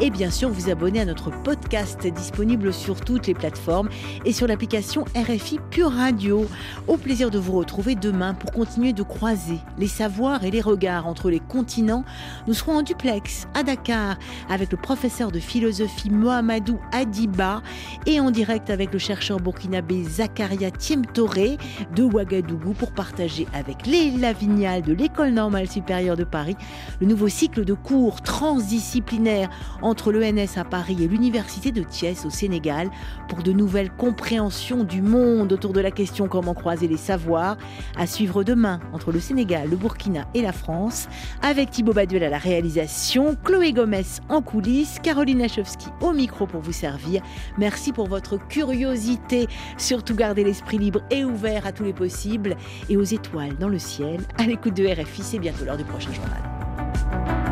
Et 0.00 0.10
bien 0.10 0.30
sûr, 0.30 0.48
vous 0.48 0.70
abonner 0.70 1.00
à 1.00 1.04
notre 1.04 1.30
podcast 1.42 2.06
disponible 2.06 2.72
sur 2.72 3.00
toutes 3.00 3.26
les 3.26 3.34
plateformes 3.34 3.88
et 4.24 4.32
sur 4.32 4.46
l'application 4.46 5.04
RFI 5.16 5.58
Pure 5.72 5.90
Radio. 5.90 6.46
Au 6.86 6.96
plaisir 6.96 7.32
de 7.32 7.38
vous 7.38 7.50
retrouver 7.54 7.96
demain 7.96 8.32
pour 8.32 8.52
continuer 8.52 8.92
de 8.92 9.02
croiser 9.02 9.58
les 9.76 9.88
savoirs 9.88 10.44
et 10.44 10.52
les 10.52 10.60
regards 10.60 11.08
entre 11.08 11.30
les 11.30 11.40
continents. 11.40 12.04
Nous 12.46 12.54
serons 12.54 12.76
en 12.76 12.82
duplex 12.82 13.48
à 13.54 13.64
Dakar 13.64 14.16
avec 14.48 14.70
le 14.70 14.78
professeur 14.78 15.32
de 15.32 15.40
philosophie 15.40 16.10
Mohamedou 16.10 16.78
Adiba 16.92 17.60
et 18.06 18.20
en 18.20 18.30
direct 18.30 18.70
avec 18.70 18.92
le 18.92 19.00
chercheur 19.00 19.40
burkinabé 19.40 20.04
Zakaria 20.04 20.70
Tiemtoré 20.70 21.58
de 21.96 22.04
Ouagadougou 22.04 22.72
pour 22.72 22.92
partager 22.92 23.48
avec 23.52 23.84
Léla 23.84 24.32
Vignal 24.32 24.82
de 24.82 24.92
l'École 24.92 25.30
normale 25.30 25.68
supérieure 25.68 26.16
de 26.16 26.22
Paris 26.24 26.56
le 27.00 27.08
nouveau 27.08 27.28
cycle 27.28 27.64
de 27.64 27.74
cours 27.74 28.22
transdisciplinaires 28.22 29.50
entre 29.88 30.12
l'ENS 30.12 30.56
à 30.56 30.64
Paris 30.64 30.96
et 31.00 31.08
l'Université 31.08 31.72
de 31.72 31.82
Thiès 31.82 32.24
au 32.24 32.30
Sénégal 32.30 32.90
pour 33.28 33.42
de 33.42 33.52
nouvelles 33.52 33.90
compréhensions 33.90 34.84
du 34.84 35.02
monde 35.02 35.52
autour 35.52 35.72
de 35.72 35.80
la 35.80 35.90
question 35.90 36.28
comment 36.28 36.54
croiser 36.54 36.88
les 36.88 36.96
savoirs 36.96 37.56
à 37.96 38.06
suivre 38.06 38.44
demain 38.44 38.80
entre 38.92 39.12
le 39.12 39.20
Sénégal, 39.20 39.70
le 39.70 39.76
Burkina 39.76 40.26
et 40.34 40.42
la 40.42 40.52
France 40.52 41.08
avec 41.42 41.70
Thibaut 41.70 41.92
Baduel 41.92 42.24
à 42.24 42.28
la 42.28 42.38
réalisation, 42.38 43.36
Chloé 43.44 43.72
Gomez 43.72 44.04
en 44.28 44.42
coulisses, 44.42 44.98
Caroline 45.02 45.38
Lachowski 45.38 45.88
au 46.00 46.12
micro 46.12 46.46
pour 46.46 46.60
vous 46.60 46.72
servir. 46.72 47.22
Merci 47.56 47.92
pour 47.92 48.08
votre 48.08 48.36
curiosité. 48.48 49.48
Surtout 49.76 50.14
gardez 50.14 50.44
l'esprit 50.44 50.78
libre 50.78 51.00
et 51.10 51.24
ouvert 51.24 51.66
à 51.66 51.72
tous 51.72 51.84
les 51.84 51.92
possibles 51.92 52.56
et 52.88 52.96
aux 52.96 53.02
étoiles 53.02 53.56
dans 53.58 53.68
le 53.68 53.78
ciel. 53.78 54.20
À 54.38 54.44
l'écoute 54.44 54.74
de 54.74 54.86
RFI, 54.86 55.22
c'est 55.22 55.38
bientôt 55.38 55.64
l'heure 55.64 55.76
du 55.76 55.84
prochain 55.84 56.12
journal. 56.12 57.47